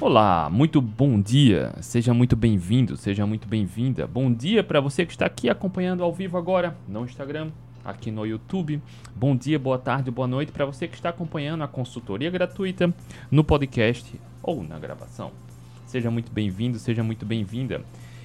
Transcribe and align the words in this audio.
Olá, 0.00 0.48
muito 0.50 0.80
bom 0.80 1.20
dia. 1.20 1.74
Seja 1.82 2.14
muito 2.14 2.34
bem-vindo, 2.34 2.96
seja 2.96 3.26
muito 3.26 3.46
bem-vinda. 3.46 4.06
Bom 4.06 4.32
dia 4.32 4.64
para 4.64 4.80
você 4.80 5.04
que 5.04 5.12
está 5.12 5.26
aqui 5.26 5.50
acompanhando 5.50 6.02
ao 6.02 6.10
vivo 6.10 6.38
agora 6.38 6.74
no 6.88 7.04
Instagram, 7.04 7.50
aqui 7.84 8.10
no 8.10 8.24
YouTube. 8.24 8.80
Bom 9.14 9.36
dia, 9.36 9.58
boa 9.58 9.76
tarde, 9.78 10.10
boa 10.10 10.26
noite 10.26 10.52
para 10.52 10.64
você 10.64 10.88
que 10.88 10.94
está 10.94 11.10
acompanhando 11.10 11.64
a 11.64 11.68
consultoria 11.68 12.30
gratuita 12.30 12.94
no 13.30 13.44
podcast 13.44 14.18
ou 14.42 14.64
na 14.64 14.78
gravação. 14.78 15.32
Seja 15.84 16.10
muito 16.10 16.32
bem-vindo, 16.32 16.78
seja 16.78 17.02
muito 17.02 17.26
bem-vinda. 17.26 17.82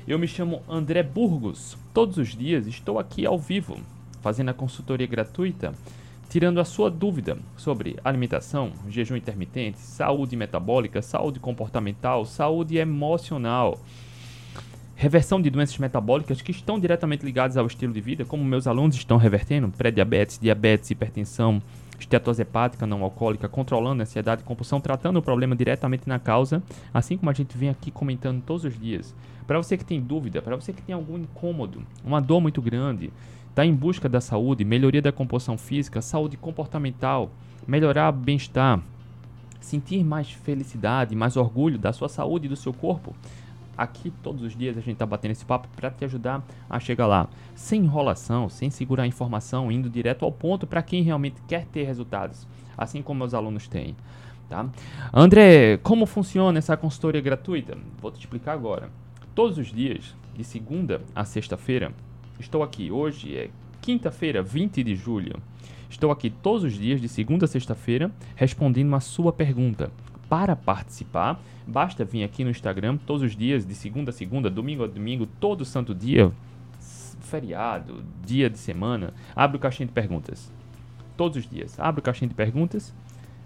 Eu 0.08 0.18
me 0.18 0.30
chamo 0.30 0.64
André 0.70 1.04
Burgos. 1.04 1.78
Todos 1.94 2.18
os 2.18 2.30
dias 2.30 2.68
estou 2.68 2.98
aqui 2.98 3.26
ao 3.26 3.38
vivo 3.38 3.78
fazendo 4.22 4.48
a 4.48 4.54
consultoria 4.54 5.08
gratuita 5.08 5.74
tirando 6.36 6.60
a 6.60 6.66
sua 6.66 6.92
dúvida 6.92 7.38
sobre 7.56 7.96
alimentação, 8.04 8.74
jejum 8.90 9.16
intermitente, 9.16 9.80
saúde 9.80 10.36
metabólica, 10.36 11.02
saúde 11.02 11.40
comportamental, 11.40 12.26
saúde 12.26 12.76
emocional, 12.76 13.80
reversão 14.98 15.42
de 15.42 15.50
doenças 15.50 15.78
metabólicas 15.78 16.42
que 16.42 16.52
estão 16.52 16.78
diretamente 16.78 17.24
ligadas 17.24 17.56
ao 17.56 17.66
estilo 17.66 17.94
de 17.94 18.02
vida, 18.02 18.26
como 18.26 18.44
meus 18.44 18.68
alunos 18.68 18.98
estão 18.98 19.16
revertendo, 19.16 19.70
pré-diabetes, 19.70 20.38
diabetes, 20.38 20.92
hipertensão, 20.92 21.62
estetose 21.98 22.42
hepática 22.42 22.86
não 22.86 23.02
alcoólica, 23.02 23.48
controlando 23.48 24.02
a 24.02 24.04
ansiedade 24.04 24.42
e 24.42 24.46
compulsão, 24.46 24.82
tratando 24.82 25.20
o 25.20 25.22
problema 25.22 25.56
diretamente 25.56 26.04
na 26.06 26.20
causa, 26.20 26.62
assim 26.94 27.16
como 27.16 27.30
a 27.30 27.34
gente 27.34 27.58
vem 27.58 27.70
aqui 27.70 27.92
comentando 27.92 28.44
todos 28.44 28.66
os 28.66 28.78
dias. 28.78 29.16
Para 29.48 29.58
você 29.58 29.78
que 29.78 29.86
tem 29.86 30.02
dúvida, 30.02 30.42
para 30.42 30.58
você 30.58 30.74
que 30.74 30.82
tem 30.82 30.94
algum 30.94 31.18
incômodo, 31.18 31.82
uma 32.04 32.20
dor 32.20 32.42
muito 32.42 32.62
grande, 32.62 33.10
está 33.56 33.66
em 33.66 33.74
busca 33.74 34.10
da 34.10 34.20
saúde, 34.20 34.66
melhoria 34.66 35.02
da 35.02 35.14
composição 35.14 35.58
física, 35.58 36.02
saúde 36.02 36.36
comportamental, 36.36 37.32
melhorar 37.66 38.10
o 38.10 38.18
bem-estar, 38.18 38.82
sentir 39.62 40.04
mais 40.04 40.30
felicidade, 40.30 41.16
mais 41.16 41.38
orgulho 41.38 41.80
da 41.80 41.94
sua 41.94 42.10
saúde 42.10 42.48
e 42.48 42.50
do 42.50 42.58
seu 42.58 42.74
corpo. 42.74 43.16
Aqui 43.78 44.12
todos 44.22 44.42
os 44.42 44.58
dias 44.58 44.78
a 44.78 44.82
gente 44.82 44.96
está 44.96 45.06
batendo 45.06 45.32
esse 45.32 45.46
papo 45.46 45.70
para 45.74 45.90
te 45.90 46.04
ajudar 46.04 46.44
a 46.70 46.82
chegar 46.82 47.08
lá, 47.08 47.30
sem 47.56 47.84
enrolação, 47.84 48.50
sem 48.50 48.70
segurar 48.70 49.04
a 49.04 49.08
informação, 49.08 49.72
indo 49.72 49.90
direto 49.90 50.26
ao 50.26 50.34
ponto 50.34 50.68
para 50.68 50.84
quem 50.84 51.02
realmente 51.02 51.42
quer 51.48 51.66
ter 51.66 51.84
resultados, 51.84 52.46
assim 52.78 53.02
como 53.02 53.20
meus 53.20 53.34
alunos 53.34 53.70
têm. 53.70 53.96
Tá? 54.50 54.68
André, 55.14 55.78
como 55.78 56.06
funciona 56.06 56.60
essa 56.60 56.76
consultoria 56.76 57.22
gratuita? 57.22 57.78
Vou 58.02 58.12
te 58.12 58.20
explicar 58.20 58.52
agora. 58.52 58.90
Todos 59.34 59.58
os 59.58 59.72
dias, 59.72 60.14
de 60.36 60.44
segunda 60.44 61.02
a 61.16 61.24
sexta-feira, 61.24 61.94
Estou 62.40 62.62
aqui. 62.62 62.92
Hoje 62.92 63.36
é 63.36 63.50
quinta-feira, 63.82 64.44
20 64.44 64.84
de 64.84 64.96
julho. 64.96 65.42
Estou 65.90 66.12
aqui 66.12 66.30
todos 66.30 66.64
os 66.64 66.74
dias, 66.74 67.00
de 67.00 67.08
segunda 67.08 67.46
a 67.46 67.48
sexta-feira, 67.48 68.12
respondendo 68.36 68.94
a 68.94 69.00
sua 69.00 69.32
pergunta. 69.32 69.90
Para 70.28 70.56
participar, 70.56 71.40
basta 71.66 72.04
vir 72.04 72.24
aqui 72.24 72.44
no 72.44 72.50
Instagram 72.50 72.98
todos 72.98 73.22
os 73.22 73.36
dias, 73.36 73.66
de 73.66 73.74
segunda 73.74 74.10
a 74.10 74.14
segunda, 74.14 74.50
domingo 74.50 74.84
a 74.84 74.88
domingo, 74.88 75.26
todo 75.26 75.64
santo 75.64 75.96
dia, 75.96 76.32
feriado, 77.22 78.04
dia 78.26 78.50
de 78.50 78.58
semana, 78.58 79.14
abre 79.36 79.56
o 79.58 79.60
caixinha 79.60 79.88
de 79.88 79.94
perguntas. 79.94 80.52
Todos 81.16 81.38
os 81.38 81.50
dias, 81.50 81.80
abre 81.80 82.00
o 82.00 82.04
caixinha 82.04 82.28
de 82.28 82.36
perguntas. 82.36 82.94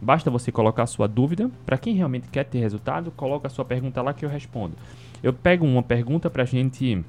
Basta 0.02 0.32
você 0.32 0.52
colocar 0.52 0.84
a 0.84 0.88
sua 0.88 1.08
dúvida. 1.08 1.52
Para 1.66 1.78
quem 1.78 1.94
realmente 1.96 2.30
quer 2.30 2.46
ter 2.46 2.60
resultado, 2.60 3.12
coloca 3.12 3.48
a 3.48 3.50
sua 3.50 3.66
pergunta 3.66 4.02
lá 4.02 4.14
que 4.14 4.26
eu 4.26 4.30
respondo. 4.30 4.76
Eu 5.22 5.34
pego 5.34 5.66
uma 5.66 5.84
pergunta 5.84 6.30
para 6.30 6.44
a 6.44 6.46
gente 6.46 7.04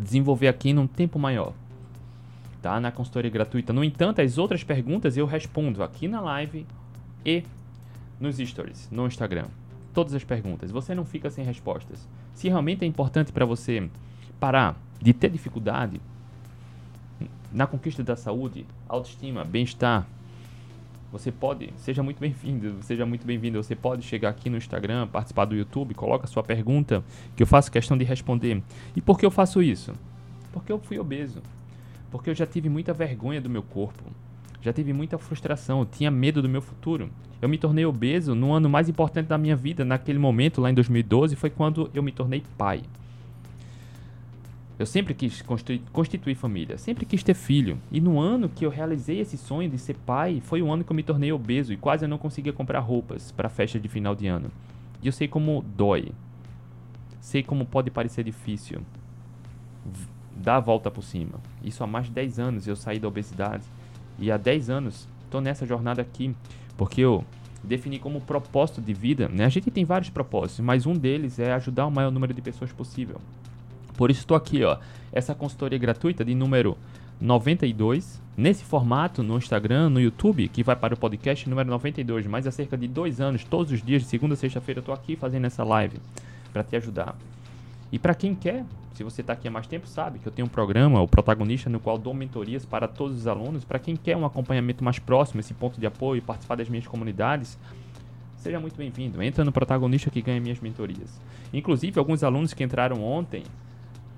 desenvolver 0.00 0.48
aqui 0.48 0.72
num 0.72 0.86
tempo 0.86 1.18
maior. 1.18 1.52
Tá? 2.62 2.80
Na 2.80 2.90
consultoria 2.90 3.30
gratuita. 3.30 3.72
No 3.72 3.84
entanto, 3.84 4.20
as 4.20 4.38
outras 4.38 4.64
perguntas 4.64 5.16
eu 5.16 5.26
respondo 5.26 5.82
aqui 5.82 6.08
na 6.08 6.20
live 6.20 6.66
e 7.24 7.42
nos 8.20 8.38
stories, 8.38 8.88
no 8.90 9.06
Instagram. 9.06 9.46
Todas 9.92 10.14
as 10.14 10.24
perguntas. 10.24 10.70
Você 10.70 10.94
não 10.94 11.04
fica 11.04 11.30
sem 11.30 11.44
respostas. 11.44 12.06
Se 12.34 12.48
realmente 12.48 12.84
é 12.84 12.86
importante 12.86 13.32
para 13.32 13.46
você 13.46 13.88
parar 14.38 14.76
de 15.00 15.12
ter 15.12 15.30
dificuldade 15.30 16.00
na 17.52 17.66
conquista 17.66 18.02
da 18.02 18.16
saúde, 18.16 18.66
autoestima, 18.88 19.44
bem-estar, 19.44 20.06
você 21.10 21.30
pode, 21.30 21.72
seja 21.76 22.02
muito 22.02 22.18
bem-vindo, 22.18 22.76
seja 22.82 23.06
muito 23.06 23.26
bem-vindo. 23.26 23.62
Você 23.62 23.76
pode 23.76 24.02
chegar 24.02 24.30
aqui 24.30 24.50
no 24.50 24.56
Instagram, 24.56 25.06
participar 25.06 25.44
do 25.44 25.54
YouTube, 25.54 25.94
coloca 25.94 26.26
sua 26.26 26.42
pergunta, 26.42 27.04
que 27.36 27.42
eu 27.42 27.46
faço 27.46 27.70
questão 27.70 27.96
de 27.96 28.04
responder. 28.04 28.62
E 28.94 29.00
por 29.00 29.18
que 29.18 29.24
eu 29.24 29.30
faço 29.30 29.62
isso? 29.62 29.92
Porque 30.52 30.72
eu 30.72 30.78
fui 30.78 30.98
obeso. 30.98 31.40
Porque 32.10 32.30
eu 32.30 32.34
já 32.34 32.46
tive 32.46 32.68
muita 32.68 32.92
vergonha 32.92 33.40
do 33.40 33.48
meu 33.48 33.62
corpo. 33.62 34.04
Já 34.60 34.72
tive 34.72 34.92
muita 34.92 35.16
frustração, 35.16 35.80
eu 35.80 35.86
tinha 35.86 36.10
medo 36.10 36.42
do 36.42 36.48
meu 36.48 36.60
futuro. 36.60 37.08
Eu 37.40 37.48
me 37.48 37.56
tornei 37.56 37.86
obeso 37.86 38.34
no 38.34 38.52
ano 38.52 38.68
mais 38.68 38.88
importante 38.88 39.26
da 39.26 39.38
minha 39.38 39.54
vida, 39.54 39.84
naquele 39.84 40.18
momento, 40.18 40.60
lá 40.60 40.70
em 40.70 40.74
2012, 40.74 41.36
foi 41.36 41.50
quando 41.50 41.88
eu 41.94 42.02
me 42.02 42.10
tornei 42.10 42.42
pai. 42.58 42.82
Eu 44.78 44.84
sempre 44.84 45.14
quis 45.14 45.40
constituir, 45.40 46.34
família, 46.34 46.76
sempre 46.76 47.06
quis 47.06 47.22
ter 47.22 47.32
filho. 47.32 47.78
E 47.90 47.98
no 47.98 48.20
ano 48.20 48.48
que 48.48 48.64
eu 48.66 48.68
realizei 48.68 49.20
esse 49.20 49.38
sonho 49.38 49.70
de 49.70 49.78
ser 49.78 49.96
pai, 50.04 50.42
foi 50.44 50.60
o 50.60 50.70
ano 50.70 50.84
que 50.84 50.92
eu 50.92 50.96
me 50.96 51.02
tornei 51.02 51.32
obeso 51.32 51.72
e 51.72 51.78
quase 51.78 52.04
eu 52.04 52.08
não 52.08 52.18
conseguia 52.18 52.52
comprar 52.52 52.80
roupas 52.80 53.32
para 53.32 53.46
a 53.46 53.50
festa 53.50 53.80
de 53.80 53.88
final 53.88 54.14
de 54.14 54.26
ano. 54.26 54.50
E 55.02 55.06
eu 55.06 55.12
sei 55.12 55.28
como 55.28 55.64
dói. 55.74 56.12
Sei 57.20 57.42
como 57.42 57.64
pode 57.64 57.90
parecer 57.90 58.22
difícil 58.22 58.82
dar 60.36 60.56
a 60.56 60.60
volta 60.60 60.90
por 60.90 61.02
cima. 61.02 61.40
Isso 61.64 61.82
há 61.82 61.86
mais 61.86 62.06
de 62.06 62.12
10 62.12 62.38
anos 62.38 62.66
eu 62.66 62.76
saí 62.76 62.98
da 62.98 63.08
obesidade. 63.08 63.64
E 64.18 64.30
há 64.30 64.36
10 64.36 64.68
anos 64.68 65.08
estou 65.24 65.40
nessa 65.40 65.64
jornada 65.64 66.02
aqui, 66.02 66.36
porque 66.76 67.00
eu 67.00 67.24
defini 67.64 67.98
como 67.98 68.20
propósito 68.20 68.82
de 68.82 68.92
vida, 68.92 69.26
né? 69.28 69.46
A 69.46 69.48
gente 69.48 69.70
tem 69.70 69.86
vários 69.86 70.10
propósitos, 70.10 70.60
mas 70.60 70.84
um 70.84 70.92
deles 70.92 71.38
é 71.38 71.52
ajudar 71.54 71.86
o 71.86 71.90
maior 71.90 72.10
número 72.10 72.34
de 72.34 72.42
pessoas 72.42 72.70
possível. 72.72 73.18
Por 73.96 74.10
isso 74.10 74.20
estou 74.20 74.36
aqui, 74.36 74.62
ó, 74.62 74.78
essa 75.12 75.34
consultoria 75.34 75.78
gratuita 75.78 76.24
de 76.24 76.34
número 76.34 76.76
92, 77.20 78.20
nesse 78.36 78.62
formato 78.62 79.22
no 79.22 79.38
Instagram, 79.38 79.88
no 79.88 80.00
YouTube, 80.00 80.48
que 80.48 80.62
vai 80.62 80.76
para 80.76 80.94
o 80.94 80.98
podcast 80.98 81.48
número 81.48 81.70
92, 81.70 82.26
mais 82.26 82.46
há 82.46 82.50
cerca 82.50 82.76
de 82.76 82.86
dois 82.86 83.20
anos, 83.20 83.42
todos 83.42 83.72
os 83.72 83.82
dias, 83.82 84.02
de 84.02 84.08
segunda 84.08 84.34
a 84.34 84.36
sexta-feira, 84.36 84.78
eu 84.78 84.82
estou 84.82 84.94
aqui 84.94 85.16
fazendo 85.16 85.46
essa 85.46 85.64
live 85.64 85.98
para 86.52 86.62
te 86.62 86.76
ajudar. 86.76 87.16
E 87.90 87.98
para 87.98 88.14
quem 88.14 88.34
quer, 88.34 88.64
se 88.92 89.02
você 89.02 89.22
está 89.22 89.32
aqui 89.32 89.48
há 89.48 89.50
mais 89.50 89.66
tempo, 89.66 89.86
sabe 89.86 90.18
que 90.18 90.26
eu 90.26 90.32
tenho 90.32 90.46
um 90.46 90.50
programa, 90.50 91.00
o 91.00 91.08
protagonista, 91.08 91.70
no 91.70 91.80
qual 91.80 91.96
dou 91.96 92.12
mentorias 92.12 92.66
para 92.66 92.86
todos 92.86 93.16
os 93.16 93.26
alunos. 93.26 93.64
Para 93.64 93.78
quem 93.78 93.96
quer 93.96 94.16
um 94.16 94.26
acompanhamento 94.26 94.82
mais 94.82 94.98
próximo, 94.98 95.40
esse 95.40 95.54
ponto 95.54 95.80
de 95.80 95.86
apoio, 95.86 96.20
participar 96.20 96.56
das 96.56 96.68
minhas 96.68 96.86
comunidades, 96.86 97.58
seja 98.36 98.60
muito 98.60 98.76
bem-vindo. 98.76 99.22
Entra 99.22 99.44
no 99.44 99.52
protagonista 99.52 100.10
que 100.10 100.20
ganha 100.20 100.40
minhas 100.40 100.60
mentorias. 100.60 101.20
Inclusive, 101.52 101.98
alguns 101.98 102.22
alunos 102.22 102.52
que 102.52 102.64
entraram 102.64 103.02
ontem 103.02 103.44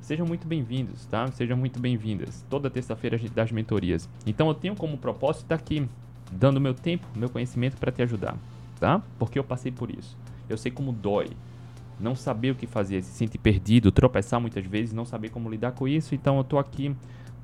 Sejam 0.01 0.27
muito 0.27 0.47
bem-vindos, 0.47 1.05
tá? 1.07 1.31
Sejam 1.33 1.57
muito 1.57 1.79
bem-vindas. 1.79 2.45
Toda 2.49 2.71
terça-feira 2.71 3.17
a 3.17 3.19
gente 3.19 3.33
dá 3.33 3.43
as 3.43 3.53
mentorias. 3.53 4.09
Então 4.27 4.49
eu 4.49 4.55
tenho 4.55 4.75
como 4.75 4.97
propósito 4.97 5.43
estar 5.43 5.55
aqui, 5.55 5.87
dando 6.33 6.61
meu 6.61 6.73
tempo, 6.73 7.07
meu 7.15 7.29
conhecimento 7.29 7.77
para 7.77 7.93
te 7.93 8.03
ajudar, 8.03 8.37
tá? 8.81 9.03
Porque 9.19 9.39
eu 9.39 9.45
passei 9.45 9.71
por 9.71 9.91
isso. 9.91 10.17
Eu 10.49 10.57
sei 10.57 10.73
como 10.73 10.93
dói 10.93 11.29
não 12.01 12.15
saber 12.15 12.53
o 12.53 12.55
que 12.55 12.67
fazer, 12.67 13.03
se 13.03 13.11
sentir 13.11 13.39
perdido, 13.39 13.91
tropeçar 13.91 14.41
muitas 14.41 14.65
vezes, 14.65 14.95
não 14.95 15.05
saber 15.05 15.31
como 15.31 15.51
lidar 15.51 15.73
com 15.73 15.87
isso. 15.87 16.15
Então 16.15 16.39
eu 16.39 16.45
tô 16.45 16.59
aqui 16.59 16.95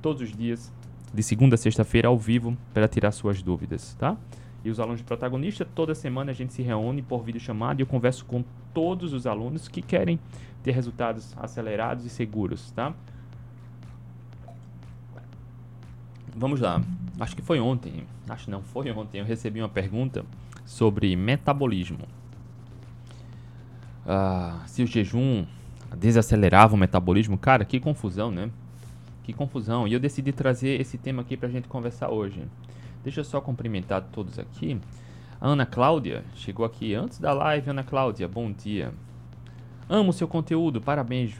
todos 0.01 0.23
os 0.23 0.35
dias, 0.35 0.73
de 1.13 1.23
segunda 1.23 1.55
a 1.55 1.59
sexta-feira, 1.59 2.09
ao 2.09 2.19
vivo, 2.19 2.57
para 2.73 2.89
tirar 2.89 3.11
suas 3.13 3.43
dúvidas, 3.43 3.95
tá? 3.95 4.17
E 4.65 4.71
os 4.71 4.81
alunos 4.81 5.03
protagonistas, 5.03 5.69
toda 5.75 5.95
semana 5.95 6.31
a 6.31 6.35
gente 6.35 6.55
se 6.55 6.63
reúne 6.63 7.03
por 7.03 7.23
vídeo 7.23 7.41
chamado 7.41 7.81
e 7.81 7.83
eu 7.83 7.87
converso 7.87 8.25
com 8.25 8.43
todos 8.73 9.13
os 9.13 9.27
alunos 9.27 9.69
que 9.69 9.83
querem 9.83 10.19
ter 10.63 10.73
resultados 10.73 11.37
acelerados 11.37 12.07
e 12.07 12.09
seguros, 12.09 12.71
tá? 12.71 12.95
Vamos 16.35 16.61
lá. 16.61 16.83
Acho 17.21 17.37
que 17.37 17.43
foi 17.43 17.61
ontem. 17.61 18.05
Acho 18.29 18.51
não, 18.51 18.63
foi 18.63 18.91
ontem. 18.91 19.19
Eu 19.19 19.25
recebi 19.27 19.61
uma 19.61 19.69
pergunta 19.69 20.25
sobre 20.65 21.15
metabolismo. 21.15 22.09
Ah, 24.07 24.63
se 24.67 24.83
o 24.83 24.87
jejum 24.87 25.47
desacelerava 25.97 26.75
o 26.75 26.79
metabolismo, 26.79 27.39
cara, 27.39 27.65
que 27.65 27.79
confusão, 27.79 28.31
né? 28.31 28.51
Que 29.23 29.33
confusão. 29.33 29.87
E 29.87 29.93
eu 29.93 30.01
decidi 30.01 30.33
trazer 30.33 30.81
esse 30.81 30.99
tema 30.99 31.23
aqui 31.23 31.37
pra 31.37 31.49
gente 31.49 31.69
conversar 31.69 32.11
hoje. 32.11 32.43
Deixa 33.05 33.21
eu 33.21 33.25
só 33.25 33.39
cumprimentar 33.39 34.03
todos 34.11 34.39
aqui. 34.39 34.81
A 35.39 35.49
Ana 35.49 35.67
Cláudia 35.67 36.25
chegou 36.35 36.65
aqui 36.65 36.95
antes 36.95 37.19
da 37.19 37.35
live. 37.35 37.69
Ana 37.69 37.85
Cláudia, 37.85 38.27
bom 38.27 38.51
dia. 38.51 38.95
Amo 39.87 40.11
seu 40.11 40.27
conteúdo, 40.27 40.81
parabéns. 40.81 41.35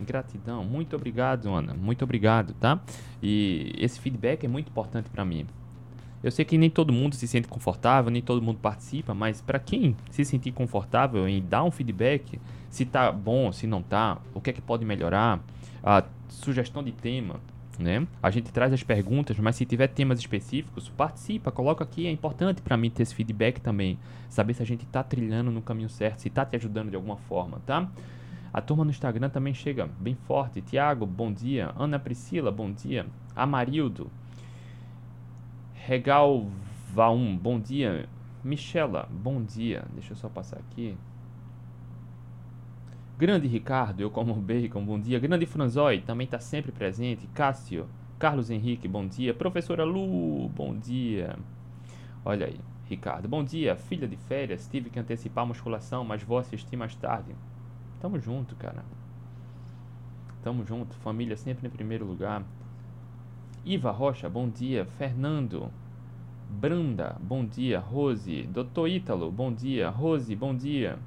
Gratidão, 0.00 0.64
muito 0.64 0.96
obrigado, 0.96 1.50
Ana. 1.52 1.74
Muito 1.74 2.02
obrigado, 2.02 2.54
tá? 2.54 2.80
E 3.22 3.74
esse 3.76 4.00
feedback 4.00 4.44
é 4.44 4.48
muito 4.48 4.68
importante 4.68 5.10
para 5.10 5.22
mim. 5.22 5.46
Eu 6.22 6.30
sei 6.30 6.42
que 6.44 6.56
nem 6.56 6.70
todo 6.70 6.90
mundo 6.90 7.14
se 7.14 7.28
sente 7.28 7.48
confortável, 7.48 8.10
nem 8.10 8.22
todo 8.22 8.40
mundo 8.40 8.58
participa, 8.58 9.12
mas 9.12 9.42
para 9.42 9.58
quem 9.58 9.94
se 10.10 10.24
sentir 10.24 10.52
confortável 10.52 11.28
em 11.28 11.42
dar 11.42 11.64
um 11.64 11.70
feedback, 11.70 12.40
se 12.70 12.86
tá 12.86 13.12
bom, 13.12 13.52
se 13.52 13.66
não 13.66 13.82
tá, 13.82 14.18
o 14.32 14.40
que 14.40 14.50
é 14.50 14.52
que 14.54 14.60
pode 14.62 14.86
melhorar, 14.86 15.40
a 15.82 16.02
sugestão 16.28 16.82
de 16.82 16.92
tema, 16.92 17.40
Né? 17.80 18.06
A 18.22 18.30
gente 18.30 18.52
traz 18.52 18.74
as 18.74 18.82
perguntas, 18.82 19.38
mas 19.38 19.56
se 19.56 19.64
tiver 19.64 19.88
temas 19.88 20.18
específicos, 20.18 20.90
participa, 20.90 21.50
coloca 21.50 21.82
aqui, 21.82 22.06
é 22.06 22.10
importante 22.10 22.60
para 22.60 22.76
mim 22.76 22.90
ter 22.90 23.04
esse 23.04 23.14
feedback 23.14 23.58
também, 23.58 23.98
saber 24.28 24.52
se 24.52 24.62
a 24.62 24.66
gente 24.66 24.84
está 24.84 25.02
trilhando 25.02 25.50
no 25.50 25.62
caminho 25.62 25.88
certo, 25.88 26.18
se 26.18 26.28
está 26.28 26.44
te 26.44 26.54
ajudando 26.56 26.90
de 26.90 26.96
alguma 26.96 27.16
forma, 27.16 27.58
tá? 27.64 27.90
A 28.52 28.60
turma 28.60 28.84
no 28.84 28.90
Instagram 28.90 29.30
também 29.30 29.54
chega 29.54 29.88
bem 29.98 30.14
forte. 30.26 30.60
Tiago, 30.60 31.06
bom 31.06 31.32
dia. 31.32 31.72
Ana 31.78 31.98
Priscila, 31.98 32.50
bom 32.50 32.70
dia. 32.70 33.06
Amarildo. 33.34 34.10
Regal 35.74 36.46
Vaum, 36.92 37.36
bom 37.36 37.60
dia. 37.60 38.08
Michela, 38.42 39.08
bom 39.10 39.40
dia. 39.42 39.84
Deixa 39.94 40.12
eu 40.12 40.16
só 40.16 40.28
passar 40.28 40.58
aqui. 40.58 40.96
Grande 43.20 43.46
Ricardo, 43.46 44.00
eu 44.00 44.10
como 44.10 44.32
bacon, 44.32 44.82
bom 44.82 44.98
dia. 44.98 45.18
Grande 45.18 45.44
Franzói, 45.44 46.00
também 46.00 46.24
está 46.24 46.40
sempre 46.40 46.72
presente. 46.72 47.26
Cássio, 47.34 47.86
Carlos 48.18 48.48
Henrique, 48.48 48.88
bom 48.88 49.06
dia. 49.06 49.34
Professora 49.34 49.84
Lu, 49.84 50.48
bom 50.48 50.74
dia. 50.74 51.36
Olha 52.24 52.46
aí, 52.46 52.58
Ricardo, 52.88 53.28
bom 53.28 53.44
dia. 53.44 53.76
Filha 53.76 54.08
de 54.08 54.16
férias, 54.16 54.66
tive 54.66 54.88
que 54.88 54.98
antecipar 54.98 55.44
a 55.44 55.48
musculação, 55.48 56.02
mas 56.02 56.22
vou 56.22 56.38
assistir 56.38 56.78
mais 56.78 56.94
tarde. 56.94 57.34
Tamo 58.00 58.18
junto, 58.18 58.56
cara. 58.56 58.82
Tamo 60.42 60.64
junto. 60.64 60.94
Família 60.94 61.36
sempre 61.36 61.66
em 61.66 61.70
primeiro 61.70 62.06
lugar. 62.06 62.42
Iva 63.66 63.90
Rocha, 63.90 64.30
bom 64.30 64.48
dia. 64.48 64.86
Fernando. 64.96 65.70
Branda, 66.48 67.18
bom 67.20 67.44
dia. 67.44 67.80
Rose. 67.80 68.44
Doutor 68.44 68.88
Ítalo, 68.88 69.30
bom 69.30 69.52
dia. 69.52 69.90
Rose, 69.90 70.34
bom 70.34 70.56
dia. 70.56 70.98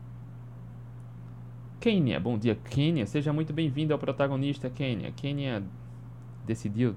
Kênia, 1.83 2.18
bom 2.18 2.38
dia. 2.38 2.56
Kênia, 2.56 3.06
seja 3.06 3.33
muito 3.33 3.51
bem-vindo 3.51 3.91
ao 3.91 4.00
protagonista, 4.00 4.69
Kênia. 4.69 5.12
Kênia 5.12 5.62
decidiu 6.47 6.95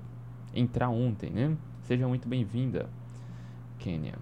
entrar 0.54 0.90
ontem, 0.90 1.28
né? 1.28 1.56
Seja 1.82 2.06
muito 2.06 2.28
bem-vinda, 2.28 2.88
Kênia 3.80 4.14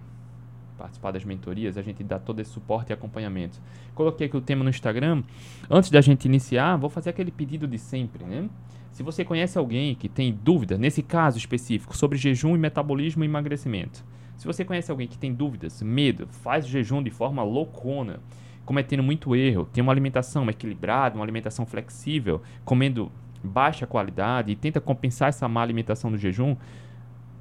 participar 0.78 1.10
das 1.10 1.22
mentorias, 1.22 1.76
a 1.76 1.82
gente 1.82 2.02
dá 2.02 2.18
todo 2.18 2.40
esse 2.40 2.50
suporte 2.50 2.90
e 2.90 2.92
acompanhamento. 2.94 3.60
Coloquei 3.94 4.26
aqui 4.26 4.36
o 4.38 4.40
tema 4.40 4.64
no 4.64 4.70
Instagram. 4.70 5.22
Antes 5.70 5.90
da 5.90 6.00
gente 6.00 6.24
iniciar, 6.24 6.76
vou 6.76 6.88
fazer 6.88 7.10
aquele 7.10 7.30
pedido 7.30 7.68
de 7.68 7.78
sempre, 7.78 8.24
né? 8.24 8.48
Se 8.90 9.02
você 9.02 9.22
conhece 9.22 9.58
alguém 9.58 9.94
que 9.94 10.08
tem 10.08 10.32
dúvida, 10.32 10.78
nesse 10.78 11.02
caso 11.02 11.36
específico, 11.36 11.94
sobre 11.94 12.16
jejum 12.16 12.56
e 12.56 12.58
metabolismo 12.58 13.22
e 13.22 13.26
emagrecimento. 13.26 14.02
Se 14.38 14.46
você 14.46 14.64
conhece 14.64 14.90
alguém 14.90 15.06
que 15.06 15.18
tem 15.18 15.32
dúvidas, 15.32 15.82
medo, 15.82 16.26
faz 16.26 16.66
jejum 16.66 17.02
de 17.02 17.10
forma 17.10 17.42
loucona, 17.42 18.18
cometendo 18.64 19.02
muito 19.02 19.34
erro, 19.36 19.68
tem 19.72 19.82
uma 19.82 19.92
alimentação 19.92 20.48
equilibrada, 20.48 21.16
uma 21.16 21.24
alimentação 21.24 21.66
flexível, 21.66 22.42
comendo 22.64 23.10
baixa 23.42 23.86
qualidade 23.86 24.52
e 24.52 24.56
tenta 24.56 24.80
compensar 24.80 25.28
essa 25.28 25.46
má 25.48 25.62
alimentação 25.62 26.10
do 26.10 26.16
jejum, 26.16 26.56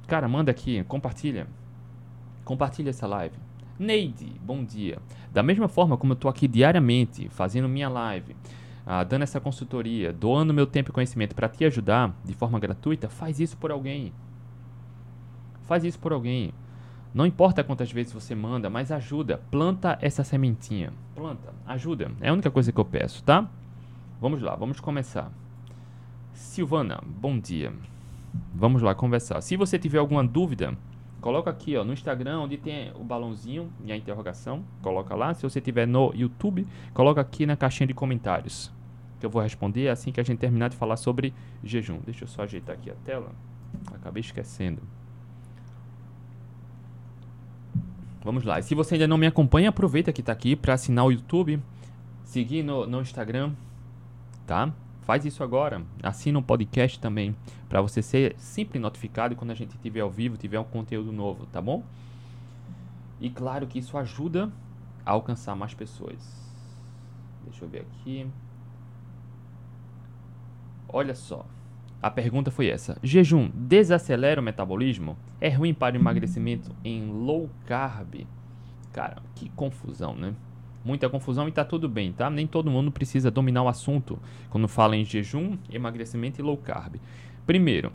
cara, 0.06 0.28
manda 0.28 0.50
aqui, 0.50 0.84
compartilha. 0.84 1.46
Compartilhe 2.44 2.90
essa 2.90 3.06
live. 3.06 3.36
Neide, 3.78 4.32
bom 4.42 4.62
dia. 4.62 4.98
Da 5.32 5.42
mesma 5.42 5.66
forma 5.66 5.96
como 5.96 6.12
eu 6.12 6.14
estou 6.14 6.30
aqui 6.30 6.46
diariamente 6.46 7.28
fazendo 7.30 7.68
minha 7.68 7.88
live, 7.88 8.36
ah, 8.86 9.02
dando 9.02 9.22
essa 9.22 9.40
consultoria, 9.40 10.12
doando 10.12 10.52
meu 10.52 10.66
tempo 10.66 10.90
e 10.90 10.92
conhecimento 10.92 11.34
para 11.34 11.48
te 11.48 11.64
ajudar 11.64 12.14
de 12.24 12.34
forma 12.34 12.58
gratuita, 12.60 13.08
faz 13.08 13.40
isso 13.40 13.56
por 13.56 13.70
alguém. 13.70 14.12
Faz 15.64 15.84
isso 15.84 15.98
por 15.98 16.12
alguém. 16.12 16.52
Não 17.14 17.24
importa 17.24 17.62
quantas 17.62 17.92
vezes 17.92 18.12
você 18.12 18.34
manda, 18.34 18.68
mas 18.68 18.90
ajuda. 18.90 19.40
Planta 19.50 19.96
essa 20.02 20.24
sementinha. 20.24 20.92
Planta, 21.14 21.54
ajuda. 21.64 22.10
É 22.20 22.28
a 22.28 22.32
única 22.32 22.50
coisa 22.50 22.72
que 22.72 22.80
eu 22.80 22.84
peço, 22.84 23.22
tá? 23.22 23.48
Vamos 24.20 24.42
lá, 24.42 24.56
vamos 24.56 24.80
começar. 24.80 25.30
Silvana, 26.32 27.00
bom 27.06 27.38
dia. 27.38 27.72
Vamos 28.52 28.82
lá 28.82 28.96
conversar. 28.96 29.40
Se 29.42 29.56
você 29.56 29.78
tiver 29.78 29.98
alguma 29.98 30.24
dúvida, 30.24 30.76
Coloca 31.24 31.48
aqui 31.48 31.74
ó, 31.74 31.82
no 31.82 31.94
Instagram, 31.94 32.40
onde 32.40 32.58
tem 32.58 32.92
o 32.94 33.02
balãozinho 33.02 33.72
e 33.82 33.90
a 33.90 33.96
interrogação. 33.96 34.62
Coloca 34.82 35.14
lá. 35.14 35.32
Se 35.32 35.42
você 35.42 35.58
tiver 35.58 35.86
no 35.86 36.12
YouTube, 36.14 36.66
coloca 36.92 37.18
aqui 37.18 37.46
na 37.46 37.56
caixinha 37.56 37.86
de 37.86 37.94
comentários. 37.94 38.70
Que 39.18 39.24
eu 39.24 39.30
vou 39.30 39.40
responder 39.40 39.88
assim 39.88 40.12
que 40.12 40.20
a 40.20 40.22
gente 40.22 40.36
terminar 40.38 40.68
de 40.68 40.76
falar 40.76 40.98
sobre 40.98 41.32
jejum. 41.62 41.98
Deixa 42.04 42.24
eu 42.24 42.28
só 42.28 42.42
ajeitar 42.42 42.76
aqui 42.76 42.90
a 42.90 42.94
tela. 43.06 43.32
Acabei 43.94 44.20
esquecendo. 44.20 44.82
Vamos 48.24 48.42
lá. 48.42 48.58
E 48.58 48.62
se 48.62 48.74
você 48.74 48.94
ainda 48.94 49.06
não 49.06 49.18
me 49.18 49.26
acompanha, 49.26 49.68
aproveita 49.68 50.10
que 50.10 50.22
está 50.22 50.32
aqui 50.32 50.56
para 50.56 50.72
assinar 50.72 51.04
o 51.04 51.12
YouTube, 51.12 51.62
seguir 52.24 52.62
no, 52.62 52.86
no 52.86 53.02
Instagram, 53.02 53.52
tá? 54.46 54.72
Faz 55.02 55.26
isso 55.26 55.44
agora. 55.44 55.82
Assina 56.02 56.38
um 56.38 56.42
podcast 56.42 56.98
também 56.98 57.36
para 57.68 57.82
você 57.82 58.00
ser 58.00 58.34
sempre 58.38 58.78
notificado 58.78 59.36
quando 59.36 59.50
a 59.50 59.54
gente 59.54 59.76
tiver 59.76 60.00
ao 60.00 60.10
vivo, 60.10 60.38
tiver 60.38 60.58
um 60.58 60.64
conteúdo 60.64 61.12
novo, 61.12 61.44
tá 61.52 61.60
bom? 61.60 61.82
E 63.20 63.28
claro 63.28 63.66
que 63.66 63.78
isso 63.78 63.98
ajuda 63.98 64.50
a 65.04 65.10
alcançar 65.10 65.54
mais 65.54 65.74
pessoas. 65.74 66.16
Deixa 67.44 67.62
eu 67.62 67.68
ver 67.68 67.82
aqui. 67.82 68.26
Olha 70.88 71.14
só. 71.14 71.44
A 72.04 72.10
pergunta 72.10 72.50
foi 72.50 72.66
essa: 72.66 72.98
Jejum 73.02 73.50
desacelera 73.54 74.38
o 74.38 74.44
metabolismo? 74.44 75.16
É 75.40 75.48
ruim 75.48 75.72
para 75.72 75.96
o 75.96 75.98
emagrecimento 75.98 76.70
em 76.84 77.10
low 77.10 77.48
carb? 77.64 78.26
Cara, 78.92 79.22
que 79.34 79.48
confusão, 79.56 80.14
né? 80.14 80.34
muita 80.84 81.08
confusão 81.08 81.48
e 81.48 81.50
tá 81.50 81.64
tudo 81.64 81.88
bem, 81.88 82.12
tá? 82.12 82.28
Nem 82.28 82.46
todo 82.46 82.70
mundo 82.70 82.92
precisa 82.92 83.30
dominar 83.30 83.62
o 83.62 83.68
assunto 83.68 84.18
quando 84.50 84.68
fala 84.68 84.94
em 84.94 85.02
jejum, 85.02 85.56
emagrecimento 85.72 86.38
e 86.38 86.44
low 86.44 86.58
carb. 86.58 86.96
Primeiro, 87.46 87.90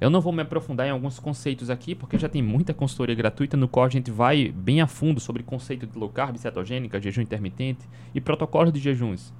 eu 0.00 0.08
não 0.08 0.20
vou 0.20 0.32
me 0.32 0.42
aprofundar 0.42 0.86
em 0.86 0.90
alguns 0.90 1.18
conceitos 1.18 1.68
aqui, 1.68 1.96
porque 1.96 2.16
já 2.16 2.28
tem 2.28 2.40
muita 2.40 2.72
consultoria 2.72 3.16
gratuita 3.16 3.56
no 3.56 3.66
qual 3.66 3.86
a 3.86 3.90
gente 3.90 4.12
vai 4.12 4.52
bem 4.52 4.80
a 4.80 4.86
fundo 4.86 5.18
sobre 5.18 5.42
conceito 5.42 5.84
de 5.84 5.98
low 5.98 6.10
carb, 6.10 6.36
cetogênica, 6.36 7.00
jejum 7.00 7.22
intermitente 7.22 7.84
e 8.14 8.20
protocolos 8.20 8.72
de 8.72 8.78
jejuns 8.78 9.32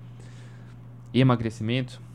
e 1.14 1.20
emagrecimento. 1.20 2.07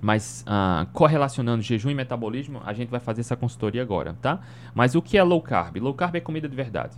Mas 0.00 0.44
uh, 0.48 0.86
correlacionando 0.92 1.62
jejum 1.62 1.90
e 1.90 1.94
metabolismo, 1.94 2.62
a 2.64 2.72
gente 2.72 2.88
vai 2.88 3.00
fazer 3.00 3.20
essa 3.20 3.36
consultoria 3.36 3.82
agora, 3.82 4.16
tá? 4.22 4.40
Mas 4.74 4.94
o 4.94 5.02
que 5.02 5.18
é 5.18 5.22
low 5.22 5.42
carb? 5.42 5.76
Low 5.76 5.92
carb 5.92 6.16
é 6.16 6.20
comida 6.20 6.48
de 6.48 6.56
verdade. 6.56 6.96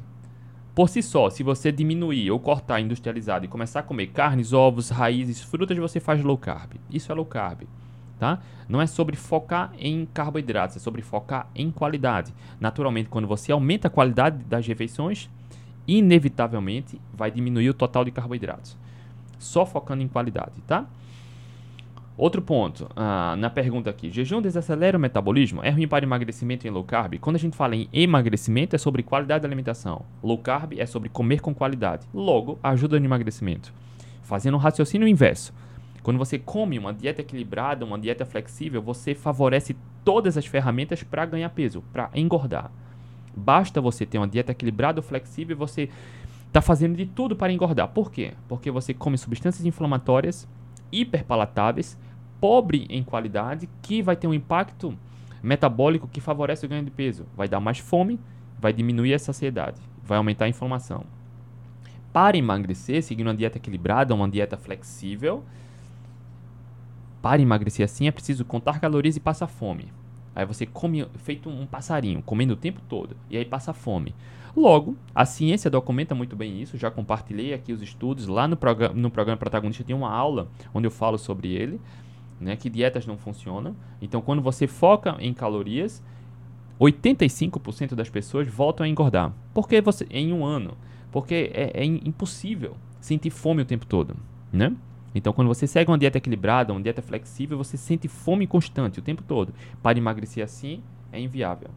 Por 0.74 0.88
si 0.88 1.02
só, 1.02 1.28
se 1.28 1.42
você 1.42 1.70
diminuir 1.70 2.30
ou 2.30 2.38
cortar 2.38 2.80
industrializado 2.80 3.44
e 3.44 3.48
começar 3.48 3.80
a 3.80 3.82
comer 3.82 4.06
carnes, 4.06 4.52
ovos, 4.52 4.88
raízes, 4.88 5.42
frutas, 5.42 5.76
você 5.76 6.00
faz 6.00 6.22
low 6.22 6.38
carb. 6.38 6.74
Isso 6.90 7.10
é 7.10 7.14
low 7.14 7.26
carb. 7.26 7.62
Tá? 8.18 8.38
Não 8.68 8.80
é 8.80 8.86
sobre 8.86 9.16
focar 9.16 9.72
em 9.76 10.06
carboidratos, 10.06 10.76
é 10.76 10.78
sobre 10.78 11.02
focar 11.02 11.48
em 11.54 11.72
qualidade. 11.72 12.32
Naturalmente, 12.60 13.08
quando 13.08 13.26
você 13.26 13.50
aumenta 13.50 13.88
a 13.88 13.90
qualidade 13.90 14.44
das 14.44 14.64
refeições, 14.66 15.28
inevitavelmente 15.88 17.00
vai 17.12 17.32
diminuir 17.32 17.68
o 17.68 17.74
total 17.74 18.04
de 18.04 18.12
carboidratos. 18.12 18.76
Só 19.38 19.66
focando 19.66 20.02
em 20.02 20.08
qualidade, 20.08 20.60
tá? 20.68 20.86
Outro 22.16 22.42
ponto, 22.42 22.90
ah, 22.94 23.34
na 23.38 23.48
pergunta 23.48 23.88
aqui: 23.88 24.10
jejum 24.10 24.42
desacelera 24.42 24.98
o 24.98 25.00
metabolismo? 25.00 25.62
É 25.62 25.70
ruim 25.70 25.88
para 25.88 26.04
emagrecimento 26.04 26.66
em 26.66 26.70
low 26.70 26.84
carb? 26.84 27.18
Quando 27.18 27.36
a 27.36 27.38
gente 27.38 27.56
fala 27.56 27.74
em 27.74 27.88
emagrecimento, 27.92 28.76
é 28.76 28.78
sobre 28.78 29.02
qualidade 29.02 29.42
da 29.42 29.48
alimentação. 29.48 30.04
Low 30.22 30.38
carb 30.38 30.74
é 30.78 30.84
sobre 30.84 31.08
comer 31.08 31.40
com 31.40 31.54
qualidade. 31.54 32.06
Logo, 32.12 32.58
ajuda 32.62 33.00
no 33.00 33.06
emagrecimento. 33.06 33.72
Fazendo 34.22 34.54
um 34.54 34.60
raciocínio 34.60 35.08
inverso. 35.08 35.54
Quando 36.02 36.18
você 36.18 36.38
come 36.38 36.78
uma 36.78 36.92
dieta 36.92 37.22
equilibrada, 37.22 37.84
uma 37.84 37.98
dieta 37.98 38.26
flexível, 38.26 38.82
você 38.82 39.14
favorece 39.14 39.76
todas 40.04 40.36
as 40.36 40.44
ferramentas 40.44 41.02
para 41.02 41.24
ganhar 41.24 41.48
peso, 41.50 41.82
para 41.92 42.10
engordar. 42.14 42.70
Basta 43.34 43.80
você 43.80 44.04
ter 44.04 44.18
uma 44.18 44.28
dieta 44.28 44.52
equilibrada 44.52 44.98
ou 44.98 45.02
flexível 45.02 45.56
você 45.56 45.88
está 46.48 46.60
fazendo 46.60 46.96
de 46.96 47.06
tudo 47.06 47.34
para 47.34 47.52
engordar. 47.52 47.88
Por 47.88 48.10
quê? 48.10 48.34
Porque 48.48 48.70
você 48.70 48.92
come 48.92 49.16
substâncias 49.16 49.64
inflamatórias 49.64 50.46
hiperpalatáveis, 50.92 51.98
pobre 52.40 52.86
em 52.90 53.02
qualidade, 53.02 53.68
que 53.80 54.02
vai 54.02 54.14
ter 54.14 54.26
um 54.26 54.34
impacto 54.34 54.96
metabólico 55.42 56.06
que 56.06 56.20
favorece 56.20 56.66
o 56.66 56.68
ganho 56.68 56.84
de 56.84 56.90
peso. 56.90 57.26
Vai 57.36 57.48
dar 57.48 57.58
mais 57.58 57.78
fome, 57.78 58.20
vai 58.60 58.72
diminuir 58.72 59.14
a 59.14 59.18
saciedade, 59.18 59.80
vai 60.04 60.18
aumentar 60.18 60.44
a 60.44 60.48
inflamação. 60.48 61.04
Para 62.12 62.36
emagrecer, 62.36 63.02
seguindo 63.02 63.28
uma 63.28 63.34
dieta 63.34 63.58
equilibrada, 63.58 64.14
uma 64.14 64.28
dieta 64.28 64.56
flexível, 64.56 65.42
para 67.22 67.40
emagrecer 67.40 67.84
assim 67.84 68.06
é 68.06 68.10
preciso 68.10 68.44
contar 68.44 68.80
calorias 68.80 69.16
e 69.16 69.20
passar 69.20 69.46
fome. 69.46 69.92
Aí 70.34 70.44
você 70.44 70.66
come 70.66 71.06
feito 71.18 71.48
um 71.48 71.66
passarinho, 71.66 72.22
comendo 72.22 72.54
o 72.54 72.56
tempo 72.56 72.80
todo, 72.88 73.16
e 73.30 73.36
aí 73.36 73.44
passa 73.44 73.72
fome. 73.72 74.14
Logo, 74.54 74.96
a 75.14 75.24
ciência 75.24 75.70
documenta 75.70 76.14
muito 76.14 76.36
bem 76.36 76.60
isso, 76.60 76.76
já 76.76 76.90
compartilhei 76.90 77.54
aqui 77.54 77.72
os 77.72 77.80
estudos, 77.80 78.26
lá 78.26 78.46
no, 78.46 78.56
prog 78.56 78.88
no 78.94 79.10
programa 79.10 79.38
Protagonista 79.38 79.82
tem 79.82 79.96
uma 79.96 80.10
aula 80.10 80.48
onde 80.74 80.86
eu 80.86 80.90
falo 80.90 81.16
sobre 81.16 81.52
ele, 81.52 81.80
né, 82.38 82.56
que 82.56 82.68
dietas 82.68 83.06
não 83.06 83.16
funcionam. 83.16 83.74
Então, 84.00 84.20
quando 84.20 84.42
você 84.42 84.66
foca 84.66 85.16
em 85.20 85.32
calorias, 85.32 86.02
85% 86.78 87.94
das 87.94 88.10
pessoas 88.10 88.46
voltam 88.46 88.84
a 88.84 88.88
engordar. 88.88 89.32
Porque 89.54 89.80
você 89.80 90.06
em 90.10 90.32
um 90.32 90.44
ano? 90.44 90.76
Porque 91.10 91.50
é, 91.54 91.82
é 91.82 91.84
impossível 91.84 92.76
sentir 93.00 93.30
fome 93.30 93.62
o 93.62 93.64
tempo 93.64 93.86
todo, 93.86 94.16
né? 94.52 94.74
Então, 95.14 95.32
quando 95.32 95.48
você 95.48 95.66
segue 95.66 95.90
uma 95.90 95.98
dieta 95.98 96.18
equilibrada, 96.18 96.72
uma 96.72 96.80
dieta 96.80 97.02
flexível, 97.02 97.58
você 97.58 97.76
sente 97.76 98.08
fome 98.08 98.46
constante 98.46 98.98
o 98.98 99.02
tempo 99.02 99.22
todo. 99.22 99.52
Para 99.82 99.98
emagrecer 99.98 100.42
assim, 100.42 100.82
é 101.10 101.20
inviável. 101.20 101.68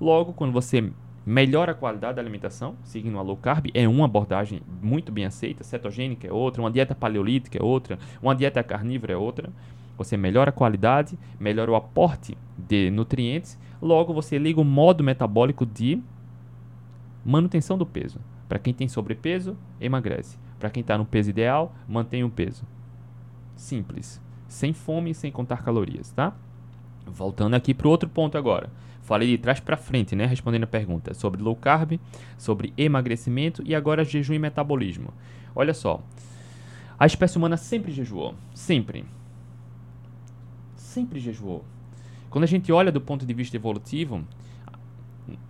Logo, 0.00 0.32
quando 0.32 0.52
você 0.52 0.90
melhora 1.24 1.72
a 1.72 1.74
qualidade 1.74 2.16
da 2.16 2.22
alimentação, 2.22 2.76
seguindo 2.82 3.18
a 3.18 3.22
low 3.22 3.36
carb, 3.36 3.66
é 3.74 3.86
uma 3.86 4.06
abordagem 4.06 4.62
muito 4.82 5.12
bem 5.12 5.24
aceita, 5.24 5.64
cetogênica 5.64 6.26
é 6.26 6.32
outra, 6.32 6.62
uma 6.62 6.70
dieta 6.70 6.94
paleolítica 6.94 7.58
é 7.58 7.62
outra, 7.62 7.98
uma 8.22 8.34
dieta 8.34 8.62
carnívora 8.62 9.12
é 9.12 9.16
outra. 9.16 9.50
Você 9.96 10.16
melhora 10.16 10.50
a 10.50 10.52
qualidade, 10.52 11.18
melhora 11.38 11.70
o 11.70 11.74
aporte 11.74 12.36
de 12.56 12.90
nutrientes, 12.90 13.58
logo 13.82 14.14
você 14.14 14.38
liga 14.38 14.60
o 14.60 14.64
modo 14.64 15.04
metabólico 15.04 15.66
de 15.66 16.02
manutenção 17.24 17.76
do 17.76 17.84
peso. 17.84 18.18
Para 18.48 18.58
quem 18.58 18.72
tem 18.72 18.88
sobrepeso, 18.88 19.56
emagrece. 19.80 20.38
Para 20.58 20.70
quem 20.70 20.80
está 20.80 20.98
no 20.98 21.04
peso 21.04 21.30
ideal, 21.30 21.74
mantém 21.86 22.24
o 22.24 22.30
peso. 22.30 22.64
Simples. 23.54 24.20
Sem 24.48 24.72
fome, 24.72 25.14
sem 25.14 25.30
contar 25.30 25.62
calorias, 25.62 26.10
tá? 26.10 26.34
Voltando 27.06 27.54
aqui 27.54 27.72
para 27.72 27.86
o 27.86 27.90
outro 27.90 28.08
ponto 28.08 28.36
agora. 28.36 28.70
Falei 29.02 29.28
de 29.28 29.38
trás 29.38 29.60
para 29.60 29.76
frente, 29.76 30.14
né? 30.14 30.26
Respondendo 30.26 30.64
a 30.64 30.68
pergunta 30.68 31.14
sobre 31.14 31.42
low 31.42 31.56
carb, 31.56 31.98
sobre 32.38 32.72
emagrecimento 32.76 33.62
e 33.64 33.74
agora 33.74 34.04
jejum 34.04 34.34
e 34.34 34.38
metabolismo. 34.38 35.12
Olha 35.54 35.74
só. 35.74 36.02
A 36.98 37.06
espécie 37.06 37.36
humana 37.38 37.56
sempre 37.56 37.90
jejuou. 37.92 38.34
Sempre. 38.54 39.04
Sempre 40.76 41.18
jejuou. 41.18 41.64
Quando 42.28 42.44
a 42.44 42.46
gente 42.46 42.70
olha 42.70 42.92
do 42.92 43.00
ponto 43.00 43.26
de 43.26 43.34
vista 43.34 43.56
evolutivo, 43.56 44.24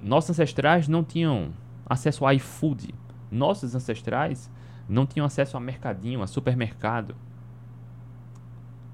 nossos 0.03 0.31
ancestrais 0.31 0.89
não 0.89 1.05
tinham 1.05 1.51
acesso 1.85 2.25
ao 2.25 2.33
iFood. 2.33 2.95
Nossos 3.31 3.75
ancestrais 3.75 4.51
não 4.89 5.07
tinham 5.07 5.27
acesso 5.27 5.57
a 5.57 5.61
mercadinho, 5.61 6.23
a 6.23 6.27
supermercado. 6.27 7.15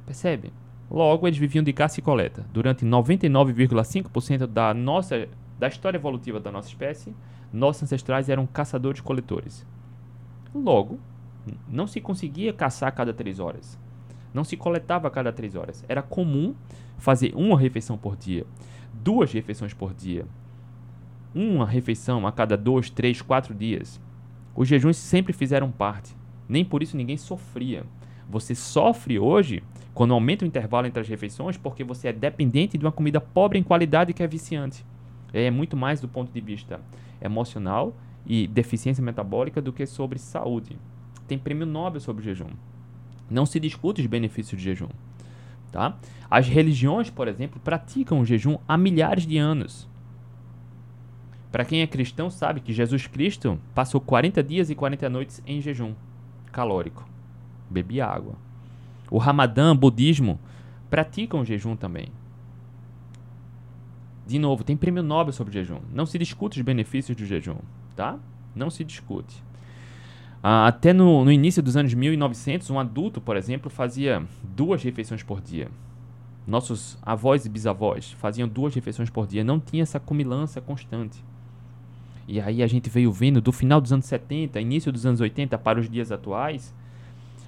Percebe? 0.04 0.52
Logo, 0.90 1.26
eles 1.26 1.38
viviam 1.38 1.64
de 1.64 1.72
caça 1.72 2.00
e 2.00 2.02
coleta. 2.02 2.46
Durante 2.52 2.84
99,5% 2.86 4.46
da 4.46 4.72
nossa 4.72 5.28
da 5.58 5.68
história 5.68 5.96
evolutiva 5.96 6.38
da 6.38 6.52
nossa 6.52 6.68
espécie, 6.68 7.14
nossos 7.52 7.84
ancestrais 7.84 8.28
eram 8.28 8.46
caçadores-coletores. 8.46 9.66
Logo, 10.54 10.98
não 11.68 11.86
se 11.86 12.00
conseguia 12.00 12.52
caçar 12.52 12.88
a 12.88 12.92
cada 12.92 13.12
três 13.12 13.40
horas. 13.40 13.78
Não 14.34 14.44
se 14.44 14.56
coletava 14.56 15.08
a 15.08 15.10
cada 15.10 15.32
três 15.32 15.54
horas. 15.54 15.84
Era 15.88 16.02
comum 16.02 16.54
fazer 16.98 17.32
uma 17.34 17.58
refeição 17.58 17.96
por 17.96 18.16
dia, 18.16 18.46
duas 18.92 19.32
refeições 19.32 19.72
por 19.72 19.94
dia, 19.94 20.26
uma 21.34 21.66
refeição 21.66 22.26
a 22.26 22.32
cada 22.32 22.56
dois, 22.56 22.90
três, 22.90 23.22
quatro 23.22 23.54
dias. 23.54 24.00
Os 24.54 24.68
jejuns 24.68 24.96
sempre 24.96 25.32
fizeram 25.32 25.70
parte. 25.70 26.16
Nem 26.48 26.64
por 26.64 26.82
isso 26.82 26.96
ninguém 26.96 27.16
sofria. 27.16 27.84
Você 28.28 28.54
sofre 28.54 29.18
hoje 29.18 29.62
quando 29.94 30.12
aumenta 30.12 30.44
o 30.44 30.48
intervalo 30.48 30.86
entre 30.86 31.00
as 31.00 31.08
refeições 31.08 31.56
porque 31.56 31.84
você 31.84 32.08
é 32.08 32.12
dependente 32.12 32.76
de 32.76 32.84
uma 32.84 32.92
comida 32.92 33.20
pobre 33.20 33.58
em 33.58 33.62
qualidade 33.62 34.12
que 34.12 34.22
é 34.22 34.26
viciante. 34.26 34.84
É 35.32 35.50
muito 35.50 35.76
mais 35.76 36.00
do 36.00 36.08
ponto 36.08 36.32
de 36.32 36.40
vista 36.40 36.80
emocional 37.20 37.94
e 38.26 38.46
deficiência 38.46 39.02
metabólica 39.02 39.62
do 39.62 39.72
que 39.72 39.86
sobre 39.86 40.18
saúde. 40.18 40.76
Tem 41.28 41.38
prêmio 41.38 41.66
Nobel 41.66 42.00
sobre 42.00 42.24
jejum. 42.24 42.50
Não 43.30 43.46
se 43.46 43.60
discute 43.60 44.00
os 44.00 44.06
benefícios 44.06 44.60
do 44.60 44.64
jejum. 44.64 44.88
Tá? 45.70 45.96
As 46.30 46.48
religiões, 46.48 47.10
por 47.10 47.28
exemplo, 47.28 47.60
praticam 47.62 48.20
o 48.20 48.24
jejum 48.24 48.58
há 48.66 48.76
milhares 48.76 49.26
de 49.26 49.36
anos. 49.36 49.88
Para 51.52 51.64
quem 51.64 51.80
é 51.80 51.86
cristão, 51.86 52.28
sabe 52.28 52.60
que 52.60 52.72
Jesus 52.72 53.06
Cristo 53.06 53.58
passou 53.74 54.00
40 54.00 54.42
dias 54.42 54.68
e 54.68 54.74
40 54.74 55.08
noites 55.08 55.42
em 55.46 55.60
jejum 55.60 55.94
calórico 56.52 57.15
bebi 57.70 58.00
água. 58.00 58.34
O 59.10 59.18
Ramadã, 59.18 59.74
budismo, 59.74 60.38
praticam 60.90 61.44
jejum 61.44 61.76
também. 61.76 62.08
De 64.26 64.38
novo, 64.38 64.64
tem 64.64 64.76
prêmio 64.76 65.02
Nobel 65.02 65.32
sobre 65.32 65.54
jejum. 65.54 65.80
Não 65.92 66.04
se 66.04 66.18
discute 66.18 66.58
os 66.58 66.64
benefícios 66.64 67.16
do 67.16 67.24
jejum, 67.24 67.58
tá? 67.94 68.18
Não 68.54 68.70
se 68.70 68.82
discute. 68.82 69.42
Ah, 70.42 70.66
até 70.66 70.92
no, 70.92 71.24
no 71.24 71.32
início 71.32 71.62
dos 71.62 71.76
anos 71.76 71.94
1900, 71.94 72.70
um 72.70 72.78
adulto, 72.78 73.20
por 73.20 73.36
exemplo, 73.36 73.70
fazia 73.70 74.24
duas 74.42 74.82
refeições 74.82 75.22
por 75.22 75.40
dia. 75.40 75.68
Nossos 76.46 76.98
avós 77.02 77.44
e 77.44 77.48
bisavós 77.48 78.12
faziam 78.12 78.48
duas 78.48 78.74
refeições 78.74 79.10
por 79.10 79.26
dia. 79.26 79.42
Não 79.42 79.58
tinha 79.58 79.82
essa 79.82 79.98
comilança 79.98 80.60
constante. 80.60 81.22
E 82.28 82.40
aí 82.40 82.62
a 82.62 82.66
gente 82.66 82.90
veio 82.90 83.12
vendo 83.12 83.40
do 83.40 83.52
final 83.52 83.80
dos 83.80 83.92
anos 83.92 84.06
70, 84.06 84.60
início 84.60 84.92
dos 84.92 85.06
anos 85.06 85.20
80 85.20 85.56
para 85.58 85.78
os 85.78 85.88
dias 85.88 86.10
atuais, 86.10 86.74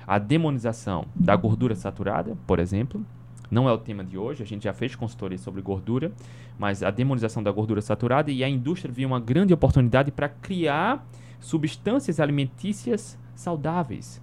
a 0.09 0.19
demonização 0.19 1.05
da 1.15 1.37
gordura 1.37 1.75
saturada, 1.75 2.35
por 2.47 2.59
exemplo, 2.59 3.05
não 3.51 3.69
é 3.69 3.73
o 3.73 3.77
tema 3.77 4.03
de 4.03 4.17
hoje, 4.17 4.43
a 4.43 4.47
gente 4.47 4.65
já 4.65 4.73
fez 4.73 4.97
consultoria 4.97 5.37
sobre 5.37 5.61
gordura, 5.61 6.11
mas 6.59 6.83
a 6.83 6.91
demonização 6.91 7.43
da 7.43 7.53
gordura 7.53 7.83
saturada 7.83 8.31
e 8.31 8.43
a 8.43 8.49
indústria 8.49 8.91
viu 8.91 9.07
uma 9.07 9.21
grande 9.21 9.53
oportunidade 9.53 10.11
para 10.11 10.31
criar 10.31 11.07
substâncias 11.39 12.21
alimentícias 12.21 13.19
saudáveis. 13.35 14.19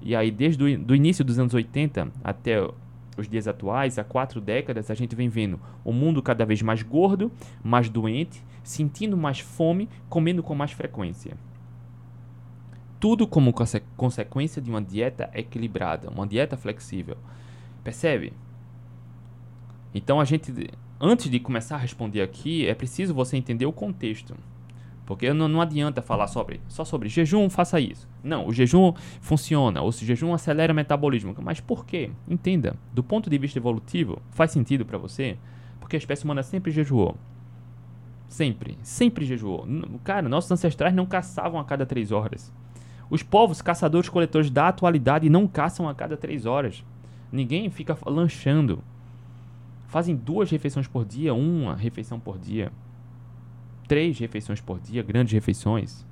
E 0.00 0.16
aí, 0.16 0.30
desde 0.30 0.64
o 0.64 0.94
início 0.94 1.22
dos 1.22 1.38
anos 1.38 1.52
80 1.52 2.10
até 2.24 2.66
os 3.14 3.28
dias 3.28 3.46
atuais, 3.46 3.98
há 3.98 4.04
quatro 4.04 4.40
décadas, 4.40 4.90
a 4.90 4.94
gente 4.94 5.14
vem 5.14 5.28
vendo 5.28 5.60
o 5.84 5.92
mundo 5.92 6.22
cada 6.22 6.46
vez 6.46 6.62
mais 6.62 6.82
gordo, 6.82 7.30
mais 7.62 7.90
doente, 7.90 8.42
sentindo 8.62 9.14
mais 9.14 9.40
fome, 9.40 9.90
comendo 10.08 10.42
com 10.42 10.54
mais 10.54 10.72
frequência. 10.72 11.36
Tudo 13.00 13.26
como 13.26 13.52
conse 13.52 13.80
consequência 13.96 14.60
de 14.60 14.70
uma 14.70 14.82
dieta 14.82 15.30
equilibrada, 15.32 16.10
uma 16.10 16.26
dieta 16.26 16.56
flexível. 16.56 17.16
Percebe? 17.84 18.32
Então 19.94 20.20
a 20.20 20.24
gente, 20.24 20.52
antes 21.00 21.30
de 21.30 21.38
começar 21.38 21.76
a 21.76 21.78
responder 21.78 22.22
aqui, 22.22 22.66
é 22.66 22.74
preciso 22.74 23.14
você 23.14 23.36
entender 23.36 23.66
o 23.66 23.72
contexto. 23.72 24.34
Porque 25.06 25.32
não, 25.32 25.48
não 25.48 25.62
adianta 25.62 26.02
falar 26.02 26.26
sobre, 26.26 26.60
só 26.68 26.84
sobre 26.84 27.08
jejum, 27.08 27.48
faça 27.48 27.80
isso. 27.80 28.06
Não, 28.22 28.46
o 28.46 28.52
jejum 28.52 28.92
funciona, 29.22 29.80
ou 29.80 29.90
se 29.90 30.04
jejum 30.04 30.34
acelera 30.34 30.70
o 30.70 30.76
metabolismo. 30.76 31.34
Mas 31.40 31.60
por 31.60 31.86
quê? 31.86 32.10
Entenda. 32.28 32.76
Do 32.92 33.02
ponto 33.02 33.30
de 33.30 33.38
vista 33.38 33.58
evolutivo, 33.58 34.20
faz 34.32 34.50
sentido 34.50 34.84
para 34.84 34.98
você? 34.98 35.38
Porque 35.80 35.96
a 35.96 35.98
espécie 35.98 36.24
humana 36.24 36.42
sempre 36.42 36.70
jejuou. 36.70 37.16
Sempre. 38.28 38.76
Sempre 38.82 39.24
jejuou. 39.24 39.66
Cara, 40.04 40.28
nossos 40.28 40.50
ancestrais 40.50 40.94
não 40.94 41.06
caçavam 41.06 41.58
a 41.58 41.64
cada 41.64 41.86
três 41.86 42.12
horas. 42.12 42.52
Os 43.10 43.22
povos 43.22 43.62
caçadores-coletores 43.62 44.50
da 44.50 44.68
atualidade 44.68 45.30
não 45.30 45.46
caçam 45.46 45.88
a 45.88 45.94
cada 45.94 46.16
três 46.16 46.44
horas. 46.44 46.84
Ninguém 47.32 47.70
fica 47.70 47.96
lanchando. 48.06 48.82
Fazem 49.86 50.14
duas 50.14 50.50
refeições 50.50 50.86
por 50.86 51.04
dia, 51.04 51.32
uma 51.32 51.74
refeição 51.74 52.20
por 52.20 52.38
dia. 52.38 52.70
Três 53.86 54.18
refeições 54.18 54.60
por 54.60 54.78
dia, 54.78 55.02
grandes 55.02 55.32
refeições. 55.32 56.06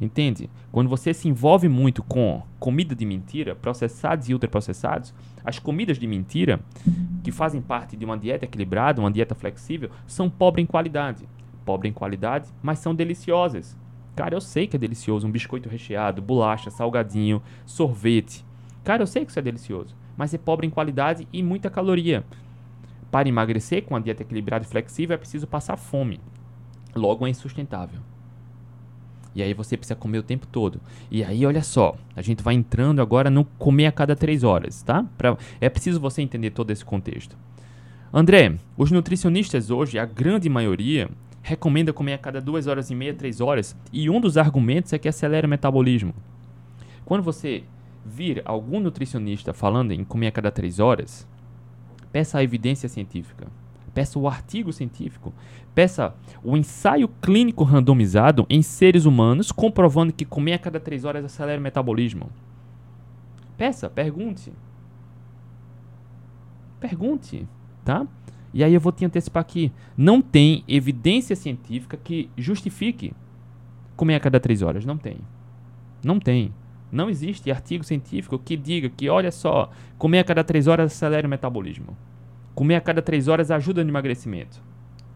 Entende? 0.00 0.48
Quando 0.72 0.88
você 0.88 1.12
se 1.12 1.28
envolve 1.28 1.68
muito 1.68 2.02
com 2.02 2.42
comida 2.58 2.94
de 2.94 3.04
mentira, 3.04 3.54
processados 3.54 4.28
e 4.28 4.32
ultraprocessados, 4.32 5.14
as 5.44 5.58
comidas 5.58 5.98
de 5.98 6.06
mentira, 6.06 6.58
que 7.22 7.30
fazem 7.30 7.60
parte 7.60 7.96
de 7.96 8.04
uma 8.04 8.16
dieta 8.16 8.46
equilibrada, 8.46 9.00
uma 9.00 9.10
dieta 9.10 9.34
flexível, 9.34 9.90
são 10.06 10.30
pobres 10.30 10.64
em 10.64 10.66
qualidade. 10.66 11.28
Pobre 11.64 11.88
em 11.88 11.92
qualidade, 11.92 12.48
mas 12.62 12.78
são 12.78 12.94
deliciosas. 12.94 13.76
Cara, 14.14 14.34
eu 14.34 14.40
sei 14.40 14.66
que 14.66 14.76
é 14.76 14.78
delicioso 14.78 15.26
um 15.26 15.30
biscoito 15.30 15.68
recheado, 15.68 16.20
bolacha, 16.20 16.70
salgadinho, 16.70 17.42
sorvete. 17.64 18.44
Cara, 18.84 19.02
eu 19.02 19.06
sei 19.06 19.24
que 19.24 19.30
isso 19.30 19.38
é 19.38 19.42
delicioso, 19.42 19.94
mas 20.16 20.34
é 20.34 20.38
pobre 20.38 20.66
em 20.66 20.70
qualidade 20.70 21.26
e 21.32 21.42
muita 21.42 21.70
caloria. 21.70 22.24
Para 23.10 23.28
emagrecer 23.28 23.84
com 23.84 23.96
a 23.96 24.00
dieta 24.00 24.22
equilibrada 24.22 24.64
e 24.64 24.68
flexível 24.68 25.14
é 25.14 25.18
preciso 25.18 25.46
passar 25.46 25.76
fome. 25.76 26.20
Logo 26.94 27.26
é 27.26 27.30
insustentável. 27.30 28.00
E 29.34 29.42
aí 29.42 29.54
você 29.54 29.76
precisa 29.76 29.94
comer 29.94 30.18
o 30.18 30.22
tempo 30.22 30.46
todo. 30.46 30.80
E 31.10 31.22
aí, 31.22 31.46
olha 31.46 31.62
só, 31.62 31.94
a 32.16 32.22
gente 32.22 32.42
vai 32.42 32.54
entrando 32.54 33.00
agora 33.00 33.30
no 33.30 33.44
comer 33.44 33.86
a 33.86 33.92
cada 33.92 34.16
três 34.16 34.42
horas, 34.42 34.82
tá? 34.82 35.04
Pra, 35.16 35.36
é 35.60 35.68
preciso 35.68 36.00
você 36.00 36.20
entender 36.20 36.50
todo 36.50 36.70
esse 36.70 36.84
contexto. 36.84 37.36
André, 38.12 38.56
os 38.76 38.90
nutricionistas 38.90 39.70
hoje, 39.70 39.98
a 39.98 40.04
grande 40.04 40.48
maioria, 40.48 41.08
recomenda 41.42 41.92
comer 41.92 42.14
a 42.14 42.18
cada 42.18 42.40
duas 42.40 42.66
horas 42.66 42.90
e 42.90 42.94
meia, 42.94 43.14
três 43.14 43.40
horas, 43.40 43.76
e 43.92 44.10
um 44.10 44.20
dos 44.20 44.36
argumentos 44.36 44.92
é 44.92 44.98
que 44.98 45.08
acelera 45.08 45.46
o 45.46 45.50
metabolismo. 45.50 46.14
Quando 47.04 47.22
você 47.22 47.64
vir 48.04 48.42
algum 48.44 48.80
nutricionista 48.80 49.52
falando 49.52 49.92
em 49.92 50.04
comer 50.04 50.28
a 50.28 50.32
cada 50.32 50.50
três 50.50 50.78
horas, 50.78 51.26
peça 52.12 52.38
a 52.38 52.42
evidência 52.42 52.88
científica, 52.88 53.46
peça 53.92 54.18
o 54.18 54.28
artigo 54.28 54.72
científico, 54.72 55.32
peça 55.74 56.14
o 56.42 56.56
ensaio 56.56 57.08
clínico 57.20 57.64
randomizado 57.64 58.46
em 58.48 58.62
seres 58.62 59.04
humanos 59.04 59.52
comprovando 59.52 60.12
que 60.12 60.24
comer 60.24 60.54
a 60.54 60.58
cada 60.58 60.80
três 60.80 61.04
horas 61.04 61.24
acelera 61.24 61.60
o 61.60 61.62
metabolismo. 61.62 62.30
Peça, 63.56 63.90
pergunte. 63.90 64.52
Pergunte, 66.78 67.46
tá? 67.84 68.06
E 68.52 68.64
aí 68.64 68.74
eu 68.74 68.80
vou 68.80 68.92
te 68.92 69.04
antecipar 69.04 69.40
aqui. 69.40 69.72
Não 69.96 70.20
tem 70.20 70.64
evidência 70.66 71.36
científica 71.36 71.96
que 71.96 72.28
justifique 72.36 73.12
comer 73.96 74.16
a 74.16 74.20
cada 74.20 74.40
três 74.40 74.62
horas. 74.62 74.84
Não 74.84 74.98
tem. 74.98 75.18
Não 76.02 76.18
tem. 76.18 76.52
Não 76.90 77.08
existe 77.08 77.50
artigo 77.50 77.84
científico 77.84 78.38
que 78.38 78.56
diga 78.56 78.88
que, 78.88 79.08
olha 79.08 79.30
só, 79.30 79.70
comer 79.96 80.18
a 80.20 80.24
cada 80.24 80.42
3 80.42 80.66
horas 80.66 80.92
acelera 80.92 81.26
o 81.26 81.30
metabolismo. 81.30 81.96
Comer 82.54 82.76
a 82.76 82.80
cada 82.80 83.00
3 83.00 83.28
horas 83.28 83.50
ajuda 83.50 83.84
no 83.84 83.90
emagrecimento. 83.90 84.60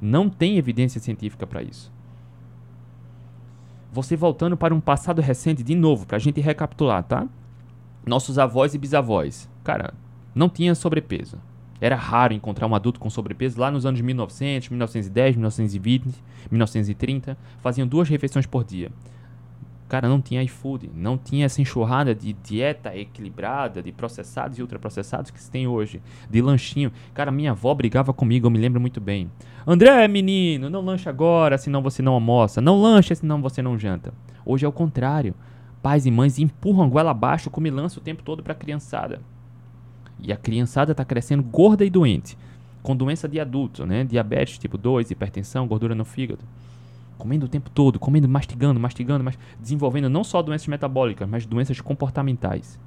Não 0.01 0.29
tem 0.29 0.57
evidência 0.57 1.01
científica 1.01 1.47
para 1.47 1.63
isso. 1.63 1.93
Você 3.93 4.17
voltando 4.17 4.57
para 4.57 4.75
um 4.75 4.81
passado 4.81 5.21
recente, 5.21 5.63
de 5.63 5.75
novo, 5.75 6.07
para 6.07 6.17
a 6.17 6.21
gente 6.21 6.41
recapitular, 6.41 7.03
tá? 7.03 7.29
Nossos 8.07 8.39
avós 8.39 8.75
e 8.75 8.79
bisavós, 8.79 9.49
cara, 9.63 9.95
não 10.35 10.49
tinha 10.49 10.75
sobrepeso. 10.75 11.39
Era 11.85 11.97
raro 11.97 12.33
encontrar 12.33 12.67
um 12.67 12.75
adulto 12.75 12.99
com 12.99 13.11
sobrepeso 13.11 13.61
lá 13.61 13.71
nos 13.71 13.85
anos 13.85 14.01
1900, 14.01 14.71
1910, 14.71 15.37
1920, 15.37 16.15
1930. 16.51 17.37
Faziam 17.61 17.87
duas 17.87 18.09
refeições 18.09 18.47
por 18.47 18.65
dia. 18.65 18.91
Cara, 19.87 20.09
não 20.09 20.19
tinha 20.19 20.43
iFood, 20.43 20.91
não 20.95 21.19
tinha 21.19 21.45
essa 21.45 21.61
enxurrada 21.61 22.15
de 22.15 22.33
dieta 22.33 22.97
equilibrada, 22.97 23.83
de 23.83 23.93
processados 23.93 24.59
e 24.59 24.63
ultraprocessados 24.63 25.31
que 25.31 25.39
se 25.39 25.51
tem 25.51 25.67
hoje, 25.67 26.01
de 26.31 26.41
lanchinho. 26.41 26.91
Cara, 27.13 27.31
minha 27.31 27.51
avó 27.51 27.75
brigava 27.75 28.15
comigo, 28.15 28.47
eu 28.47 28.51
me 28.51 28.59
lembro 28.59 28.81
muito 28.81 28.99
bem. 28.99 29.31
André, 29.67 30.09
menino, 30.09 30.71
não 30.71 30.81
lanche 30.81 31.07
agora, 31.07 31.59
senão 31.59 31.83
você 31.83 32.01
não 32.01 32.15
almoça. 32.15 32.63
Não 32.63 32.81
lanche, 32.81 33.15
senão 33.15 33.43
você 33.43 33.61
não 33.61 33.79
janta. 33.79 34.15
Hoje 34.47 34.65
é 34.65 34.69
o 34.69 34.73
contrário. 34.73 35.35
Pais 35.83 36.07
e 36.07 36.11
mães 36.11 36.39
empurram 36.39 36.85
a 36.85 36.89
goela 36.89 37.11
abaixo 37.11 37.51
como 37.51 37.71
lança 37.71 38.01
o 38.01 38.03
tempo 38.03 38.23
todo 38.23 38.43
para 38.43 38.55
a 38.55 38.57
criançada. 38.57 39.21
E 40.21 40.33
a 40.33 40.37
criançada 40.37 40.93
está 40.93 41.05
crescendo 41.05 41.43
gorda 41.43 41.85
e 41.85 41.91
doente, 41.91 42.37
com 42.83 42.97
doença 42.97 43.29
de 43.29 43.39
adulto, 43.41 43.85
né? 43.87 44.05
Diabetes 44.05 44.59
tipo 44.59 44.79
2, 44.79 45.11
hipertensão, 45.11 45.67
gordura 45.67 45.95
no 45.95 46.05
fígado 46.05 46.45
comendo 47.19 47.47
o 47.47 47.49
tempo 47.49 47.71
todo, 47.71 47.99
comendo, 47.99 48.29
mastigando, 48.29 48.79
mastigando, 48.79 49.25
mas 49.25 49.39
desenvolvendo 49.61 50.09
não 50.09 50.25
só 50.25 50.43
doenças 50.43 50.67
metabólicas, 50.69 51.29
mas 51.29 51.47
doenças 51.47 51.81
comportamentais. 51.81 52.79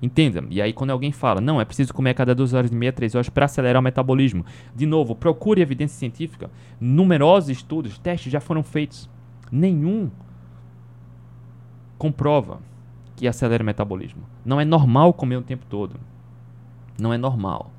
Entenda. 0.00 0.44
E 0.50 0.60
aí 0.60 0.72
quando 0.72 0.90
alguém 0.90 1.10
fala, 1.10 1.40
não, 1.40 1.60
é 1.60 1.64
preciso 1.64 1.92
comer 1.92 2.10
a 2.10 2.14
cada 2.14 2.34
duas 2.34 2.52
horas 2.52 2.70
e 2.70 2.74
meia, 2.74 2.92
três 2.92 3.14
horas 3.14 3.28
para 3.28 3.46
acelerar 3.46 3.80
o 3.80 3.84
metabolismo. 3.84 4.44
De 4.74 4.86
novo, 4.86 5.14
procure 5.14 5.60
evidência 5.60 5.98
científica. 5.98 6.50
Numerosos 6.80 7.50
estudos, 7.50 7.98
testes 7.98 8.30
já 8.30 8.40
foram 8.40 8.62
feitos. 8.62 9.08
Nenhum 9.50 10.10
comprova 11.96 12.60
que 13.16 13.26
acelera 13.26 13.62
o 13.62 13.66
metabolismo. 13.66 14.22
Não 14.44 14.60
é 14.60 14.64
normal 14.64 15.14
comer 15.14 15.36
o 15.36 15.42
tempo 15.42 15.64
todo. 15.68 15.98
Não 16.98 17.12
é 17.12 17.18
normal, 17.18 17.70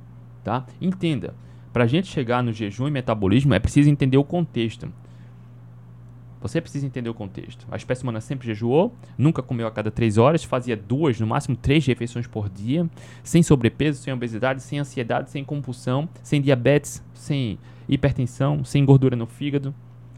tá? 0.43 0.65
Entenda. 0.79 1.33
Para 1.73 1.83
a 1.83 1.87
gente 1.87 2.07
chegar 2.07 2.41
no 2.41 2.51
jejum 2.51 2.87
e 2.87 2.91
metabolismo 2.91 3.53
é 3.53 3.59
preciso 3.59 3.89
entender 3.89 4.17
o 4.17 4.23
contexto. 4.23 4.91
Você 6.39 6.61
precisa 6.61 6.85
entender 6.85 7.09
o 7.09 7.13
contexto. 7.13 7.67
A 7.69 7.75
espécie 7.75 8.03
humana 8.03 8.21
sempre 8.21 8.47
jejuou, 8.47 8.95
nunca 9.17 9.41
comeu 9.41 9.65
a 9.67 9.71
cada 9.71 9.89
três 9.89 10.17
horas, 10.17 10.43
fazia 10.43 10.77
duas, 10.77 11.19
no 11.19 11.25
máximo 11.25 11.55
três 11.55 11.85
refeições 11.85 12.27
por 12.27 12.47
dia, 12.47 12.87
sem 13.23 13.41
sobrepeso, 13.41 14.01
sem 14.01 14.13
obesidade, 14.13 14.61
sem 14.61 14.79
ansiedade, 14.79 15.31
sem 15.31 15.43
compulsão, 15.43 16.07
sem 16.21 16.41
diabetes, 16.41 17.03
sem 17.13 17.57
hipertensão, 17.89 18.63
sem 18.63 18.85
gordura 18.85 19.15
no 19.15 19.25
fígado. 19.25 19.73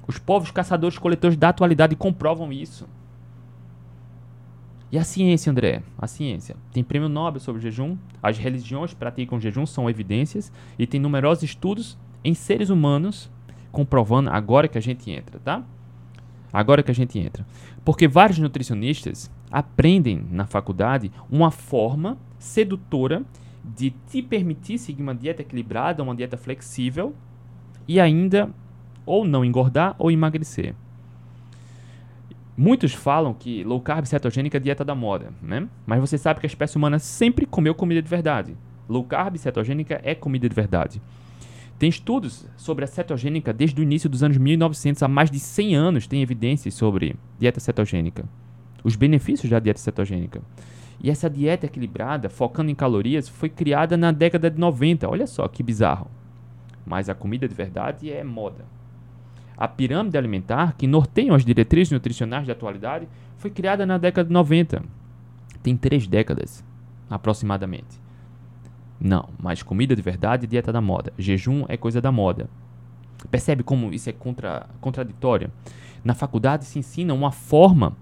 Os 0.05 0.17
povos 0.17 0.51
caçadores-coletores 0.51 1.37
da 1.37 1.49
atualidade 1.49 1.95
comprovam 1.95 2.51
isso. 2.51 2.87
E 4.91 4.97
a 4.97 5.03
ciência, 5.03 5.51
André? 5.51 5.83
A 5.97 6.07
ciência. 6.07 6.55
Tem 6.71 6.83
prêmio 6.83 7.07
Nobel 7.07 7.39
sobre 7.39 7.61
jejum, 7.61 7.95
as 8.23 8.37
religiões 8.39 8.93
praticam 8.93 9.39
jejum, 9.39 9.65
são 9.65 9.89
evidências, 9.89 10.51
e 10.79 10.87
tem 10.87 10.99
numerosos 10.99 11.43
estudos 11.43 11.97
em 12.23 12.33
seres 12.33 12.69
humanos 12.69 13.29
comprovando 13.71 14.31
agora 14.31 14.67
que 14.67 14.77
a 14.77 14.81
gente 14.81 15.11
entra, 15.11 15.39
tá? 15.39 15.63
Agora 16.51 16.81
que 16.81 16.89
a 16.89 16.95
gente 16.95 17.19
entra. 17.19 17.45
Porque 17.85 18.07
vários 18.07 18.39
nutricionistas 18.39 19.29
aprendem 19.51 20.25
na 20.31 20.47
faculdade 20.47 21.11
uma 21.29 21.51
forma 21.51 22.17
sedutora 22.39 23.23
de 23.63 23.91
te 24.09 24.23
permitir 24.23 24.79
seguir 24.79 25.03
uma 25.03 25.13
dieta 25.13 25.43
equilibrada, 25.43 26.01
uma 26.01 26.15
dieta 26.15 26.37
flexível 26.37 27.13
e 27.87 27.99
ainda 27.99 28.49
ou 29.05 29.23
não 29.25 29.45
engordar 29.45 29.95
ou 29.99 30.09
emagrecer. 30.09 30.73
Muitos 32.61 32.93
falam 32.93 33.33
que 33.33 33.63
low 33.63 33.79
carb 33.79 34.03
cetogênica 34.05 34.57
é 34.57 34.59
dieta 34.59 34.83
da 34.83 34.93
moda, 34.93 35.31
né? 35.41 35.65
Mas 35.87 36.01
você 36.01 36.17
sabe 36.17 36.41
que 36.41 36.45
a 36.45 36.49
espécie 36.49 36.75
humana 36.75 36.99
sempre 36.99 37.45
comeu 37.45 37.73
comida 37.73 38.01
de 38.01 38.09
verdade. 38.09 38.53
Low 38.89 39.05
carb 39.05 39.37
cetogênica 39.37 40.01
é 40.03 40.13
comida 40.13 40.49
de 40.49 40.53
verdade. 40.53 41.01
Tem 41.77 41.87
estudos 41.87 42.45
sobre 42.57 42.83
a 42.83 42.87
cetogênica 42.87 43.53
desde 43.53 43.79
o 43.79 43.83
início 43.83 44.09
dos 44.09 44.23
anos 44.23 44.35
1900, 44.35 45.01
há 45.01 45.07
mais 45.07 45.31
de 45.31 45.39
100 45.39 45.73
anos 45.73 46.05
tem 46.05 46.21
evidências 46.21 46.73
sobre 46.73 47.15
dieta 47.39 47.61
cetogênica, 47.61 48.25
os 48.83 48.97
benefícios 48.97 49.49
da 49.49 49.57
dieta 49.57 49.79
cetogênica. 49.79 50.41
E 51.01 51.09
essa 51.09 51.29
dieta 51.29 51.65
equilibrada, 51.65 52.27
focando 52.27 52.69
em 52.69 52.75
calorias, 52.75 53.29
foi 53.29 53.47
criada 53.47 53.95
na 53.95 54.11
década 54.11 54.51
de 54.51 54.59
90. 54.59 55.09
Olha 55.09 55.27
só 55.27 55.47
que 55.47 55.63
bizarro. 55.63 56.11
Mas 56.85 57.07
a 57.07 57.15
comida 57.15 57.47
de 57.47 57.55
verdade 57.55 58.11
é 58.11 58.21
moda. 58.21 58.65
A 59.59 59.67
pirâmide 59.67 60.17
alimentar, 60.17 60.73
que 60.77 60.87
norteia 60.87 61.35
as 61.35 61.43
diretrizes 61.43 61.91
nutricionais 61.91 62.47
da 62.47 62.53
atualidade, 62.53 63.09
foi 63.35 63.51
criada 63.51 63.85
na 63.85 63.97
década 63.97 64.25
de 64.25 64.33
90. 64.33 64.81
Tem 65.61 65.75
três 65.75 66.07
décadas, 66.07 66.63
aproximadamente. 67.09 67.99
Não, 68.97 69.27
mas 69.37 69.61
comida 69.61 69.93
de 69.93 70.01
verdade 70.01 70.45
é 70.45 70.47
dieta 70.47 70.71
da 70.71 70.79
moda. 70.79 71.11
Jejum 71.17 71.65
é 71.67 71.75
coisa 71.75 71.99
da 71.99 72.09
moda. 72.09 72.49
Percebe 73.29 73.61
como 73.61 73.93
isso 73.93 74.09
é 74.09 74.13
contra, 74.13 74.65
contraditório? 74.79 75.51
Na 76.05 76.13
faculdade 76.13 76.63
se 76.63 76.79
ensina 76.79 77.13
uma 77.13 77.29
forma, 77.33 77.97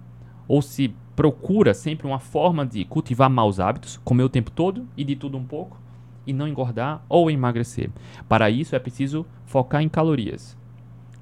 ou 0.48 0.62
se 0.62 0.94
procura 1.16 1.74
sempre 1.74 2.06
uma 2.06 2.20
forma 2.20 2.68
de 2.68 2.86
cultivar 2.86 3.32
maus 3.32 3.60
hábitos, 3.60 4.00
comer 4.04 4.22
o 4.22 4.30
tempo 4.30 4.52
todo 4.52 4.88
e 4.96 5.04
de 5.04 5.16
tudo 5.16 5.36
um 5.36 5.44
pouco, 5.44 5.82
e 6.28 6.32
não 6.32 6.48
engordar 6.48 7.04
ou 7.10 7.32
emagrecer. 7.32 7.90
Para 8.30 8.48
isso 8.52 8.76
é 8.76 8.80
preciso 8.80 9.26
focar 9.48 9.82
em 9.82 9.90
calorias. 9.90 10.56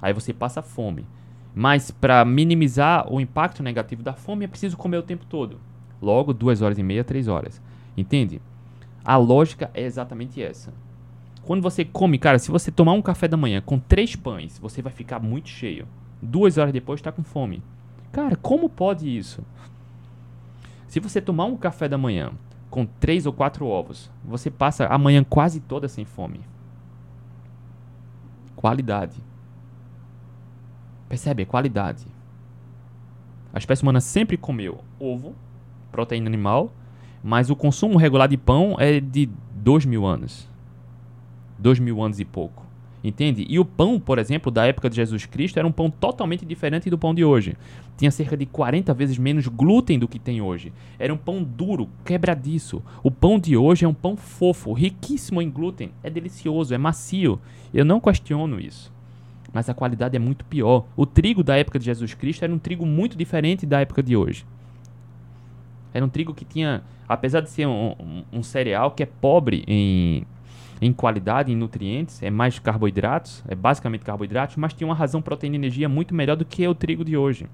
Aí 0.00 0.12
você 0.12 0.32
passa 0.32 0.62
fome. 0.62 1.06
Mas 1.54 1.90
para 1.90 2.24
minimizar 2.24 3.10
o 3.12 3.20
impacto 3.20 3.62
negativo 3.62 4.02
da 4.02 4.12
fome 4.12 4.44
é 4.44 4.48
preciso 4.48 4.76
comer 4.76 4.98
o 4.98 5.02
tempo 5.02 5.24
todo. 5.24 5.58
Logo, 6.00 6.34
duas 6.34 6.60
horas 6.60 6.78
e 6.78 6.82
meia, 6.82 7.02
três 7.02 7.28
horas. 7.28 7.62
Entende? 7.96 8.40
A 9.04 9.16
lógica 9.16 9.70
é 9.72 9.82
exatamente 9.82 10.42
essa. 10.42 10.72
Quando 11.42 11.62
você 11.62 11.84
come, 11.84 12.18
cara, 12.18 12.38
se 12.38 12.50
você 12.50 12.70
tomar 12.70 12.92
um 12.92 13.00
café 13.00 13.28
da 13.28 13.36
manhã 13.36 13.60
com 13.60 13.78
três 13.78 14.16
pães, 14.16 14.58
você 14.58 14.82
vai 14.82 14.92
ficar 14.92 15.20
muito 15.20 15.48
cheio. 15.48 15.86
Duas 16.20 16.58
horas 16.58 16.72
depois 16.72 16.98
está 17.00 17.12
com 17.12 17.22
fome. 17.22 17.62
Cara, 18.10 18.34
como 18.36 18.68
pode 18.68 19.08
isso? 19.08 19.42
Se 20.88 20.98
você 20.98 21.20
tomar 21.20 21.44
um 21.44 21.56
café 21.56 21.88
da 21.88 21.96
manhã 21.96 22.32
com 22.68 22.84
três 22.84 23.26
ou 23.26 23.32
quatro 23.32 23.66
ovos, 23.66 24.10
você 24.24 24.50
passa 24.50 24.86
a 24.86 24.98
manhã 24.98 25.22
quase 25.22 25.60
toda 25.60 25.88
sem 25.88 26.04
fome. 26.04 26.40
Qualidade. 28.56 29.22
Percebe? 31.08 31.42
É 31.42 31.46
qualidade. 31.46 32.06
A 33.52 33.58
espécie 33.58 33.82
humana 33.82 34.00
sempre 34.00 34.36
comeu 34.36 34.80
ovo, 35.00 35.34
proteína 35.90 36.26
animal, 36.26 36.72
mas 37.22 37.48
o 37.48 37.56
consumo 37.56 37.96
regular 37.96 38.28
de 38.28 38.36
pão 38.36 38.76
é 38.78 39.00
de 39.00 39.28
dois 39.54 39.84
mil 39.84 40.04
anos. 40.04 40.48
Dois 41.58 41.78
mil 41.78 42.02
anos 42.02 42.20
e 42.20 42.24
pouco. 42.24 42.66
Entende? 43.02 43.46
E 43.48 43.58
o 43.58 43.64
pão, 43.64 44.00
por 44.00 44.18
exemplo, 44.18 44.50
da 44.50 44.66
época 44.66 44.90
de 44.90 44.96
Jesus 44.96 45.26
Cristo 45.26 45.58
era 45.58 45.68
um 45.68 45.70
pão 45.70 45.88
totalmente 45.88 46.44
diferente 46.44 46.90
do 46.90 46.98
pão 46.98 47.14
de 47.14 47.24
hoje. 47.24 47.56
Tinha 47.96 48.10
cerca 48.10 48.36
de 48.36 48.44
40 48.46 48.92
vezes 48.92 49.16
menos 49.16 49.46
glúten 49.46 49.96
do 49.96 50.08
que 50.08 50.18
tem 50.18 50.40
hoje. 50.40 50.72
Era 50.98 51.14
um 51.14 51.16
pão 51.16 51.42
duro, 51.42 51.88
quebradiço. 52.04 52.82
O 53.04 53.10
pão 53.10 53.38
de 53.38 53.56
hoje 53.56 53.84
é 53.84 53.88
um 53.88 53.94
pão 53.94 54.16
fofo, 54.16 54.72
riquíssimo 54.72 55.40
em 55.40 55.48
glúten. 55.48 55.92
É 56.02 56.10
delicioso, 56.10 56.74
é 56.74 56.78
macio. 56.78 57.40
Eu 57.72 57.84
não 57.84 58.00
questiono 58.00 58.58
isso. 58.58 58.92
Mas 59.56 59.70
a 59.70 59.74
qualidade 59.74 60.14
é 60.14 60.18
muito 60.18 60.44
pior. 60.44 60.84
O 60.94 61.06
trigo 61.06 61.42
da 61.42 61.56
época 61.56 61.78
de 61.78 61.86
Jesus 61.86 62.12
Cristo 62.12 62.44
era 62.44 62.52
um 62.52 62.58
trigo 62.58 62.84
muito 62.84 63.16
diferente 63.16 63.64
da 63.64 63.80
época 63.80 64.02
de 64.02 64.14
hoje. 64.14 64.44
Era 65.94 66.04
um 66.04 66.10
trigo 66.10 66.34
que 66.34 66.44
tinha, 66.44 66.82
apesar 67.08 67.40
de 67.40 67.48
ser 67.48 67.66
um, 67.66 67.94
um, 67.98 68.24
um 68.34 68.42
cereal 68.42 68.90
que 68.90 69.02
é 69.02 69.06
pobre 69.06 69.64
em, 69.66 70.26
em 70.78 70.92
qualidade, 70.92 71.50
em 71.50 71.56
nutrientes, 71.56 72.22
é 72.22 72.28
mais 72.28 72.58
carboidratos, 72.58 73.42
é 73.48 73.54
basicamente 73.54 74.04
carboidratos, 74.04 74.56
mas 74.56 74.74
tinha 74.74 74.86
uma 74.86 74.94
razão 74.94 75.22
proteína 75.22 75.56
e 75.56 75.58
energia 75.58 75.88
muito 75.88 76.14
melhor 76.14 76.36
do 76.36 76.44
que 76.44 76.68
o 76.68 76.74
trigo 76.74 77.02
de 77.02 77.16
hoje. 77.16 77.46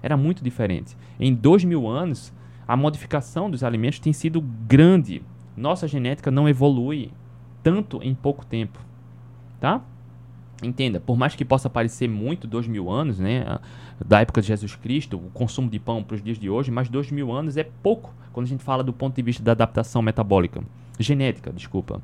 Era 0.00 0.16
muito 0.16 0.44
diferente. 0.44 0.96
Em 1.18 1.34
dois 1.34 1.64
mil 1.64 1.88
anos, 1.88 2.32
a 2.68 2.76
modificação 2.76 3.50
dos 3.50 3.64
alimentos 3.64 3.98
tem 3.98 4.12
sido 4.12 4.40
grande. 4.40 5.24
Nossa 5.56 5.88
genética 5.88 6.30
não 6.30 6.48
evolui 6.48 7.10
tanto 7.64 8.00
em 8.00 8.14
pouco 8.14 8.46
tempo, 8.46 8.78
tá? 9.58 9.82
Entenda, 10.62 10.98
por 10.98 11.16
mais 11.16 11.36
que 11.36 11.44
possa 11.44 11.70
parecer 11.70 12.08
muito 12.08 12.46
dois 12.46 12.66
mil 12.66 12.90
anos, 12.90 13.18
né, 13.18 13.58
da 14.04 14.20
época 14.20 14.40
de 14.40 14.48
Jesus 14.48 14.74
Cristo, 14.74 15.16
o 15.16 15.30
consumo 15.30 15.70
de 15.70 15.78
pão 15.78 16.02
para 16.02 16.16
os 16.16 16.22
dias 16.22 16.38
de 16.38 16.50
hoje, 16.50 16.70
mas 16.70 16.88
dois 16.88 17.12
mil 17.12 17.30
anos 17.30 17.56
é 17.56 17.62
pouco 17.62 18.12
quando 18.32 18.46
a 18.46 18.48
gente 18.48 18.64
fala 18.64 18.82
do 18.82 18.92
ponto 18.92 19.14
de 19.14 19.22
vista 19.22 19.42
da 19.42 19.52
adaptação 19.52 20.02
metabólica, 20.02 20.60
genética, 20.98 21.52
desculpa. 21.52 22.02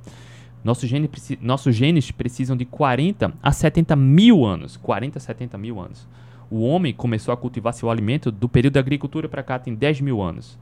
Nossos 0.62 0.88
genes, 0.88 1.10
nossos 1.40 1.74
genes 1.74 2.10
precisam 2.10 2.56
de 2.56 2.64
40 2.64 3.34
a 3.42 3.52
70 3.52 3.96
mil 3.96 4.44
anos, 4.44 4.76
40 4.76 5.18
a 5.18 5.20
70 5.20 5.58
mil 5.58 5.80
anos. 5.80 6.06
O 6.48 6.60
homem 6.60 6.94
começou 6.94 7.34
a 7.34 7.36
cultivar 7.36 7.74
seu 7.74 7.90
alimento 7.90 8.30
do 8.30 8.48
período 8.48 8.74
da 8.74 8.80
agricultura 8.80 9.28
para 9.28 9.42
cá, 9.42 9.58
tem 9.58 9.74
10 9.74 10.00
mil 10.00 10.22
anos. 10.22 10.56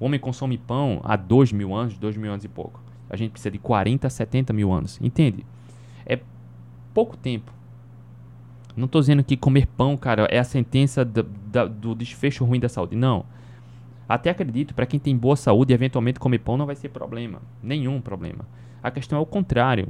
O 0.00 0.06
homem 0.06 0.18
consome 0.18 0.58
pão 0.58 1.00
há 1.04 1.14
2 1.16 1.52
mil 1.52 1.72
anos, 1.72 1.96
2 1.96 2.16
mil 2.16 2.32
anos 2.32 2.44
e 2.44 2.48
pouco. 2.48 2.80
A 3.08 3.16
gente 3.16 3.30
precisa 3.30 3.50
de 3.50 3.58
40, 3.58 4.10
70 4.10 4.52
mil 4.52 4.72
anos. 4.72 4.98
Entende? 5.00 5.46
Pouco 6.94 7.16
tempo. 7.16 7.52
Não 8.76 8.86
estou 8.86 9.00
dizendo 9.00 9.22
que 9.22 9.36
comer 9.36 9.66
pão, 9.66 9.96
cara, 9.96 10.26
é 10.30 10.38
a 10.38 10.44
sentença 10.44 11.04
do, 11.04 11.22
do 11.22 11.94
desfecho 11.94 12.44
ruim 12.44 12.60
da 12.60 12.68
saúde. 12.68 12.96
Não. 12.96 13.24
Até 14.08 14.30
acredito, 14.30 14.74
para 14.74 14.86
quem 14.86 14.98
tem 14.98 15.16
boa 15.16 15.36
saúde, 15.36 15.72
eventualmente 15.72 16.20
comer 16.20 16.38
pão 16.38 16.56
não 16.56 16.66
vai 16.66 16.76
ser 16.76 16.88
problema. 16.88 17.40
Nenhum 17.62 18.00
problema. 18.00 18.46
A 18.82 18.90
questão 18.90 19.18
é 19.18 19.20
o 19.20 19.26
contrário. 19.26 19.88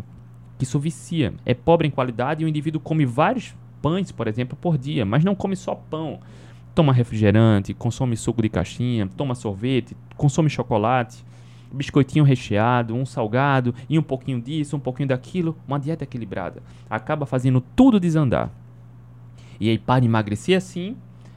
Que 0.59 0.65
isso 0.65 0.79
vicia. 0.79 1.35
É 1.45 1.55
pobre 1.55 1.88
em 1.88 1.91
qualidade 1.91 2.43
e 2.43 2.45
o 2.45 2.49
indivíduo 2.49 2.81
come 2.81 3.05
vários 3.05 3.55
pães, 3.81 4.12
por 4.12 4.29
exemplo, 4.29 4.57
por 4.61 4.79
dia, 4.79 5.05
mas 5.05 5.25
não 5.25 5.35
come 5.35 5.57
só 5.57 5.75
pão. 5.75 6.21
Toma 6.75 6.93
refrigerante, 6.93 7.75
consome 7.75 8.17
suco 8.17 8.41
de 8.41 8.49
caixinha, 8.49 9.09
toma 9.17 9.35
sorvete, 9.35 9.97
consome 10.17 10.49
chocolate, 10.49 11.25
biscoitinho 11.72 12.24
recheado, 12.24 12.94
um 12.94 13.06
salgado 13.06 13.74
e 13.88 13.98
um 13.98 14.02
pouquinho 14.02 14.40
disso, 14.40 14.76
um 14.76 14.80
pouquinho 14.80 15.08
daquilo. 15.08 15.56
Uma 15.66 15.78
dieta 15.78 16.04
equilibrada. 16.04 16.62
Acaba 16.88 17.26
fazendo 17.26 17.61
tudo 17.74 18.00
desandar. 18.00 18.50
E 19.61 19.68
aí, 19.68 19.78
para 19.78 20.04
emagrecer 20.04 20.56
assim, 20.56 20.96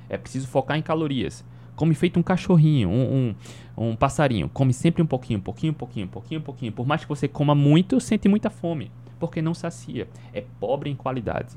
é 0.09 0.17
preciso 0.17 0.47
focar 0.47 0.77
em 0.77 0.81
calorias. 0.81 1.45
Come 1.75 1.93
feito 1.93 2.19
um 2.19 2.23
cachorrinho, 2.23 2.89
um, 2.89 3.35
um, 3.77 3.89
um 3.89 3.95
passarinho. 3.95 4.49
Come 4.49 4.73
sempre 4.73 5.01
um 5.01 5.05
pouquinho, 5.05 5.39
um 5.39 5.41
pouquinho, 5.41 5.71
um 5.71 5.75
pouquinho, 5.75 6.05
um 6.05 6.09
pouquinho, 6.09 6.39
um 6.39 6.43
pouquinho. 6.43 6.71
Por 6.71 6.87
mais 6.87 7.01
que 7.01 7.09
você 7.09 7.27
coma 7.27 7.53
muito, 7.53 7.99
sente 7.99 8.27
muita 8.27 8.49
fome. 8.49 8.91
Porque 9.19 9.41
não 9.41 9.53
sacia. 9.53 10.07
É 10.33 10.43
pobre 10.59 10.89
em 10.89 10.95
qualidade. 10.95 11.55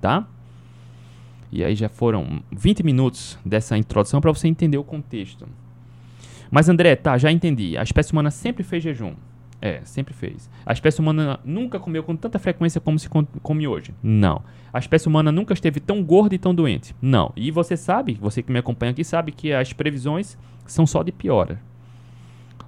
Tá? 0.00 0.26
E 1.50 1.64
aí 1.64 1.74
já 1.74 1.88
foram 1.88 2.42
20 2.50 2.82
minutos 2.82 3.38
dessa 3.44 3.76
introdução 3.76 4.20
para 4.20 4.32
você 4.32 4.48
entender 4.48 4.78
o 4.78 4.84
contexto. 4.84 5.48
Mas 6.50 6.68
André, 6.68 6.96
tá, 6.96 7.16
já 7.18 7.30
entendi. 7.30 7.76
A 7.76 7.82
espécie 7.82 8.12
humana 8.12 8.30
sempre 8.30 8.62
fez 8.62 8.82
jejum. 8.82 9.14
É, 9.60 9.80
sempre 9.84 10.12
fez. 10.12 10.50
A 10.64 10.72
espécie 10.72 11.00
humana 11.00 11.40
nunca 11.44 11.80
comeu 11.80 12.02
com 12.02 12.14
tanta 12.14 12.38
frequência 12.38 12.80
como 12.80 12.98
se 12.98 13.08
come 13.08 13.66
hoje. 13.66 13.94
Não. 14.02 14.42
A 14.72 14.78
espécie 14.78 15.08
humana 15.08 15.32
nunca 15.32 15.54
esteve 15.54 15.80
tão 15.80 16.02
gorda 16.04 16.34
e 16.34 16.38
tão 16.38 16.54
doente. 16.54 16.94
Não. 17.00 17.32
E 17.34 17.50
você 17.50 17.76
sabe, 17.76 18.18
você 18.20 18.42
que 18.42 18.52
me 18.52 18.58
acompanha 18.58 18.92
aqui 18.92 19.02
sabe 19.02 19.32
que 19.32 19.52
as 19.52 19.72
previsões 19.72 20.36
são 20.66 20.86
só 20.86 21.02
de 21.02 21.10
piora. 21.10 21.60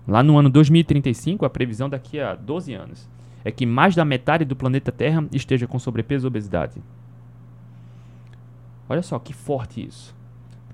Lá 0.06 0.22
no 0.22 0.38
ano 0.38 0.48
2035, 0.48 1.44
a 1.44 1.50
previsão 1.50 1.88
daqui 1.88 2.18
a 2.18 2.34
12 2.34 2.72
anos 2.72 3.08
é 3.44 3.50
que 3.50 3.66
mais 3.66 3.94
da 3.94 4.04
metade 4.04 4.44
do 4.44 4.56
planeta 4.56 4.90
Terra 4.90 5.26
esteja 5.32 5.66
com 5.66 5.78
sobrepeso 5.78 6.26
e 6.26 6.28
obesidade. 6.28 6.82
Olha 8.88 9.02
só 9.02 9.18
que 9.18 9.34
forte 9.34 9.86
isso. 9.86 10.16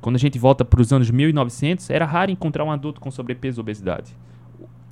Quando 0.04 0.16
a 0.16 0.18
gente 0.18 0.38
volta 0.38 0.66
para 0.66 0.82
os 0.82 0.92
anos 0.92 1.10
1900, 1.10 1.88
era 1.88 2.04
raro 2.04 2.30
encontrar 2.30 2.62
um 2.62 2.70
adulto 2.70 3.00
com 3.00 3.10
sobrepeso 3.10 3.58
e 3.58 3.62
obesidade 3.62 4.14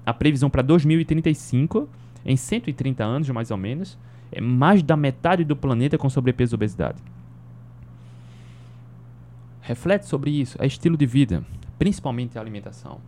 a 0.05 0.13
previsão 0.13 0.51
para 0.51 0.63
2035, 0.63 1.89
em 2.25 2.37
130 2.37 3.05
anos 3.05 3.31
mais 3.31 3.51
ou 3.51 3.57
menos, 3.57 3.99
é 4.31 4.41
mais 4.41 4.83
da 4.83 4.97
metade 4.97 5.45
do 5.45 5.57
planeta 5.57 5.97
com 5.97 6.09
sobrepeso 6.09 6.55
e 6.55 6.57
obesidade. 6.57 7.03
Reflete 9.61 10.07
sobre 10.07 10.31
isso, 10.31 10.57
é 10.61 10.67
estilo 10.67 10.97
de 10.97 11.07
vida, 11.07 11.45
principalmente 11.79 12.37
a 12.37 12.41
alimentação. 12.41 13.01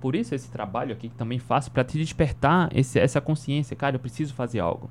Por 0.00 0.14
isso 0.14 0.34
esse 0.34 0.50
trabalho 0.50 0.92
aqui 0.92 1.08
que 1.08 1.16
também 1.16 1.38
faço 1.38 1.70
para 1.72 1.82
te 1.82 1.98
despertar 1.98 2.68
esse, 2.72 2.98
essa 3.00 3.20
consciência, 3.20 3.74
cara, 3.74 3.96
eu 3.96 4.00
preciso 4.00 4.34
fazer 4.34 4.60
algo. 4.60 4.88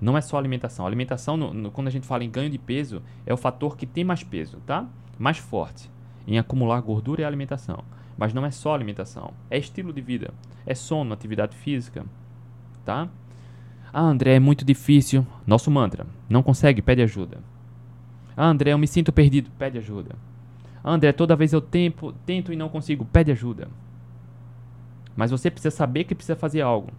Não 0.00 0.16
é 0.16 0.20
só 0.20 0.36
alimentação. 0.36 0.84
A 0.84 0.88
alimentação, 0.88 1.36
no, 1.36 1.54
no, 1.54 1.70
quando 1.70 1.88
a 1.88 1.90
gente 1.90 2.06
fala 2.06 2.24
em 2.24 2.30
ganho 2.30 2.50
de 2.50 2.58
peso, 2.58 3.02
é 3.24 3.32
o 3.32 3.36
fator 3.36 3.76
que 3.76 3.86
tem 3.86 4.04
mais 4.04 4.22
peso, 4.22 4.58
tá? 4.66 4.86
Mais 5.18 5.38
forte 5.38 5.90
em 6.26 6.38
acumular 6.38 6.80
gordura 6.80 7.22
e 7.22 7.24
alimentação. 7.24 7.84
Mas 8.18 8.32
não 8.32 8.44
é 8.44 8.50
só 8.50 8.74
alimentação, 8.74 9.32
é 9.50 9.58
estilo 9.58 9.92
de 9.92 10.00
vida, 10.00 10.32
é 10.66 10.74
sono, 10.74 11.12
atividade 11.12 11.54
física, 11.56 12.04
tá? 12.84 13.08
Ah, 13.92 14.02
André, 14.02 14.34
é 14.34 14.40
muito 14.40 14.64
difícil. 14.64 15.26
Nosso 15.46 15.70
mantra, 15.70 16.06
não 16.28 16.42
consegue, 16.42 16.82
pede 16.82 17.02
ajuda. 17.02 17.38
Ah, 18.36 18.46
André, 18.46 18.72
eu 18.72 18.78
me 18.78 18.86
sinto 18.86 19.12
perdido, 19.12 19.50
pede 19.58 19.78
ajuda. 19.78 20.16
Ah, 20.82 20.92
André, 20.92 21.12
toda 21.12 21.36
vez 21.36 21.52
eu 21.52 21.60
tempo, 21.60 22.12
tento 22.24 22.52
e 22.52 22.56
não 22.56 22.68
consigo, 22.68 23.04
pede 23.04 23.30
ajuda. 23.30 23.68
Mas 25.14 25.30
você 25.30 25.50
precisa 25.50 25.74
saber 25.74 26.04
que 26.04 26.14
precisa 26.14 26.36
fazer 26.36 26.60
algo. 26.60 26.90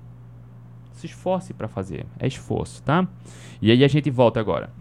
Se 0.98 1.06
esforce 1.06 1.54
para 1.54 1.68
fazer, 1.68 2.08
é 2.20 2.26
esforço, 2.26 2.82
tá? 2.82 3.08
E 3.62 3.72
aí 3.72 3.84
a 3.84 3.88
gente 3.88 4.10
volta 4.10 4.40
agora. 4.40 4.72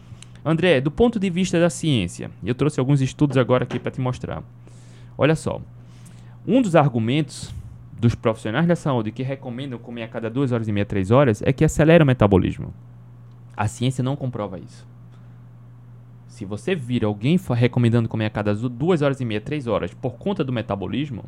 André, 0.43 0.81
do 0.81 0.91
ponto 0.91 1.21
de 1.21 1.29
vista 1.29 1.61
da 1.61 1.69
ciência, 1.69 2.31
eu 2.43 2.55
trouxe 2.55 2.81
alguns 2.81 3.03
estudos 3.03 3.37
agora 3.37 3.65
aqui 3.65 3.79
para 3.79 3.93
te 3.93 4.01
mostrar. 4.01 4.43
Olha 5.19 5.37
só, 5.37 5.61
um 6.47 6.63
dos 6.63 6.75
argumentos 6.75 7.55
dos 7.93 8.15
profissionais 8.15 8.67
da 8.67 8.75
saúde 8.75 9.13
que 9.13 9.23
recomendam 9.23 9.79
comer 9.79 10.05
a 10.05 10.09
cada 10.09 10.31
duas 10.31 10.53
horas 10.53 10.67
e 10.67 10.73
meia, 10.73 10.87
três 10.87 11.11
horas, 11.11 11.43
é 11.43 11.53
que 11.53 11.65
acelera 11.65 12.03
o 12.03 12.07
metabolismo. 12.07 12.73
A 13.55 13.69
ciência 13.69 14.03
não 14.03 14.17
comprova 14.17 14.59
isso. 14.59 14.87
Se 16.29 16.47
você 16.47 16.75
vir 16.75 17.05
alguém 17.05 17.39
recomendando 17.55 18.09
comer 18.09 18.27
a 18.27 18.31
cada 18.31 18.55
duas 18.55 19.03
horas 19.03 19.21
e 19.21 19.25
meia, 19.27 19.41
três 19.41 19.67
horas 19.67 19.93
por 19.93 20.15
conta 20.15 20.43
do 20.43 20.53
metabolismo, 20.53 21.25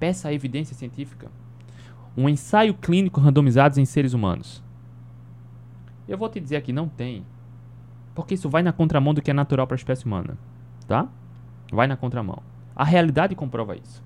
peça 0.00 0.28
a 0.28 0.32
evidência 0.32 0.74
científica. 0.74 1.30
Um 2.16 2.28
ensaio 2.28 2.72
clínico 2.74 3.20
randomizado 3.20 3.80
em 3.80 3.84
seres 3.84 4.14
humanos. 4.14 4.62
Eu 6.08 6.16
vou 6.16 6.28
te 6.28 6.40
dizer 6.40 6.56
aqui, 6.56 6.72
não 6.72 6.88
tem. 6.88 7.24
Porque 8.14 8.34
isso 8.34 8.48
vai 8.48 8.62
na 8.62 8.72
contramão 8.72 9.12
do 9.12 9.20
que 9.20 9.30
é 9.30 9.34
natural 9.34 9.66
para 9.66 9.74
a 9.74 9.76
espécie 9.76 10.06
humana. 10.06 10.38
Tá? 10.86 11.08
Vai 11.70 11.86
na 11.86 11.96
contramão. 11.96 12.42
A 12.74 12.84
realidade 12.84 13.34
comprova 13.34 13.76
isso. 13.76 14.02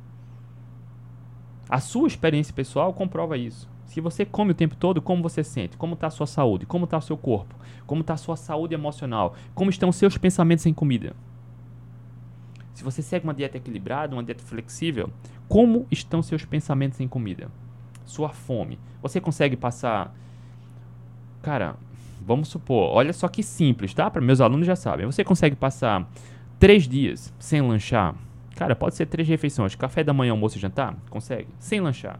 A 1.68 1.79
sua 1.79 2.09
experiência 2.09 2.53
pessoal 2.53 2.92
comprova 2.92 3.38
isso. 3.38 3.68
Se 3.87 4.01
você 4.01 4.25
come 4.25 4.53
o 4.53 4.55
tempo 4.55 4.75
todo, 4.77 5.01
como 5.03 5.23
você 5.23 5.44
sente? 5.44 5.77
Como 5.77 5.94
está 5.94 6.09
a 6.09 6.11
sua 6.11 6.27
saúde? 6.27 6.66
Como 6.66 6.85
está 6.85 6.99
o 6.99 7.03
seu 7.03 7.16
corpo? 7.16 7.55
Como 7.87 8.01
está 8.01 8.14
a 8.14 8.16
sua 8.16 8.37
saúde 8.37 8.75
emocional? 8.75 9.35
Como 9.55 9.70
estão 9.70 9.92
seus 9.92 10.16
pensamentos 10.16 10.66
em 10.66 10.75
comida? 10.75 11.14
Se 12.73 12.83
você 12.83 13.03
segue 13.03 13.25
uma 13.25 13.35
dieta 13.35 13.57
equilibrada, 13.57 14.14
uma 14.14 14.23
dieta 14.23 14.42
flexível, 14.42 15.11
como 15.49 15.87
estão 15.90 16.23
seus 16.23 16.44
pensamentos 16.44 16.99
em 17.01 17.07
comida? 17.07 17.51
Sua 18.11 18.31
fome. 18.31 18.77
Você 19.01 19.20
consegue 19.20 19.57
passar. 19.57 20.12
Cara, 21.42 21.77
vamos 22.20 22.49
supor, 22.49 22.90
olha 22.92 23.12
só 23.12 23.29
que 23.29 23.40
simples, 23.40 23.94
tá? 23.94 24.11
Para 24.11 24.20
meus 24.20 24.40
alunos 24.40 24.66
já 24.66 24.75
sabem. 24.75 25.07
Você 25.07 25.23
consegue 25.23 25.55
passar 25.55 26.11
três 26.59 26.88
dias 26.88 27.33
sem 27.38 27.62
lanchar? 27.62 28.16
Cara, 28.57 28.75
pode 28.75 28.96
ser 28.96 29.07
três 29.07 29.29
refeições: 29.29 29.77
café 29.77 30.03
da 30.03 30.12
manhã, 30.12 30.33
almoço 30.33 30.59
e 30.59 30.61
jantar? 30.61 30.96
Consegue. 31.09 31.46
Sem 31.61 31.81
lanchar. 31.81 32.18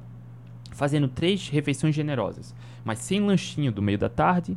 Fazendo 0.71 1.09
três 1.09 1.49
refeições 1.49 1.93
generosas, 1.93 2.55
mas 2.85 3.01
sem 3.01 3.21
lanchinho 3.21 3.73
do 3.73 3.83
meio 3.83 3.99
da 3.99 4.09
tarde, 4.09 4.57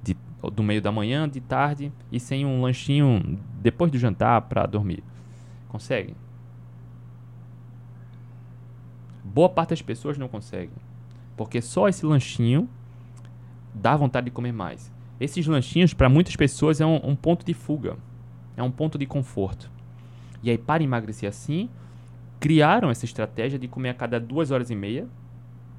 de, 0.00 0.16
do 0.52 0.62
meio 0.62 0.80
da 0.80 0.92
manhã, 0.92 1.28
de 1.28 1.40
tarde 1.40 1.92
e 2.12 2.20
sem 2.20 2.46
um 2.46 2.62
lanchinho 2.62 3.36
depois 3.60 3.90
do 3.90 3.98
jantar 3.98 4.42
para 4.42 4.64
dormir. 4.64 5.02
Consegue? 5.68 6.14
Boa 9.36 9.50
parte 9.50 9.68
das 9.68 9.82
pessoas 9.82 10.16
não 10.16 10.28
consegue. 10.28 10.72
Porque 11.36 11.60
só 11.60 11.90
esse 11.90 12.06
lanchinho 12.06 12.66
dá 13.74 13.94
vontade 13.94 14.24
de 14.24 14.30
comer 14.30 14.50
mais. 14.50 14.90
Esses 15.20 15.46
lanchinhos, 15.46 15.92
para 15.92 16.08
muitas 16.08 16.34
pessoas, 16.34 16.80
é 16.80 16.86
um, 16.86 17.10
um 17.10 17.14
ponto 17.14 17.44
de 17.44 17.52
fuga. 17.52 17.98
É 18.56 18.62
um 18.62 18.70
ponto 18.70 18.96
de 18.96 19.04
conforto. 19.04 19.70
E 20.42 20.48
aí, 20.48 20.56
para 20.56 20.82
emagrecer 20.82 21.28
assim, 21.28 21.68
criaram 22.40 22.88
essa 22.88 23.04
estratégia 23.04 23.58
de 23.58 23.68
comer 23.68 23.90
a 23.90 23.94
cada 23.94 24.18
duas 24.18 24.50
horas 24.50 24.70
e 24.70 24.74
meia, 24.74 25.06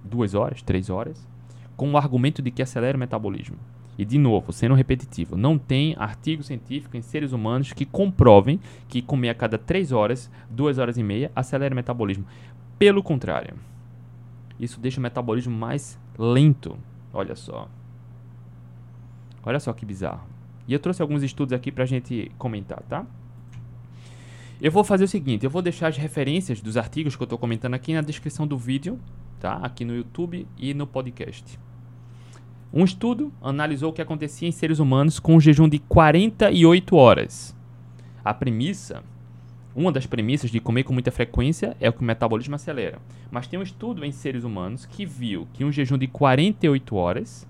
duas 0.03 0.35
horas, 0.35 0.61
três 0.61 0.91
horas, 0.91 1.27
com 1.75 1.91
o 1.91 1.97
argumento 1.97 2.43
de 2.43 2.51
que 2.51 2.61
acelera 2.61 2.95
o 2.95 2.99
metabolismo. 2.99 3.57
E 3.97 4.05
de 4.05 4.19
novo, 4.19 4.53
sendo 4.53 4.75
repetitivo, 4.75 5.35
não 5.35 5.57
tem 5.57 5.95
artigo 5.97 6.43
científico 6.43 6.95
em 6.95 7.01
seres 7.01 7.31
humanos 7.31 7.73
que 7.73 7.85
comprovem 7.85 8.59
que 8.87 9.01
comer 9.01 9.29
a 9.29 9.33
cada 9.33 9.57
três 9.57 9.91
horas, 9.91 10.29
duas 10.47 10.77
horas 10.77 10.99
e 10.99 11.03
meia, 11.03 11.31
acelera 11.35 11.73
o 11.73 11.75
metabolismo. 11.75 12.23
Pelo 12.79 13.01
contrário, 13.01 13.55
isso 14.59 14.79
deixa 14.79 14.99
o 14.99 15.03
metabolismo 15.03 15.55
mais 15.55 15.99
lento. 16.17 16.77
Olha 17.13 17.35
só. 17.35 17.67
Olha 19.43 19.59
só 19.59 19.73
que 19.73 19.85
bizarro. 19.85 20.27
E 20.67 20.73
eu 20.73 20.79
trouxe 20.79 21.01
alguns 21.01 21.23
estudos 21.23 21.53
aqui 21.53 21.71
pra 21.71 21.85
gente 21.85 22.31
comentar, 22.37 22.83
tá? 22.83 23.05
Eu 24.59 24.71
vou 24.71 24.83
fazer 24.83 25.03
o 25.03 25.07
seguinte, 25.07 25.43
eu 25.43 25.49
vou 25.49 25.61
deixar 25.61 25.87
as 25.87 25.97
referências 25.97 26.61
dos 26.61 26.77
artigos 26.77 27.15
que 27.15 27.21
eu 27.21 27.25
estou 27.25 27.37
comentando 27.37 27.75
aqui 27.75 27.93
na 27.93 28.01
descrição 28.01 28.45
do 28.45 28.57
vídeo, 28.57 28.99
tá? 29.39 29.53
Aqui 29.53 29.85
no 29.85 29.95
YouTube 29.95 30.47
e 30.57 30.73
no 30.73 30.85
podcast. 30.87 31.59
Um 32.73 32.83
estudo 32.83 33.31
analisou 33.41 33.91
o 33.91 33.93
que 33.93 34.01
acontecia 34.01 34.47
em 34.47 34.51
seres 34.51 34.79
humanos 34.79 35.19
com 35.19 35.35
um 35.35 35.39
jejum 35.39 35.69
de 35.69 35.79
48 35.79 36.95
horas. 36.95 37.55
A 38.25 38.33
premissa, 38.33 39.03
uma 39.77 39.91
das 39.91 40.07
premissas 40.07 40.49
de 40.49 40.59
comer 40.59 40.83
com 40.83 40.91
muita 40.91 41.11
frequência 41.11 41.77
é 41.79 41.87
o 41.87 41.93
que 41.93 42.01
o 42.01 42.03
metabolismo 42.03 42.55
acelera. 42.55 42.97
Mas 43.29 43.45
tem 43.45 43.59
um 43.59 43.61
estudo 43.61 44.03
em 44.03 44.11
seres 44.11 44.43
humanos 44.43 44.87
que 44.87 45.05
viu 45.05 45.47
que 45.53 45.63
um 45.63 45.71
jejum 45.71 45.99
de 45.99 46.07
48 46.07 46.95
horas 46.95 47.47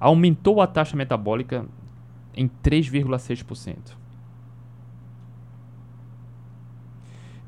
aumentou 0.00 0.62
a 0.62 0.66
taxa 0.66 0.96
metabólica 0.96 1.66
em 2.34 2.48
3,6%. 2.48 3.76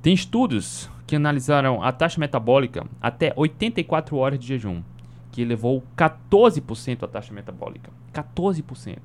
Tem 0.03 0.13
estudos 0.13 0.91
que 1.07 1.17
analisaram 1.17 1.83
a 1.83 1.91
taxa 1.91 2.21
metabólica 2.21 2.85
até 3.01 3.33
84 3.35 4.15
horas 4.15 4.39
de 4.39 4.47
jejum, 4.47 4.83
que 5.31 5.41
elevou 5.41 5.83
14% 5.97 7.05
a 7.05 7.09
taxa 7.09 7.33
metabólica. 7.33 7.91
14%. 8.13 8.99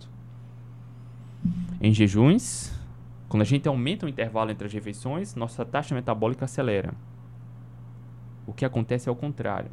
Em 1.80 1.94
jejuns, 1.94 2.77
quando 3.30 3.42
a 3.42 3.46
gente 3.46 3.68
aumenta 3.68 4.06
o 4.06 4.10
intervalo 4.10 4.52
entre 4.52 4.68
as 4.68 4.74
refeições, 4.74 5.36
nossa 5.36 5.66
taxa 5.66 5.94
metabólica 5.94 6.46
acelera. 6.46 6.94
O 8.46 8.54
que 8.54 8.64
acontece 8.64 9.10
é 9.10 9.12
o 9.12 9.16
contrário. 9.16 9.70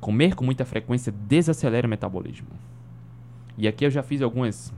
Comer 0.00 0.34
com 0.34 0.44
muita 0.44 0.64
frequência 0.64 1.12
desacelera 1.12 1.86
o 1.86 1.90
metabolismo. 1.90 2.48
E 3.56 3.68
aqui 3.68 3.84
eu 3.84 3.90
já 3.90 4.02
fiz 4.02 4.20
algumas 4.20 4.72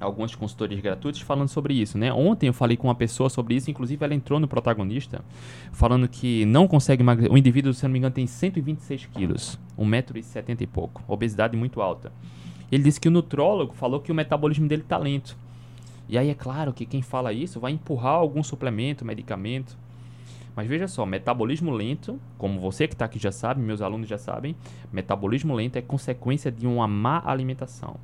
algumas 0.00 0.34
consultorias 0.34 0.80
gratuitas 0.80 1.22
falando 1.22 1.48
sobre 1.48 1.72
isso, 1.72 1.96
né? 1.96 2.12
Ontem 2.12 2.48
eu 2.48 2.52
falei 2.52 2.76
com 2.76 2.88
uma 2.88 2.94
pessoa 2.94 3.30
sobre 3.30 3.54
isso, 3.54 3.70
inclusive 3.70 4.04
ela 4.04 4.14
entrou 4.14 4.38
no 4.38 4.46
protagonista 4.46 5.24
falando 5.72 6.06
que 6.08 6.44
não 6.44 6.68
consegue 6.68 7.02
emagrecer. 7.02 7.32
O 7.32 7.38
indivíduo, 7.38 7.72
se 7.72 7.84
não 7.84 7.90
me 7.90 7.98
engano, 7.98 8.14
tem 8.14 8.26
126 8.26 9.06
quilos, 9.06 9.58
1,70m 9.78 10.60
e 10.60 10.66
pouco, 10.66 11.02
obesidade 11.08 11.56
muito 11.56 11.80
alta. 11.80 12.12
Ele 12.70 12.82
disse 12.82 13.00
que 13.00 13.08
o 13.08 13.10
nutrólogo 13.10 13.72
falou 13.72 14.00
que 14.00 14.12
o 14.12 14.14
metabolismo 14.14 14.68
dele 14.68 14.82
está 14.82 14.98
lento. 14.98 15.36
E 16.08 16.18
aí 16.18 16.28
é 16.28 16.34
claro 16.34 16.72
que 16.72 16.84
quem 16.84 17.02
fala 17.02 17.32
isso 17.32 17.58
vai 17.58 17.72
empurrar 17.72 18.14
algum 18.14 18.42
suplemento, 18.42 19.04
medicamento. 19.04 19.76
Mas 20.54 20.68
veja 20.68 20.86
só, 20.86 21.04
metabolismo 21.04 21.70
lento, 21.70 22.20
como 22.38 22.60
você 22.60 22.86
que 22.86 22.94
está 22.94 23.06
aqui 23.06 23.18
já 23.18 23.32
sabe, 23.32 23.60
meus 23.60 23.82
alunos 23.82 24.08
já 24.08 24.18
sabem, 24.18 24.54
metabolismo 24.92 25.54
lento 25.54 25.76
é 25.76 25.82
consequência 25.82 26.52
de 26.52 26.66
uma 26.66 26.86
má 26.86 27.22
alimentação. 27.24 27.96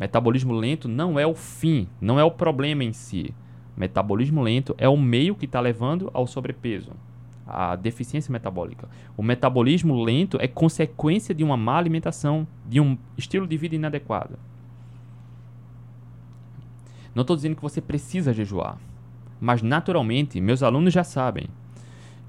Metabolismo 0.00 0.54
lento 0.54 0.88
não 0.88 1.18
é 1.18 1.26
o 1.26 1.34
fim, 1.34 1.86
não 2.00 2.18
é 2.18 2.24
o 2.24 2.30
problema 2.30 2.82
em 2.82 2.92
si. 2.92 3.34
Metabolismo 3.76 4.42
lento 4.42 4.74
é 4.78 4.88
o 4.88 4.96
meio 4.96 5.34
que 5.34 5.44
está 5.44 5.60
levando 5.60 6.10
ao 6.14 6.26
sobrepeso, 6.26 6.92
à 7.46 7.76
deficiência 7.76 8.32
metabólica. 8.32 8.88
O 9.16 9.22
metabolismo 9.22 10.02
lento 10.02 10.38
é 10.40 10.48
consequência 10.48 11.34
de 11.34 11.44
uma 11.44 11.56
má 11.56 11.76
alimentação, 11.76 12.46
de 12.66 12.80
um 12.80 12.96
estilo 13.16 13.46
de 13.46 13.56
vida 13.56 13.74
inadequado. 13.74 14.38
Não 17.14 17.22
estou 17.22 17.36
dizendo 17.36 17.56
que 17.56 17.62
você 17.62 17.80
precisa 17.80 18.32
jejuar, 18.32 18.78
mas 19.40 19.60
naturalmente, 19.60 20.40
meus 20.40 20.62
alunos 20.62 20.94
já 20.94 21.04
sabem. 21.04 21.48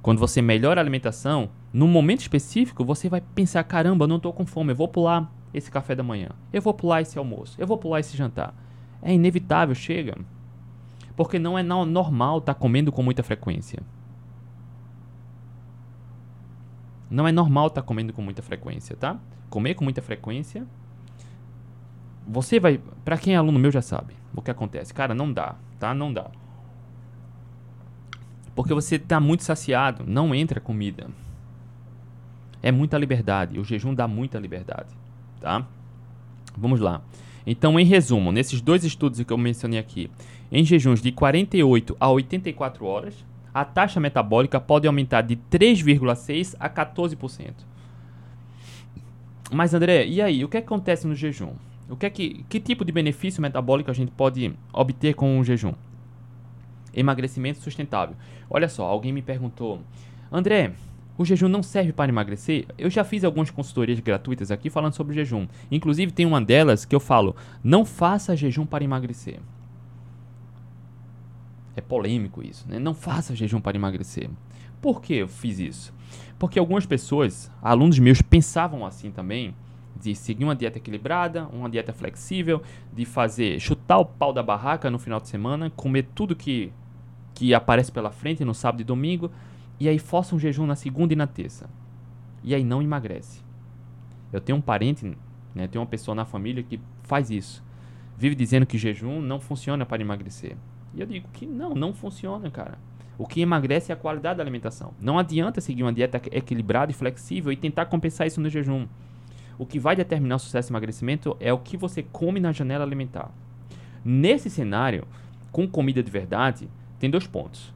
Quando 0.01 0.19
você 0.19 0.41
melhora 0.41 0.81
a 0.81 0.83
alimentação, 0.83 1.49
num 1.71 1.87
momento 1.87 2.19
específico, 2.19 2.83
você 2.83 3.07
vai 3.07 3.21
pensar: 3.21 3.63
caramba, 3.63 4.03
eu 4.03 4.07
não 4.09 4.17
estou 4.17 4.33
com 4.33 4.45
fome, 4.45 4.73
eu 4.73 4.75
vou 4.75 4.87
pular 4.87 5.31
esse 5.53 5.71
café 5.71 5.95
da 5.95 6.03
manhã, 6.03 6.29
eu 6.51 6.61
vou 6.61 6.73
pular 6.73 7.01
esse 7.01 7.17
almoço, 7.17 7.55
eu 7.59 7.65
vou 7.65 7.77
pular 7.77 8.01
esse 8.01 8.17
jantar. 8.17 8.53
É 9.01 9.13
inevitável, 9.13 9.75
chega. 9.75 10.17
Porque 11.15 11.37
não 11.37 11.57
é 11.57 11.63
normal 11.63 12.39
estar 12.39 12.53
tá 12.53 12.59
comendo 12.59 12.91
com 12.91 13.03
muita 13.03 13.21
frequência. 13.21 13.81
Não 17.09 17.27
é 17.27 17.31
normal 17.31 17.67
estar 17.67 17.81
tá 17.81 17.87
comendo 17.87 18.11
com 18.11 18.21
muita 18.21 18.41
frequência, 18.41 18.95
tá? 18.95 19.19
Comer 19.49 19.75
com 19.75 19.83
muita 19.83 20.01
frequência. 20.01 20.65
Você 22.27 22.59
vai. 22.59 22.81
Para 23.05 23.17
quem 23.17 23.35
é 23.35 23.37
aluno 23.37 23.59
meu 23.59 23.71
já 23.71 23.81
sabe 23.81 24.22
o 24.35 24.41
que 24.41 24.51
acontece. 24.51 24.93
Cara, 24.93 25.13
não 25.13 25.31
dá, 25.31 25.55
tá? 25.79 25.93
Não 25.93 26.11
dá. 26.11 26.29
Porque 28.55 28.73
você 28.73 28.95
está 28.95 29.19
muito 29.19 29.43
saciado, 29.43 30.03
não 30.05 30.33
entra 30.33 30.59
comida. 30.59 31.07
É 32.61 32.71
muita 32.71 32.97
liberdade. 32.97 33.59
O 33.59 33.63
jejum 33.63 33.93
dá 33.93 34.07
muita 34.07 34.39
liberdade, 34.39 34.95
tá? 35.39 35.67
Vamos 36.55 36.79
lá. 36.79 37.01
Então, 37.45 37.79
em 37.79 37.85
resumo, 37.85 38.31
nesses 38.31 38.61
dois 38.61 38.83
estudos 38.83 39.21
que 39.21 39.33
eu 39.33 39.37
mencionei 39.37 39.79
aqui, 39.79 40.09
em 40.51 40.63
jejuns 40.63 41.01
de 41.01 41.11
48 41.11 41.97
a 41.99 42.09
84 42.09 42.85
horas, 42.85 43.25
a 43.53 43.65
taxa 43.65 43.99
metabólica 43.99 44.59
pode 44.59 44.87
aumentar 44.87 45.21
de 45.21 45.35
3,6 45.35 46.55
a 46.59 46.69
14%. 46.69 47.53
Mas 49.51 49.73
André, 49.73 50.05
e 50.07 50.21
aí, 50.21 50.43
o 50.43 50.47
que 50.47 50.57
acontece 50.57 51.05
no 51.05 51.13
jejum? 51.13 51.53
O 51.89 51.95
que 51.95 52.05
é 52.05 52.09
que, 52.09 52.45
que 52.49 52.59
tipo 52.59 52.85
de 52.85 52.91
benefício 52.91 53.41
metabólico 53.41 53.91
a 53.91 53.93
gente 53.93 54.11
pode 54.11 54.53
obter 54.71 55.13
com 55.13 55.39
o 55.39 55.43
jejum? 55.43 55.73
Emagrecimento 56.93 57.59
sustentável. 57.59 58.15
Olha 58.49 58.69
só, 58.69 58.85
alguém 58.85 59.11
me 59.11 59.21
perguntou, 59.21 59.81
André, 60.31 60.73
o 61.17 61.25
jejum 61.25 61.47
não 61.47 61.61
serve 61.61 61.93
para 61.93 62.09
emagrecer? 62.09 62.65
Eu 62.77 62.89
já 62.89 63.03
fiz 63.03 63.23
algumas 63.23 63.51
consultorias 63.51 63.99
gratuitas 63.99 64.49
aqui 64.49 64.69
falando 64.69 64.93
sobre 64.93 65.13
jejum. 65.13 65.47
Inclusive 65.69 66.11
tem 66.11 66.25
uma 66.25 66.41
delas 66.41 66.85
que 66.85 66.95
eu 66.95 66.99
falo, 66.99 67.35
não 67.63 67.85
faça 67.85 68.35
jejum 68.35 68.65
para 68.65 68.83
emagrecer. 68.83 69.39
É 71.75 71.81
polêmico 71.81 72.43
isso, 72.43 72.65
né? 72.67 72.79
Não 72.79 72.93
faça 72.93 73.35
jejum 73.35 73.59
para 73.59 73.77
emagrecer. 73.77 74.29
Por 74.81 75.01
que 75.01 75.15
eu 75.15 75.27
fiz 75.27 75.59
isso? 75.59 75.93
Porque 76.37 76.59
algumas 76.59 76.85
pessoas, 76.85 77.51
alunos 77.61 77.97
meus, 77.99 78.21
pensavam 78.21 78.85
assim 78.85 79.11
também 79.11 79.55
de 80.03 80.15
seguir 80.15 80.43
uma 80.43 80.55
dieta 80.55 80.77
equilibrada, 80.77 81.47
uma 81.47 81.69
dieta 81.69 81.93
flexível, 81.93 82.61
de 82.91 83.05
fazer 83.05 83.59
chutar 83.59 83.97
o 83.97 84.05
pau 84.05 84.33
da 84.33 84.43
barraca 84.43 84.89
no 84.89 84.99
final 84.99 85.19
de 85.19 85.27
semana, 85.27 85.71
comer 85.75 86.07
tudo 86.13 86.35
que 86.35 86.71
que 87.33 87.51
aparece 87.53 87.91
pela 87.91 88.11
frente 88.11 88.45
no 88.45 88.53
sábado 88.53 88.81
e 88.81 88.83
domingo, 88.83 89.31
e 89.79 89.89
aí 89.89 89.97
força 89.97 90.35
um 90.35 90.39
jejum 90.39 90.67
na 90.67 90.75
segunda 90.75 91.13
e 91.13 91.15
na 91.15 91.25
terça. 91.25 91.67
E 92.43 92.53
aí 92.53 92.63
não 92.63 92.81
emagrece. 92.81 93.41
Eu 94.31 94.39
tenho 94.39 94.57
um 94.57 94.61
parente, 94.61 95.17
né, 95.55 95.67
tenho 95.67 95.81
uma 95.81 95.89
pessoa 95.89 96.13
na 96.13 96.25
família 96.25 96.61
que 96.61 96.79
faz 97.01 97.31
isso. 97.31 97.63
Vive 98.15 98.35
dizendo 98.35 98.65
que 98.65 98.77
jejum 98.77 99.19
não 99.19 99.39
funciona 99.39 99.85
para 99.85 100.01
emagrecer. 100.01 100.55
E 100.93 101.01
eu 101.01 101.07
digo 101.07 101.27
que 101.33 101.45
não, 101.45 101.73
não 101.73 101.93
funciona, 101.93 102.51
cara. 102.51 102.77
O 103.17 103.27
que 103.27 103.41
emagrece 103.41 103.91
é 103.91 103.93
a 103.93 103.97
qualidade 103.97 104.37
da 104.37 104.43
alimentação. 104.43 104.93
Não 104.99 105.19
adianta 105.19 105.61
seguir 105.61 105.83
uma 105.83 105.93
dieta 105.93 106.21
equilibrada 106.31 106.91
e 106.91 106.95
flexível 106.95 107.51
e 107.51 107.55
tentar 107.55 107.85
compensar 107.85 108.27
isso 108.27 108.41
no 108.41 108.49
jejum. 108.49 108.87
O 109.57 109.65
que 109.65 109.79
vai 109.79 109.95
determinar 109.95 110.35
o 110.35 110.39
sucesso 110.39 110.69
do 110.69 110.71
emagrecimento 110.71 111.37
é 111.39 111.53
o 111.53 111.59
que 111.59 111.77
você 111.77 112.03
come 112.03 112.39
na 112.39 112.51
janela 112.51 112.83
alimentar. 112.83 113.31
Nesse 114.03 114.49
cenário, 114.49 115.05
com 115.51 115.67
comida 115.67 116.01
de 116.01 116.11
verdade, 116.11 116.67
tem 116.99 117.09
dois 117.09 117.27
pontos. 117.27 117.73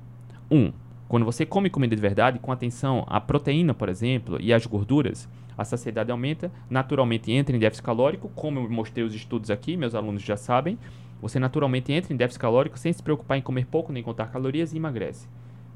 Um, 0.49 0.71
quando 1.07 1.25
você 1.25 1.45
come 1.45 1.69
comida 1.69 1.95
de 1.95 2.01
verdade, 2.01 2.39
com 2.39 2.51
atenção 2.51 3.05
à 3.07 3.21
proteína, 3.21 3.73
por 3.73 3.87
exemplo, 3.87 4.37
e 4.41 4.51
às 4.51 4.65
gorduras, 4.65 5.29
a 5.57 5.63
saciedade 5.63 6.11
aumenta, 6.11 6.51
naturalmente 6.69 7.31
entra 7.31 7.55
em 7.55 7.59
déficit 7.59 7.83
calórico, 7.83 8.29
como 8.35 8.59
eu 8.59 8.69
mostrei 8.69 9.05
os 9.05 9.13
estudos 9.15 9.49
aqui, 9.49 9.77
meus 9.77 9.95
alunos 9.95 10.21
já 10.21 10.35
sabem. 10.35 10.77
Você 11.21 11.39
naturalmente 11.39 11.91
entra 11.93 12.13
em 12.13 12.17
déficit 12.17 12.41
calórico 12.41 12.77
sem 12.77 12.91
se 12.91 13.01
preocupar 13.01 13.37
em 13.37 13.41
comer 13.41 13.65
pouco 13.65 13.91
nem 13.91 14.03
contar 14.03 14.27
calorias 14.27 14.73
e 14.73 14.77
emagrece, 14.77 15.27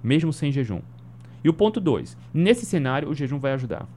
mesmo 0.03 0.33
sem 0.33 0.51
jejum. 0.51 0.81
E 1.43 1.49
o 1.49 1.53
ponto 1.53 1.79
2, 1.79 2.17
nesse 2.33 2.65
cenário 2.65 3.09
o 3.09 3.15
jejum 3.15 3.39
vai 3.39 3.53
ajudar. 3.53 3.87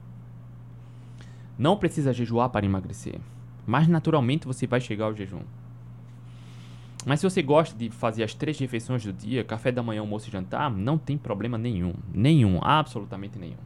Não 1.57 1.77
precisa 1.77 2.13
jejuar 2.13 2.49
para 2.49 2.65
emagrecer, 2.65 3.19
mas 3.65 3.87
naturalmente 3.87 4.45
você 4.45 4.67
vai 4.67 4.81
chegar 4.81 5.05
ao 5.05 5.15
jejum. 5.15 5.41
Mas 7.05 7.19
se 7.19 7.29
você 7.29 7.41
gosta 7.41 7.77
de 7.77 7.89
fazer 7.89 8.23
as 8.23 8.33
três 8.33 8.57
refeições 8.57 9.03
do 9.05 9.13
dia, 9.13 9.43
café 9.43 9.71
da 9.71 9.83
manhã, 9.83 10.01
almoço 10.01 10.27
e 10.27 10.31
jantar, 10.31 10.71
não 10.71 10.97
tem 10.97 11.17
problema 11.17 11.57
nenhum. 11.57 11.93
Nenhum, 12.11 12.59
absolutamente 12.63 13.37
nenhum. 13.37 13.57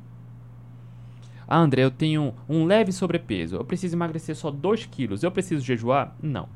Ah, 1.48 1.58
André, 1.58 1.84
eu 1.84 1.90
tenho 1.90 2.34
um 2.48 2.66
leve 2.66 2.92
sobrepeso. 2.92 3.56
Eu 3.56 3.64
preciso 3.64 3.96
emagrecer 3.96 4.36
só 4.36 4.52
2 4.52 4.86
quilos. 4.86 5.24
Eu 5.24 5.32
preciso 5.32 5.66
jejuar? 5.66 6.16
Não. 6.22 6.50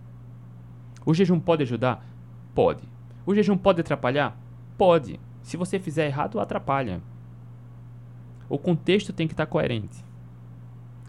O 1.06 1.14
jejum 1.14 1.40
pode 1.40 1.64
ajudar? 1.64 2.06
Pode. 2.54 2.84
O 3.26 3.34
jejum 3.34 3.58
pode 3.58 3.82
atrapalhar? 3.82 4.38
Pode. 4.78 5.20
Se 5.42 5.58
você 5.58 5.80
fizer 5.80 6.06
errado, 6.06 6.40
atrapalha. 6.40 7.02
O 8.50 8.60
contexto 8.60 9.14
tem 9.14 9.26
que 9.26 9.34
estar 9.34 9.46
coerente. 9.46 10.04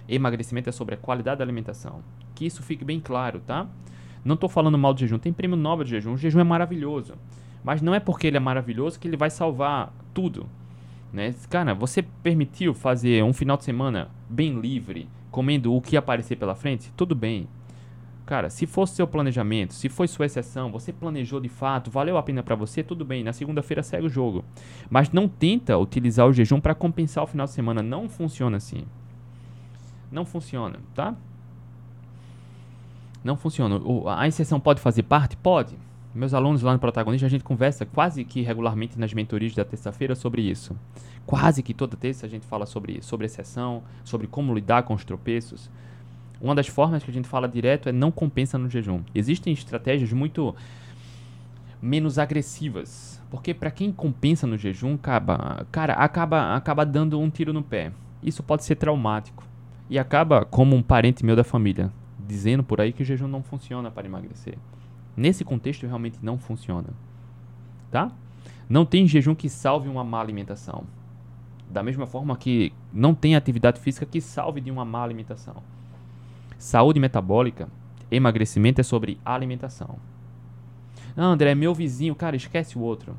Emagrecimento 0.09 0.69
é 0.69 0.73
sobre 0.73 0.95
a 0.95 0.99
qualidade 0.99 1.39
da 1.39 1.45
alimentação. 1.45 2.01
Que 2.35 2.45
isso 2.45 2.63
fique 2.63 2.85
bem 2.85 3.01
claro, 3.01 3.41
tá? 3.41 3.67
Não 4.25 4.35
estou 4.35 4.49
falando 4.49 4.79
mal 4.79 4.93
do 4.93 5.01
jejum, 5.01 5.19
tem 5.19 5.33
prêmio 5.33 5.57
Nobel 5.57 5.85
de 5.85 5.91
jejum. 5.91 6.15
O 6.15 6.17
jejum 6.17 6.41
é 6.41 6.45
maravilhoso. 6.45 7.15
Mas 7.63 7.81
não 7.81 7.95
é 7.95 8.01
porque 8.01 8.27
ele 8.27 8.37
é 8.37 8.41
maravilhoso 8.41 8.99
que 8.99 9.09
ele 9.09 9.17
vai 9.17 9.31
salvar 9.31 9.93
tudo. 10.13 10.47
Né? 11.13 11.35
Cara, 11.49 11.75
você 11.75 12.03
permitiu 12.03 12.75
fazer 12.75 13.23
um 13.23 13.33
final 13.33 13.57
de 13.57 13.65
semana 13.65 14.09
bem 14.29 14.61
livre, 14.61 15.09
comendo 15.31 15.75
o 15.75 15.81
que 15.81 15.97
aparecer 15.97 16.37
pela 16.37 16.55
frente? 16.55 16.93
Tudo 16.97 17.15
bem. 17.15 17.47
Cara, 18.27 18.49
se 18.49 18.67
fosse 18.67 18.97
seu 18.97 19.07
planejamento, 19.07 19.75
se 19.75 19.89
foi 19.89 20.09
sua 20.09 20.27
exceção, 20.27 20.73
você 20.73 20.93
planejou 20.93 21.41
de 21.41 21.49
fato, 21.49 21.91
valeu 21.91 22.17
a 22.17 22.23
pena 22.23 22.43
para 22.43 22.55
você, 22.55 22.83
tudo 22.83 23.05
bem. 23.05 23.23
Na 23.23 23.35
segunda-feira 23.35 23.83
segue 23.83 24.07
o 24.07 24.11
jogo. 24.11 24.45
Mas 24.91 25.11
não 25.11 25.29
tenta 25.29 25.77
utilizar 25.79 26.27
o 26.27 26.33
jejum 26.33 26.61
para 26.61 26.75
compensar 26.75 27.25
o 27.25 27.27
final 27.27 27.47
de 27.47 27.53
semana. 27.53 27.83
Não 27.83 28.09
funciona 28.09 28.57
assim 28.57 28.85
não 30.15 30.25
funciona, 30.25 30.79
tá? 30.95 31.15
Não 33.23 33.37
funciona. 33.37 33.77
O, 33.77 34.09
a 34.09 34.27
exceção 34.29 34.61
pode 34.61 34.81
fazer 34.81 35.03
parte? 35.03 35.37
Pode. 35.37 35.77
Meus 36.15 36.33
alunos 36.33 36.63
lá 36.63 36.73
no 36.73 36.79
Protagonista, 36.79 37.27
a 37.27 37.29
gente 37.31 37.43
conversa 37.43 37.85
quase 37.85 38.25
que 38.25 38.41
regularmente 38.41 38.99
nas 38.99 39.13
mentorias 39.13 39.55
da 39.55 39.65
terça-feira 39.65 40.15
sobre 40.15 40.43
isso. 40.43 40.77
Quase 41.27 41.63
que 41.63 41.75
toda 41.75 41.97
terça 41.97 42.27
a 42.27 42.29
gente 42.29 42.47
fala 42.47 42.65
sobre 42.65 43.03
sobre 43.03 43.27
exceção, 43.27 43.83
sobre 44.05 44.29
como 44.29 44.55
lidar 44.55 44.85
com 44.85 44.95
os 44.95 45.05
tropeços. 45.05 45.69
Uma 46.41 46.55
das 46.55 46.69
formas 46.69 47.03
que 47.03 47.11
a 47.11 47.15
gente 47.15 47.27
fala 47.27 47.49
direto 47.49 47.89
é 47.89 47.93
não 47.93 48.13
compensa 48.13 48.57
no 48.57 48.71
jejum. 48.71 49.03
Existem 49.15 49.53
estratégias 49.53 50.13
muito 50.13 50.55
menos 51.83 52.19
agressivas, 52.19 53.21
porque 53.31 53.53
para 53.53 53.71
quem 53.71 53.91
compensa 53.91 54.47
no 54.47 54.57
jejum, 54.57 54.95
acaba, 54.95 55.67
cara, 55.73 55.95
acaba 55.95 56.55
acaba 56.55 56.87
dando 56.87 57.19
um 57.19 57.29
tiro 57.29 57.53
no 57.53 57.63
pé. 57.63 57.91
Isso 58.23 58.43
pode 58.43 58.65
ser 58.65 58.77
traumático 58.77 59.45
e 59.89 59.99
acaba 59.99 60.45
como 60.45 60.75
um 60.75 60.83
parente 60.83 61.25
meu 61.25 61.37
da 61.37 61.45
família 61.45 61.91
dizendo 62.27 62.65
por 62.65 62.81
aí 62.81 62.93
que 62.93 63.03
o 63.03 63.05
jejum 63.05 63.29
não 63.29 63.43
funciona 63.43 63.91
para 63.91 64.07
emagrecer. 64.07 64.57
Nesse 65.17 65.45
contexto 65.45 65.87
realmente 65.87 66.19
não 66.23 66.39
funciona. 66.39 66.89
Tá? 67.91 68.11
Não 68.69 68.85
tem 68.85 69.07
jejum 69.07 69.35
que 69.35 69.49
salve 69.49 69.89
uma 69.89 70.03
má 70.03 70.21
alimentação. 70.21 70.85
Da 71.71 71.83
mesma 71.83 72.07
forma 72.07 72.37
que 72.37 72.73
não 72.93 73.15
tem 73.15 73.37
atividade 73.37 73.81
física 73.81 74.07
que 74.07 74.21
salve 74.21 74.61
de 74.61 74.71
uma 74.71 74.85
má 74.85 75.03
alimentação. 75.03 75.57
Saúde 76.59 76.99
metabólica, 76.99 77.69
emagrecimento 78.11 78.81
é 78.81 78.85
sobre 78.85 79.19
alimentação. 79.25 79.99
Não, 81.15 81.33
André, 81.33 81.55
meu 81.55 81.75
vizinho, 81.75 82.15
cara, 82.15 82.37
esquece 82.37 82.77
o 82.77 82.81
outro. 82.81 83.17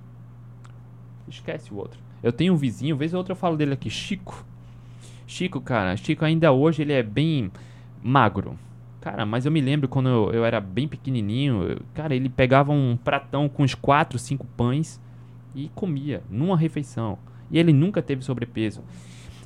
Esquece 1.27 1.73
o 1.73 1.77
outro. 1.77 1.99
Eu 2.21 2.33
tenho 2.33 2.53
um 2.53 2.57
vizinho, 2.57 2.97
vez 2.97 3.13
ou 3.13 3.19
outra 3.19 3.33
eu 3.33 3.37
falo 3.37 3.55
dele 3.55 3.73
aqui, 3.73 3.89
Chico. 3.89 4.45
Chico, 5.27 5.59
cara, 5.59 5.95
Chico 5.97 6.23
ainda 6.23 6.51
hoje 6.51 6.81
ele 6.81 6.93
é 6.93 7.03
bem 7.03 7.51
magro. 8.03 8.57
Cara, 9.01 9.25
mas 9.25 9.45
eu 9.45 9.51
me 9.51 9.61
lembro 9.61 9.87
quando 9.87 10.09
eu, 10.09 10.31
eu 10.31 10.45
era 10.45 10.59
bem 10.59 10.87
pequenininho, 10.87 11.63
eu, 11.63 11.81
cara, 11.93 12.15
ele 12.15 12.29
pegava 12.29 12.71
um 12.71 12.97
pratão 12.97 13.47
com 13.47 13.63
uns 13.63 13.75
4, 13.75 14.17
5 14.17 14.45
pães 14.57 14.99
e 15.53 15.69
comia 15.75 16.23
numa 16.29 16.57
refeição. 16.57 17.17
E 17.51 17.59
ele 17.59 17.71
nunca 17.71 18.01
teve 18.01 18.23
sobrepeso. 18.23 18.83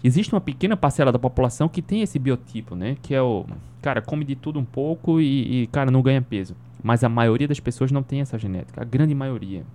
Existe 0.04 0.34
uma 0.34 0.40
pequena 0.40 0.78
parcela 0.78 1.12
da 1.12 1.20
população 1.20 1.68
que 1.68 1.82
tem 1.82 2.02
esse 2.02 2.18
biotipo, 2.18 2.74
né? 2.74 2.96
Que 3.02 3.14
é 3.14 3.22
o 3.22 3.46
cara 3.82 4.02
come 4.02 4.24
de 4.24 4.36
tudo 4.36 4.60
um 4.60 4.66
pouco 4.66 5.20
e, 5.20 5.64
e 5.64 5.68
cara 5.68 5.92
não 5.92 6.02
ganha 6.02 6.22
peso. 6.22 6.56
Mas 6.82 7.04
a 7.04 7.10
maioria 7.10 7.48
das 7.48 7.60
pessoas 7.60 7.92
não 7.92 8.02
tem 8.02 8.22
essa 8.22 8.38
genética, 8.38 8.82
a 8.82 8.86
grande 8.86 9.14
maioria. 9.14 9.66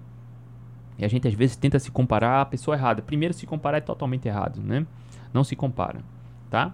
E 0.99 1.05
a 1.05 1.09
gente 1.09 1.29
às 1.29 1.35
vezes 1.35 1.57
tenta 1.57 1.79
se 1.79 1.91
comparar 1.91 2.41
à 2.41 2.45
pessoa 2.47 2.77
errada. 2.77 3.03
Primeiro 3.03 3.35
se 3.35 3.47
comparar 3.47 3.79
é 3.79 3.81
totalmente 3.81 4.27
errado, 4.27 4.61
né? 4.63 4.87
Não 5.35 5.45
se 5.45 5.57
compara, 5.57 6.01
tá? 6.49 6.73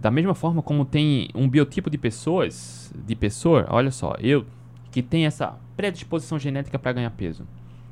Da 0.00 0.10
mesma 0.10 0.34
forma 0.34 0.62
como 0.62 0.84
tem 0.84 1.28
um 1.34 1.48
biotipo 1.48 1.90
de 1.90 1.98
pessoas, 1.98 2.92
de 2.94 3.14
pessoa, 3.14 3.66
olha 3.68 3.90
só, 3.90 4.14
eu 4.20 4.46
que 4.90 5.02
tem 5.02 5.26
essa 5.26 5.56
predisposição 5.76 6.38
genética 6.38 6.78
para 6.78 6.92
ganhar 6.92 7.10
peso. 7.10 7.46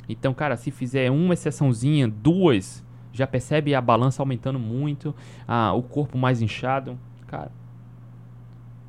Então, 0.08 0.34
cara, 0.34 0.56
se 0.56 0.70
fizer 0.70 1.10
uma 1.10 1.34
exceçãozinha, 1.34 2.06
duas, 2.08 2.84
já 3.12 3.26
percebe 3.26 3.74
a 3.74 3.80
balança 3.80 4.22
aumentando 4.22 4.58
muito, 4.58 5.14
ah, 5.46 5.72
o 5.72 5.82
corpo 5.82 6.18
mais 6.18 6.42
inchado, 6.42 6.98
cara. 7.26 7.50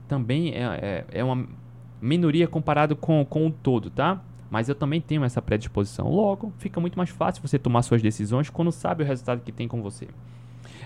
Também 0.08 0.54
é, 0.54 0.64
é, 0.64 1.06
é 1.20 1.24
uma 1.24 1.48
minoria 2.02 2.48
comparado 2.48 2.96
com, 2.96 3.24
com 3.24 3.48
o 3.48 3.52
todo, 3.52 3.90
tá? 3.90 4.22
Mas 4.52 4.68
eu 4.68 4.76
também 4.76 5.00
tenho 5.00 5.24
essa 5.24 5.42
predisposição. 5.42 6.10
Logo, 6.10 6.52
fica 6.58 6.82
muito 6.82 6.98
mais 6.98 7.10
fácil 7.10 7.42
você 7.42 7.58
tomar 7.58 7.82
suas 7.84 8.02
decisões 8.02 8.50
quando 8.50 8.72
sabe 8.72 9.02
o 9.02 9.08
resultado 9.08 9.42
que 9.42 9.52
tem 9.52 9.66
com 9.66 9.82
você. 9.82 10.10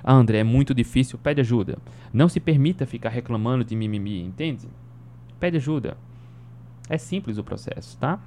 Ah, 0.04 0.14
André, 0.14 0.38
é 0.38 0.44
muito 0.44 0.72
difícil, 0.72 1.18
pede 1.18 1.42
ajuda. 1.42 1.80
Não 2.14 2.30
se 2.30 2.40
permita 2.40 2.86
ficar 2.86 3.10
reclamando 3.10 3.66
de 3.66 3.76
mimimi, 3.76 4.22
entende? 4.22 4.68
Pede 5.40 5.58
ajuda. 5.58 5.98
É 6.88 6.96
simples 7.00 7.40
o 7.40 7.44
processo, 7.44 7.98
tá? 7.98 8.20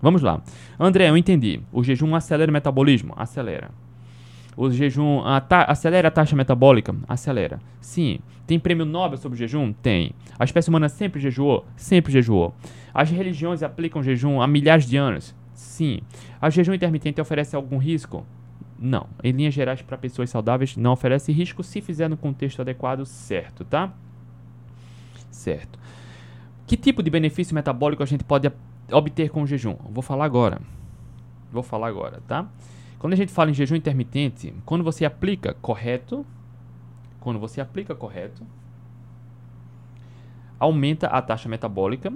Vamos 0.00 0.22
lá. 0.22 0.40
André, 0.80 1.10
eu 1.10 1.18
entendi. 1.18 1.60
O 1.70 1.84
jejum 1.84 2.14
acelera 2.14 2.50
o 2.50 2.54
metabolismo? 2.54 3.12
Acelera. 3.14 3.70
O 4.56 4.70
jejum 4.70 5.20
a 5.20 5.44
acelera 5.70 6.08
a 6.08 6.10
taxa 6.10 6.34
metabólica? 6.34 6.94
Acelera. 7.06 7.60
Sim. 7.80 8.20
Tem 8.46 8.58
prêmio 8.58 8.86
Nobel 8.86 9.18
sobre 9.18 9.36
o 9.36 9.38
jejum? 9.38 9.72
Tem. 9.72 10.12
A 10.38 10.44
espécie 10.44 10.70
humana 10.70 10.88
sempre 10.88 11.20
jejuou? 11.20 11.66
Sempre 11.76 12.10
jejuou. 12.10 12.54
As 12.98 13.10
religiões 13.10 13.62
aplicam 13.62 14.02
jejum 14.02 14.42
há 14.42 14.48
milhares 14.48 14.84
de 14.84 14.96
anos? 14.96 15.32
Sim. 15.54 16.00
A 16.40 16.50
jejum 16.50 16.74
intermitente 16.74 17.20
oferece 17.20 17.54
algum 17.54 17.78
risco? 17.78 18.26
Não. 18.76 19.06
Em 19.22 19.30
linhas 19.30 19.54
gerais, 19.54 19.80
para 19.80 19.96
pessoas 19.96 20.30
saudáveis, 20.30 20.76
não 20.76 20.94
oferece 20.94 21.30
risco 21.30 21.62
se 21.62 21.80
fizer 21.80 22.08
no 22.08 22.16
contexto 22.16 22.60
adequado, 22.60 23.06
certo, 23.06 23.64
tá? 23.64 23.92
Certo. 25.30 25.78
Que 26.66 26.76
tipo 26.76 27.00
de 27.00 27.08
benefício 27.08 27.54
metabólico 27.54 28.02
a 28.02 28.06
gente 28.06 28.24
pode 28.24 28.50
obter 28.90 29.30
com 29.30 29.44
o 29.44 29.46
jejum? 29.46 29.76
Vou 29.88 30.02
falar 30.02 30.24
agora. 30.24 30.60
Vou 31.52 31.62
falar 31.62 31.86
agora, 31.86 32.20
tá? 32.26 32.48
Quando 32.98 33.12
a 33.12 33.16
gente 33.16 33.30
fala 33.30 33.52
em 33.52 33.54
jejum 33.54 33.76
intermitente, 33.76 34.52
quando 34.64 34.82
você 34.82 35.04
aplica 35.04 35.54
correto, 35.62 36.26
quando 37.20 37.38
você 37.38 37.60
aplica 37.60 37.94
correto, 37.94 38.44
aumenta 40.58 41.06
a 41.06 41.22
taxa 41.22 41.48
metabólica. 41.48 42.12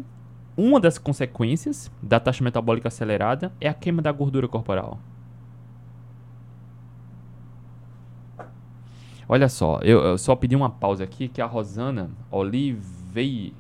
Uma 0.57 0.79
das 0.79 0.99
consequências 0.99 1.91
da 2.03 2.21
taxa 2.21 2.45
metabólica 2.45 2.89
acelerada 2.89 3.53
é 3.61 3.69
a 3.69 3.75
queima 3.75 4.03
da 4.03 4.13
gordura 4.13 4.47
corporal. 4.47 4.99
Olha 9.27 9.49
só, 9.49 9.79
eu, 9.79 10.01
eu 10.01 10.19
só 10.19 10.37
pedi 10.37 10.55
uma 10.55 10.69
pausa 10.69 11.05
aqui 11.05 11.27
que 11.27 11.41
a 11.41 11.47
Rosana 11.47 12.11
Oliveira 12.31 13.55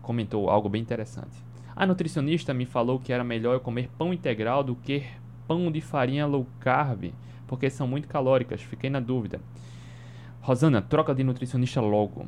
comentou 0.00 0.48
algo 0.48 0.68
bem 0.68 0.80
interessante. 0.80 1.42
A 1.74 1.84
nutricionista 1.84 2.54
me 2.54 2.64
falou 2.64 3.00
que 3.00 3.12
era 3.12 3.24
melhor 3.24 3.54
eu 3.54 3.60
comer 3.60 3.90
pão 3.98 4.12
integral 4.12 4.62
do 4.62 4.76
que 4.76 5.04
pão 5.48 5.72
de 5.72 5.80
farinha 5.80 6.24
low 6.24 6.46
carb, 6.60 7.12
porque 7.48 7.68
são 7.68 7.88
muito 7.88 8.06
calóricas. 8.06 8.62
Fiquei 8.62 8.88
na 8.88 9.00
dúvida. 9.00 9.40
Rosana, 10.40 10.80
troca 10.80 11.12
de 11.12 11.24
nutricionista 11.24 11.80
logo. 11.80 12.26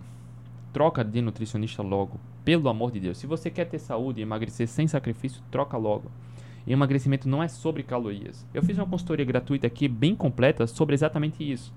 Troca 0.76 1.02
de 1.02 1.22
nutricionista 1.22 1.82
logo. 1.82 2.20
Pelo 2.44 2.68
amor 2.68 2.90
de 2.90 3.00
Deus. 3.00 3.16
Se 3.16 3.26
você 3.26 3.48
quer 3.48 3.64
ter 3.64 3.78
saúde 3.78 4.20
e 4.20 4.22
emagrecer 4.22 4.68
sem 4.68 4.86
sacrifício, 4.86 5.42
troca 5.50 5.74
logo. 5.78 6.10
E 6.66 6.72
emagrecimento 6.74 7.26
não 7.26 7.42
é 7.42 7.48
sobre 7.48 7.82
calorias. 7.82 8.46
Eu 8.52 8.62
fiz 8.62 8.76
uma 8.76 8.84
consultoria 8.84 9.24
gratuita 9.24 9.66
aqui, 9.66 9.88
bem 9.88 10.14
completa, 10.14 10.66
sobre 10.66 10.94
exatamente 10.94 11.50
isso. 11.50 11.72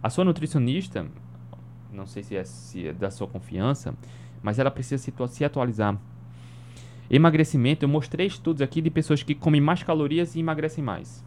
A 0.00 0.08
sua 0.08 0.24
nutricionista, 0.24 1.04
não 1.92 2.06
sei 2.06 2.22
se 2.22 2.36
é, 2.36 2.44
se 2.44 2.86
é 2.86 2.92
da 2.92 3.10
sua 3.10 3.26
confiança, 3.26 3.92
mas 4.40 4.60
ela 4.60 4.70
precisa 4.70 5.02
se, 5.02 5.12
se 5.26 5.44
atualizar. 5.44 6.00
Emagrecimento, 7.10 7.84
eu 7.84 7.88
mostrei 7.88 8.28
estudos 8.28 8.62
aqui 8.62 8.80
de 8.80 8.88
pessoas 8.88 9.24
que 9.24 9.34
comem 9.34 9.60
mais 9.60 9.82
calorias 9.82 10.36
e 10.36 10.38
emagrecem 10.38 10.84
mais. 10.84 11.24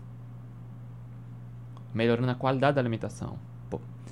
Melhorando 1.93 2.31
a 2.31 2.35
qualidade 2.35 2.75
da 2.75 2.81
alimentação. 2.81 3.48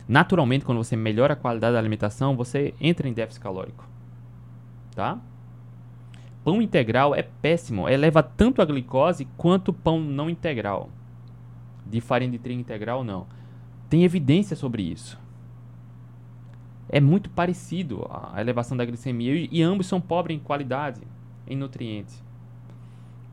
Naturalmente, 0.08 0.66
quando 0.66 0.78
você 0.78 0.96
melhora 0.96 1.34
a 1.34 1.38
qualidade 1.38 1.74
da 1.74 1.80
alimentação, 1.80 2.36
você 2.36 2.74
entra 2.80 3.08
em 3.08 3.14
déficit 3.14 3.42
calórico. 3.42 3.88
Tá? 4.96 5.20
Pão 6.44 6.62
integral 6.62 7.14
é 7.14 7.24
péssimo, 7.24 7.90
eleva 7.90 8.24
tanto 8.24 8.62
a 8.62 8.66
glicose 8.66 9.28
quanto 9.36 9.74
pão 9.74 10.00
não 10.00 10.30
integral. 10.30 10.90
De 11.86 12.00
farinha 12.00 12.32
de 12.32 12.40
trigo 12.40 12.62
integral, 12.62 13.04
não. 13.04 13.28
Tem 13.90 14.04
evidência 14.04 14.56
sobre 14.56 14.84
isso 14.84 15.20
é 16.90 17.00
muito 17.00 17.30
parecido 17.30 18.08
a 18.10 18.40
elevação 18.40 18.78
da 18.78 18.86
glicemia 18.86 19.34
e, 19.34 19.50
e 19.52 19.62
ambos 19.62 19.88
são 19.88 20.00
pobres 20.00 20.38
em 20.38 20.40
qualidade, 20.40 21.02
em 21.46 21.56
nutrientes. 21.56 22.24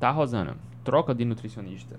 Tá, 0.00 0.10
Rosana? 0.10 0.56
Troca 0.82 1.14
de 1.14 1.24
nutricionista. 1.24 1.98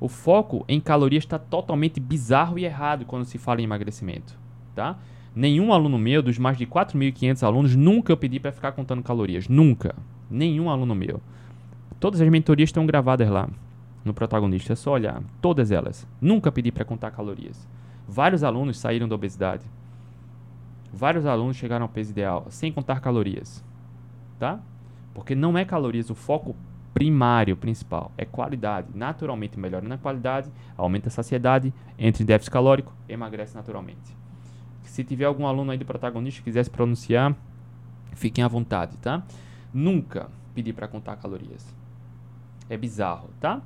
O 0.00 0.08
foco 0.08 0.64
em 0.68 0.80
calorias 0.80 1.24
está 1.24 1.38
totalmente 1.38 1.98
bizarro 1.98 2.58
e 2.58 2.64
errado 2.64 3.04
quando 3.04 3.24
se 3.24 3.38
fala 3.38 3.60
em 3.60 3.64
emagrecimento, 3.64 4.38
tá? 4.74 4.96
Nenhum 5.34 5.72
aluno 5.72 5.98
meu, 5.98 6.22
dos 6.22 6.38
mais 6.38 6.56
de 6.56 6.66
4.500 6.66 7.42
alunos, 7.46 7.76
nunca 7.76 8.12
eu 8.12 8.16
pedi 8.16 8.40
para 8.40 8.52
ficar 8.52 8.72
contando 8.72 9.02
calorias. 9.02 9.48
Nunca. 9.48 9.94
Nenhum 10.30 10.68
aluno 10.68 10.94
meu. 10.94 11.20
Todas 12.00 12.20
as 12.20 12.28
mentorias 12.28 12.68
estão 12.68 12.86
gravadas 12.86 13.28
lá 13.28 13.48
no 14.04 14.14
protagonista. 14.14 14.72
É 14.72 14.76
só 14.76 14.92
olhar. 14.92 15.22
Todas 15.40 15.70
elas. 15.70 16.06
Nunca 16.20 16.50
pedi 16.50 16.72
para 16.72 16.84
contar 16.84 17.10
calorias. 17.12 17.68
Vários 18.08 18.42
alunos 18.42 18.78
saíram 18.78 19.06
da 19.06 19.14
obesidade. 19.14 19.64
Vários 20.92 21.26
alunos 21.26 21.56
chegaram 21.56 21.84
ao 21.84 21.88
peso 21.88 22.10
ideal, 22.10 22.46
sem 22.48 22.72
contar 22.72 23.00
calorias. 23.00 23.62
Tá? 24.38 24.58
Porque 25.14 25.34
não 25.34 25.58
é 25.58 25.64
calorias 25.64 26.10
o 26.10 26.14
foco 26.14 26.56
primário, 26.94 27.56
principal. 27.56 28.12
É 28.16 28.24
qualidade. 28.24 28.88
Naturalmente 28.94 29.58
melhora 29.58 29.86
na 29.86 29.98
qualidade, 29.98 30.50
aumenta 30.76 31.08
a 31.08 31.10
saciedade, 31.10 31.72
entra 31.98 32.22
em 32.22 32.26
déficit 32.26 32.50
calórico, 32.50 32.92
emagrece 33.08 33.54
naturalmente. 33.54 34.16
Se 34.82 35.04
tiver 35.04 35.26
algum 35.26 35.46
aluno 35.46 35.70
aí 35.70 35.78
do 35.78 35.84
protagonista 35.84 36.40
que 36.40 36.44
quiser 36.44 36.64
se 36.64 36.70
pronunciar, 36.70 37.36
fiquem 38.14 38.42
à 38.42 38.48
vontade, 38.48 38.96
tá? 38.98 39.22
Nunca 39.72 40.28
pedi 40.54 40.72
para 40.72 40.88
contar 40.88 41.16
calorias. 41.16 41.72
É 42.68 42.76
bizarro, 42.76 43.30
tá? 43.40 43.62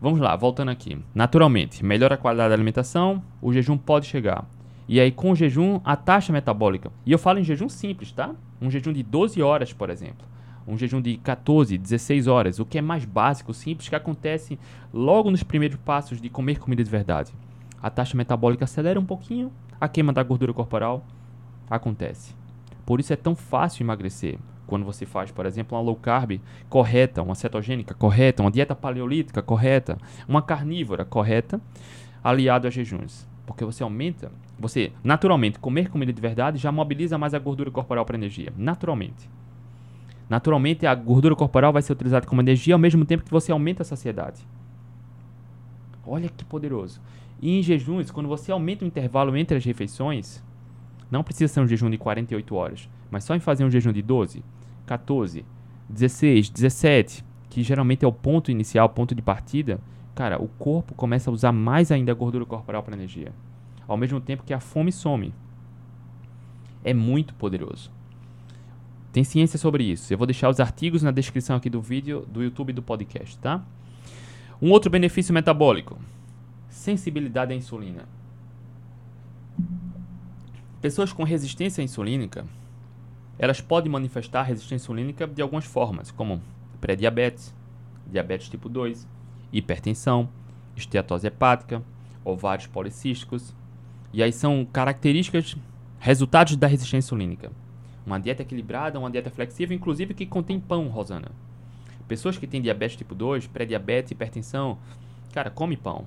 Vamos 0.00 0.20
lá, 0.20 0.34
voltando 0.34 0.70
aqui. 0.70 0.98
Naturalmente, 1.14 1.84
melhora 1.84 2.14
a 2.14 2.18
qualidade 2.18 2.48
da 2.48 2.54
alimentação, 2.54 3.22
o 3.42 3.52
jejum 3.52 3.76
pode 3.76 4.06
chegar. 4.06 4.46
E 4.88 4.98
aí, 4.98 5.12
com 5.12 5.30
o 5.30 5.36
jejum, 5.36 5.80
a 5.84 5.94
taxa 5.94 6.32
metabólica. 6.32 6.90
E 7.04 7.12
eu 7.12 7.18
falo 7.18 7.38
em 7.38 7.44
jejum 7.44 7.68
simples, 7.68 8.10
tá? 8.10 8.34
Um 8.60 8.70
jejum 8.70 8.92
de 8.92 9.02
12 9.02 9.42
horas, 9.42 9.72
por 9.72 9.90
exemplo. 9.90 10.26
Um 10.70 10.78
jejum 10.78 11.00
de 11.02 11.16
14, 11.16 11.76
16 11.76 12.28
horas. 12.28 12.60
O 12.60 12.64
que 12.64 12.78
é 12.78 12.80
mais 12.80 13.04
básico, 13.04 13.52
simples, 13.52 13.88
que 13.88 13.96
acontece 13.96 14.56
logo 14.94 15.28
nos 15.28 15.42
primeiros 15.42 15.76
passos 15.78 16.20
de 16.20 16.30
comer 16.30 16.60
comida 16.60 16.84
de 16.84 16.88
verdade. 16.88 17.32
A 17.82 17.90
taxa 17.90 18.16
metabólica 18.16 18.64
acelera 18.64 19.00
um 19.00 19.04
pouquinho, 19.04 19.50
a 19.80 19.88
queima 19.88 20.12
da 20.12 20.22
gordura 20.22 20.52
corporal 20.52 21.04
acontece. 21.68 22.36
Por 22.86 23.00
isso 23.00 23.12
é 23.12 23.16
tão 23.16 23.34
fácil 23.34 23.82
emagrecer. 23.82 24.38
Quando 24.64 24.84
você 24.84 25.04
faz, 25.04 25.32
por 25.32 25.44
exemplo, 25.44 25.76
uma 25.76 25.82
low 25.82 25.96
carb 25.96 26.40
correta, 26.68 27.20
uma 27.20 27.34
cetogênica 27.34 27.92
correta, 27.92 28.40
uma 28.40 28.50
dieta 28.52 28.76
paleolítica 28.76 29.42
correta, 29.42 29.98
uma 30.28 30.40
carnívora 30.40 31.04
correta, 31.04 31.60
aliado 32.22 32.68
a 32.68 32.70
jejuns. 32.70 33.26
Porque 33.44 33.64
você 33.64 33.82
aumenta, 33.82 34.30
você 34.56 34.92
naturalmente 35.02 35.58
comer 35.58 35.90
comida 35.90 36.12
de 36.12 36.20
verdade 36.22 36.58
já 36.58 36.70
mobiliza 36.70 37.18
mais 37.18 37.34
a 37.34 37.40
gordura 37.40 37.72
corporal 37.72 38.04
para 38.04 38.16
energia, 38.16 38.52
naturalmente. 38.56 39.28
Naturalmente 40.30 40.86
a 40.86 40.94
gordura 40.94 41.34
corporal 41.34 41.72
vai 41.72 41.82
ser 41.82 41.92
utilizada 41.92 42.24
como 42.24 42.40
energia 42.40 42.72
ao 42.72 42.78
mesmo 42.78 43.04
tempo 43.04 43.24
que 43.24 43.30
você 43.32 43.50
aumenta 43.50 43.82
a 43.82 43.84
saciedade. 43.84 44.46
Olha 46.06 46.28
que 46.28 46.44
poderoso. 46.44 47.00
E 47.42 47.58
em 47.58 47.62
jejuns, 47.62 48.12
quando 48.12 48.28
você 48.28 48.52
aumenta 48.52 48.84
o 48.84 48.86
intervalo 48.86 49.36
entre 49.36 49.56
as 49.56 49.64
refeições, 49.64 50.40
não 51.10 51.24
precisa 51.24 51.52
ser 51.52 51.60
um 51.60 51.66
jejum 51.66 51.90
de 51.90 51.98
48 51.98 52.54
horas, 52.54 52.88
mas 53.10 53.24
só 53.24 53.34
em 53.34 53.40
fazer 53.40 53.64
um 53.64 53.70
jejum 53.70 53.92
de 53.92 54.02
12, 54.02 54.44
14, 54.86 55.44
16, 55.88 56.48
17, 56.48 57.24
que 57.48 57.64
geralmente 57.64 58.04
é 58.04 58.08
o 58.08 58.12
ponto 58.12 58.52
inicial, 58.52 58.88
ponto 58.88 59.16
de 59.16 59.22
partida, 59.22 59.80
cara, 60.14 60.40
o 60.40 60.46
corpo 60.46 60.94
começa 60.94 61.28
a 61.28 61.32
usar 61.32 61.50
mais 61.50 61.90
ainda 61.90 62.12
a 62.12 62.14
gordura 62.14 62.46
corporal 62.46 62.84
para 62.84 62.94
energia. 62.94 63.32
Ao 63.88 63.96
mesmo 63.96 64.20
tempo 64.20 64.44
que 64.44 64.54
a 64.54 64.60
fome 64.60 64.92
some. 64.92 65.34
É 66.84 66.94
muito 66.94 67.34
poderoso. 67.34 67.90
Tem 69.12 69.24
ciência 69.24 69.58
sobre 69.58 69.84
isso. 69.84 70.12
Eu 70.12 70.18
vou 70.18 70.26
deixar 70.26 70.48
os 70.48 70.60
artigos 70.60 71.02
na 71.02 71.10
descrição 71.10 71.56
aqui 71.56 71.68
do 71.68 71.80
vídeo, 71.80 72.24
do 72.28 72.42
YouTube 72.42 72.72
do 72.72 72.82
podcast, 72.82 73.36
tá? 73.38 73.64
Um 74.62 74.70
outro 74.70 74.90
benefício 74.90 75.34
metabólico: 75.34 75.98
sensibilidade 76.68 77.52
à 77.52 77.56
insulina. 77.56 78.04
Pessoas 80.80 81.12
com 81.12 81.24
resistência 81.24 81.82
insulínica, 81.82 82.46
elas 83.38 83.60
podem 83.60 83.90
manifestar 83.90 84.42
resistência 84.42 84.84
insulínica 84.84 85.26
de 85.26 85.42
algumas 85.42 85.64
formas, 85.64 86.10
como 86.10 86.40
pré-diabetes, 86.80 87.54
diabetes 88.06 88.48
tipo 88.48 88.68
2, 88.68 89.06
hipertensão, 89.52 90.28
esteatose 90.76 91.26
hepática, 91.26 91.82
ovários 92.24 92.66
policísticos. 92.66 93.54
E 94.12 94.22
aí 94.22 94.32
são 94.32 94.66
características, 94.72 95.56
resultados 95.98 96.56
da 96.56 96.66
resistência 96.66 97.06
insulínica. 97.06 97.50
Uma 98.06 98.18
dieta 98.18 98.42
equilibrada, 98.42 98.98
uma 98.98 99.10
dieta 99.10 99.30
flexível, 99.30 99.76
inclusive 99.76 100.14
que 100.14 100.26
contém 100.26 100.58
pão, 100.58 100.88
Rosana. 100.88 101.30
Pessoas 102.08 102.36
que 102.36 102.46
têm 102.46 102.60
diabetes 102.60 102.96
tipo 102.96 103.14
2, 103.14 103.46
pré-diabetes, 103.46 104.10
hipertensão, 104.10 104.78
cara, 105.32 105.50
come 105.50 105.76
pão. 105.76 106.06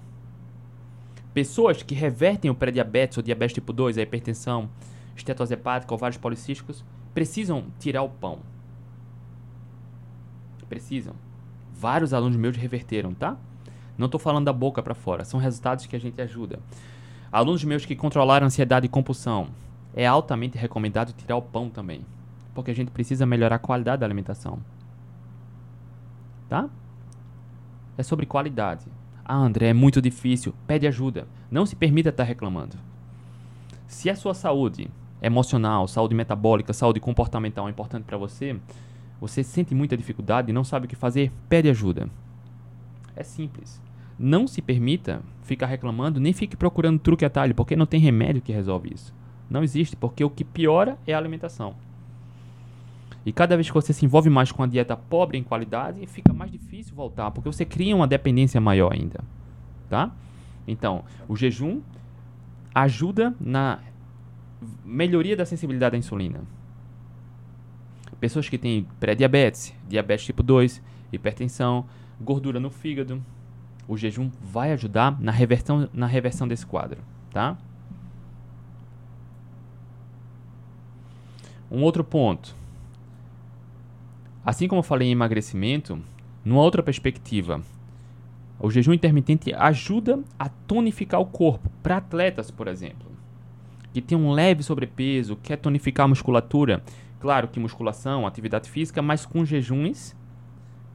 Pessoas 1.34 1.82
que 1.82 1.96
revertem 1.96 2.52
o 2.52 2.56
pré-diabetes 2.56 3.18
ou 3.18 3.24
diabetes 3.24 3.54
tipo 3.54 3.72
2, 3.72 3.98
a 3.98 4.02
hipertensão, 4.02 4.70
estetose 5.16 5.54
hepática, 5.54 5.94
ovários 5.94 6.18
policísticos, 6.18 6.84
precisam 7.14 7.66
tirar 7.80 8.04
o 8.04 8.10
pão. 8.10 8.40
Precisam. 10.68 11.14
Vários 11.74 12.14
alunos 12.14 12.36
meus 12.38 12.58
reverteram, 12.58 13.14
tá? 13.14 13.38
Não 13.98 14.08
estou 14.08 14.20
falando 14.20 14.46
da 14.46 14.54
boca 14.54 14.82
para 14.82 14.96
fora, 14.96 15.24
são 15.24 15.40
resultados 15.40 15.86
que 15.86 15.96
a 15.96 16.00
gente 16.00 16.20
ajuda. 16.22 16.60
Alunos 17.32 17.64
meus 17.64 17.86
que 17.86 17.96
controlaram 17.96 18.48
ansiedade 18.48 18.86
e 18.86 18.90
compulsão, 18.90 19.50
é 19.96 20.06
altamente 20.06 20.58
recomendado 20.58 21.14
tirar 21.14 21.36
o 21.36 21.42
pão 21.42 21.70
também, 21.70 22.02
porque 22.54 22.72
a 22.72 22.76
gente 22.76 22.92
precisa 22.92 23.26
melhorar 23.26 23.56
a 23.56 23.60
qualidade 23.60 24.00
da 24.00 24.06
alimentação. 24.06 24.60
Tá? 26.50 26.70
É 27.98 28.04
sobre 28.04 28.26
qualidade. 28.26 28.86
Ah, 29.26 29.38
André, 29.38 29.70
é 29.70 29.74
muito 29.74 30.02
difícil. 30.02 30.54
Pede 30.68 30.88
ajuda. 30.88 31.28
Não 31.50 31.66
se 31.66 31.76
permita 31.76 32.10
estar 32.10 32.24
reclamando. 32.24 32.76
Se 33.88 34.10
a 34.10 34.16
sua 34.16 34.34
saúde 34.34 34.90
emocional, 35.22 35.88
saúde 35.88 36.14
metabólica, 36.14 36.74
saúde 36.74 37.00
comportamental 37.00 37.68
é 37.68 37.72
importante 37.72 38.04
para 38.04 38.18
você, 38.18 38.60
você 39.22 39.42
sente 39.42 39.74
muita 39.74 39.96
dificuldade 39.96 40.50
e 40.50 40.54
não 40.54 40.66
sabe 40.66 40.86
o 40.86 40.90
que 40.90 40.96
fazer, 40.96 41.32
pede 41.48 41.70
ajuda. 41.70 42.10
É 43.16 43.24
simples. 43.24 43.82
Não 44.20 44.48
se 44.48 44.62
permita 44.62 45.22
ficar 45.44 45.68
reclamando, 45.68 46.20
nem 46.20 46.34
fique 46.34 46.58
procurando 46.58 47.00
truque 47.00 47.24
e 47.24 47.28
atalho, 47.28 47.56
porque 47.56 47.76
não 47.76 47.86
tem 47.86 48.00
remédio 48.00 48.42
que 48.42 48.52
resolve 48.52 48.94
isso. 48.94 49.14
Não 49.54 49.64
existe, 49.64 49.96
porque 49.96 50.26
o 50.26 50.32
que 50.32 50.44
piora 50.44 50.98
é 51.06 51.14
a 51.14 51.18
alimentação. 51.20 51.76
E 53.24 53.32
cada 53.32 53.56
vez 53.56 53.68
que 53.68 53.74
você 53.76 53.94
se 53.94 54.04
envolve 54.04 54.28
mais 54.28 54.52
com 54.52 54.64
a 54.64 54.66
dieta 54.66 54.98
pobre 54.98 55.38
em 55.38 55.44
qualidade, 55.44 56.04
fica 56.08 56.34
mais 56.34 56.52
difícil 56.52 56.96
voltar, 56.96 57.30
porque 57.30 57.48
você 57.48 57.64
cria 57.64 57.96
uma 57.96 58.08
dependência 58.08 58.60
maior 58.60 58.92
ainda, 58.92 59.24
tá? 59.88 60.12
Então, 60.68 61.04
o 61.28 61.36
jejum 61.36 61.82
ajuda 62.74 63.36
na 63.40 63.78
melhoria 64.84 65.38
da 65.38 65.46
sensibilidade 65.46 65.96
à 65.96 66.00
insulina. 66.00 66.42
Pessoas 68.20 68.50
que 68.50 68.58
têm 68.58 68.88
pré-diabetes, 69.00 69.72
diabetes 69.88 70.26
tipo 70.26 70.42
2, 70.42 70.82
hipertensão, 71.12 71.86
gordura 72.20 72.60
no 72.60 72.72
fígado, 72.72 73.24
o 73.88 73.96
jejum 73.96 74.32
vai 74.42 74.72
ajudar 74.72 75.22
na 75.22 75.32
reversão, 75.32 75.88
na 75.94 76.08
reversão 76.08 76.48
desse 76.48 76.66
quadro, 76.66 77.00
tá? 77.32 77.56
Um 81.74 81.82
outro 81.82 82.04
ponto. 82.04 82.56
Assim 84.46 84.68
como 84.68 84.78
eu 84.78 84.84
falei 84.84 85.08
em 85.08 85.12
emagrecimento, 85.12 86.00
numa 86.46 86.62
outra 86.62 86.84
perspectiva, 86.84 87.62
o 88.60 88.70
jejum 88.70 88.94
intermitente 88.94 89.52
ajuda 89.56 90.20
a 90.38 90.50
tonificar 90.50 91.20
o 91.20 91.26
corpo. 91.26 91.72
Para 91.82 91.98
atletas, 91.98 92.52
por 92.52 92.68
exemplo, 92.68 93.12
que 93.92 94.04
tem 94.04 94.16
um 94.16 94.32
leve 94.32 94.62
sobrepeso, 94.62 95.36
quer 95.42 95.58
tonificar 95.58 96.04
a 96.04 96.10
musculatura. 96.10 96.84
Claro 97.20 97.48
que 97.48 97.60
musculação, 97.60 98.28
atividade 98.28 98.70
física, 98.70 99.02
mas 99.02 99.26
com 99.26 99.44
jejuns 99.44 100.16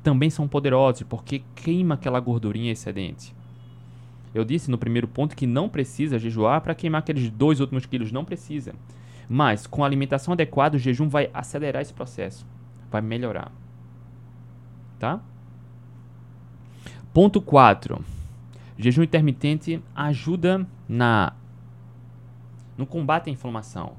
também 0.01 0.31
são 0.31 0.47
poderosos, 0.47 1.03
porque 1.03 1.43
queima 1.57 1.97
aquela 1.97 2.21
gordurinha 2.21 2.71
excedente. 2.71 3.35
Eu 4.33 4.45
disse 4.45 4.71
no 4.71 4.79
primeiro 4.79 5.09
ponto 5.09 5.35
que 5.35 5.45
não 5.45 5.69
precisa 5.69 6.21
jejuar 6.21 6.61
para 6.61 6.73
queimar 6.73 7.01
aqueles 7.01 7.29
dois 7.31 7.59
últimos 7.59 7.85
quilos, 7.85 8.13
não 8.13 8.25
precisa. 8.25 8.75
Mas 9.29 9.67
com 9.67 9.83
a 9.83 9.87
alimentação 9.87 10.33
adequada, 10.33 10.77
o 10.77 10.79
jejum 10.79 11.09
vai 11.09 11.29
acelerar 11.35 11.83
esse 11.83 11.93
processo, 11.93 12.47
vai 12.91 13.03
melhorar. 13.03 13.53
Tá? 14.99 15.21
Ponto 17.13 17.41
4. 17.43 18.03
Jejum 18.79 19.03
intermitente 19.03 19.83
ajuda 19.95 20.67
na 20.89 21.35
no 22.77 22.87
combate 22.87 23.29
à 23.29 23.33
inflamação. 23.33 23.95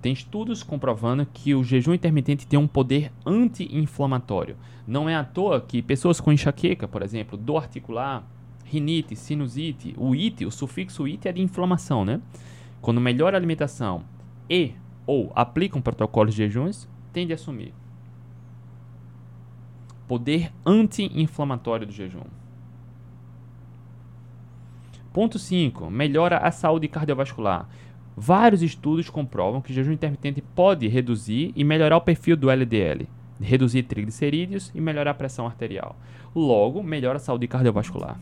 Tem 0.00 0.12
estudos 0.12 0.62
comprovando 0.62 1.26
que 1.26 1.54
o 1.54 1.62
jejum 1.62 1.92
intermitente 1.92 2.46
tem 2.46 2.58
um 2.58 2.66
poder 2.66 3.12
anti-inflamatório. 3.26 4.56
Não 4.86 5.08
é 5.08 5.14
à 5.14 5.22
toa 5.22 5.60
que 5.60 5.82
pessoas 5.82 6.18
com 6.18 6.32
enxaqueca, 6.32 6.88
por 6.88 7.02
exemplo, 7.02 7.36
dor 7.36 7.58
articular, 7.58 8.24
rinite, 8.64 9.14
sinusite, 9.14 9.94
o 9.98 10.12
it, 10.14 10.46
o 10.46 10.50
sufixo 10.50 11.04
it 11.04 11.28
é 11.28 11.32
de 11.32 11.42
inflamação, 11.42 12.04
né? 12.04 12.20
Quando 12.80 13.00
melhora 13.00 13.36
a 13.36 13.38
alimentação 13.38 14.02
e 14.48 14.74
ou 15.06 15.30
aplicam 15.34 15.80
protocolos 15.80 16.34
de 16.34 16.44
jejuns, 16.44 16.88
tende 17.12 17.32
a 17.32 17.38
sumir. 17.38 17.72
Poder 20.08 20.52
anti-inflamatório 20.64 21.86
do 21.86 21.92
jejum. 21.92 22.24
Ponto 25.12 25.38
5. 25.38 25.90
Melhora 25.90 26.38
a 26.38 26.50
saúde 26.50 26.88
cardiovascular. 26.88 27.68
Vários 28.16 28.62
estudos 28.62 29.10
comprovam 29.10 29.60
que 29.60 29.70
o 29.70 29.74
jejum 29.74 29.92
intermitente 29.92 30.42
pode 30.42 30.86
reduzir 30.88 31.52
e 31.56 31.64
melhorar 31.64 31.96
o 31.96 32.00
perfil 32.00 32.36
do 32.36 32.50
LDL, 32.50 33.08
reduzir 33.40 33.82
triglicerídeos 33.84 34.70
e 34.74 34.80
melhorar 34.80 35.10
a 35.12 35.14
pressão 35.14 35.46
arterial. 35.46 35.96
Logo, 36.34 36.82
melhora 36.82 37.16
a 37.16 37.20
saúde 37.20 37.48
cardiovascular. 37.48 38.18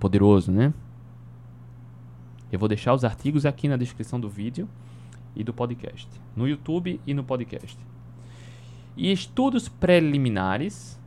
Poderoso, 0.00 0.50
né? 0.50 0.72
Eu 2.52 2.58
vou 2.58 2.68
deixar 2.68 2.92
os 2.92 3.02
artigos 3.02 3.46
aqui 3.46 3.66
na 3.66 3.78
descrição 3.78 4.20
do 4.20 4.28
vídeo 4.28 4.68
e 5.34 5.42
do 5.42 5.54
podcast, 5.54 6.06
no 6.36 6.46
YouTube 6.46 7.00
e 7.06 7.14
no 7.14 7.24
podcast. 7.24 7.78
E 8.94 9.10
estudos 9.10 9.70
preliminares 9.70 11.00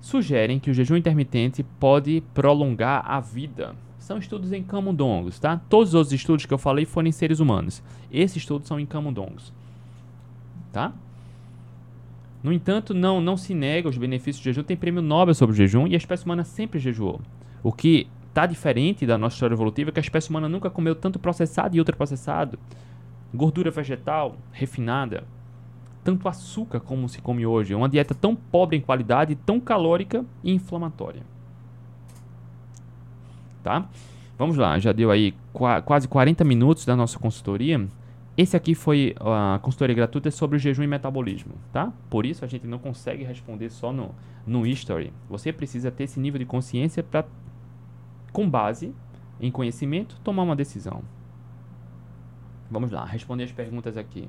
sugerem 0.00 0.58
que 0.58 0.70
o 0.70 0.74
jejum 0.74 0.96
intermitente 0.96 1.62
pode 1.62 2.22
prolongar 2.34 3.08
a 3.08 3.20
vida. 3.20 3.76
São 3.98 4.18
estudos 4.18 4.52
em 4.52 4.62
camundongos, 4.62 5.38
tá? 5.38 5.60
Todos 5.68 5.94
os 5.94 6.12
estudos 6.12 6.46
que 6.46 6.54
eu 6.54 6.58
falei 6.58 6.84
foram 6.84 7.08
em 7.08 7.12
seres 7.12 7.38
humanos. 7.38 7.80
Esses 8.10 8.38
estudos 8.38 8.66
são 8.66 8.80
em 8.80 8.86
camundongos, 8.86 9.52
tá? 10.72 10.92
No 12.42 12.52
entanto, 12.52 12.94
não, 12.94 13.20
não 13.20 13.36
se 13.36 13.54
nega 13.54 13.88
os 13.88 13.98
benefícios 13.98 14.42
do 14.42 14.44
jejum. 14.44 14.62
Tem 14.62 14.76
prêmio 14.76 15.02
Nobel 15.02 15.34
sobre 15.34 15.52
o 15.52 15.56
jejum 15.56 15.86
e 15.86 15.94
a 15.94 15.98
espécie 15.98 16.24
humana 16.24 16.44
sempre 16.44 16.78
jejuou. 16.78 17.20
O 17.62 17.72
que 17.72 18.08
tá 18.38 18.46
diferente 18.46 19.04
da 19.04 19.18
nossa 19.18 19.34
história 19.34 19.52
evolutiva, 19.52 19.90
que 19.90 19.98
a 19.98 20.00
espécie 20.00 20.30
humana 20.30 20.48
nunca 20.48 20.70
comeu 20.70 20.94
tanto 20.94 21.18
processado 21.18 21.76
e 21.76 21.80
ultraprocessado, 21.80 22.56
gordura 23.34 23.68
vegetal 23.68 24.36
refinada, 24.52 25.24
tanto 26.04 26.28
açúcar 26.28 26.78
como 26.78 27.08
se 27.08 27.20
come 27.20 27.44
hoje. 27.44 27.74
É 27.74 27.76
uma 27.76 27.88
dieta 27.88 28.14
tão 28.14 28.36
pobre 28.36 28.76
em 28.76 28.80
qualidade, 28.80 29.34
tão 29.34 29.58
calórica 29.58 30.24
e 30.44 30.52
inflamatória. 30.52 31.22
Tá? 33.64 33.88
Vamos 34.38 34.56
lá, 34.56 34.78
já 34.78 34.92
deu 34.92 35.10
aí 35.10 35.34
qua 35.52 35.82
quase 35.82 36.06
40 36.06 36.44
minutos 36.44 36.84
da 36.84 36.94
nossa 36.94 37.18
consultoria. 37.18 37.88
Esse 38.36 38.56
aqui 38.56 38.72
foi 38.72 39.16
a 39.18 39.58
consultoria 39.60 39.96
gratuita 39.96 40.30
sobre 40.30 40.58
o 40.58 40.60
jejum 40.60 40.84
e 40.84 40.86
metabolismo, 40.86 41.54
tá? 41.72 41.92
Por 42.08 42.24
isso 42.24 42.44
a 42.44 42.48
gente 42.48 42.68
não 42.68 42.78
consegue 42.78 43.24
responder 43.24 43.68
só 43.68 43.92
no, 43.92 44.14
no 44.46 44.64
history. 44.64 45.12
Você 45.28 45.52
precisa 45.52 45.90
ter 45.90 46.04
esse 46.04 46.20
nível 46.20 46.38
de 46.38 46.44
consciência 46.44 47.02
para, 47.02 47.26
com 48.32 48.48
base 48.48 48.94
em 49.40 49.50
conhecimento, 49.50 50.18
tomar 50.22 50.42
uma 50.42 50.56
decisão. 50.56 51.02
Vamos 52.70 52.90
lá, 52.90 53.04
responder 53.04 53.44
as 53.44 53.52
perguntas 53.52 53.96
aqui. 53.96 54.28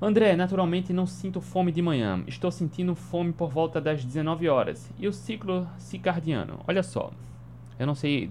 André, 0.00 0.36
naturalmente 0.36 0.92
não 0.92 1.06
sinto 1.06 1.40
fome 1.40 1.72
de 1.72 1.80
manhã. 1.80 2.22
Estou 2.26 2.50
sentindo 2.50 2.94
fome 2.94 3.32
por 3.32 3.50
volta 3.50 3.80
das 3.80 4.04
19 4.04 4.48
horas. 4.48 4.90
E 4.98 5.08
o 5.08 5.12
ciclo 5.12 5.66
circadiano? 5.78 6.60
Olha 6.66 6.82
só. 6.82 7.10
Eu 7.78 7.86
não 7.86 7.94
sei 7.94 8.30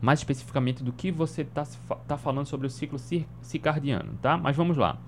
mais 0.00 0.20
especificamente 0.20 0.84
do 0.84 0.92
que 0.92 1.10
você 1.10 1.42
está 1.42 1.64
tá 2.06 2.16
falando 2.16 2.46
sobre 2.46 2.66
o 2.66 2.70
ciclo 2.70 2.98
circadiano, 3.40 4.12
tá? 4.20 4.36
Mas 4.36 4.54
vamos 4.54 4.76
lá. 4.76 4.98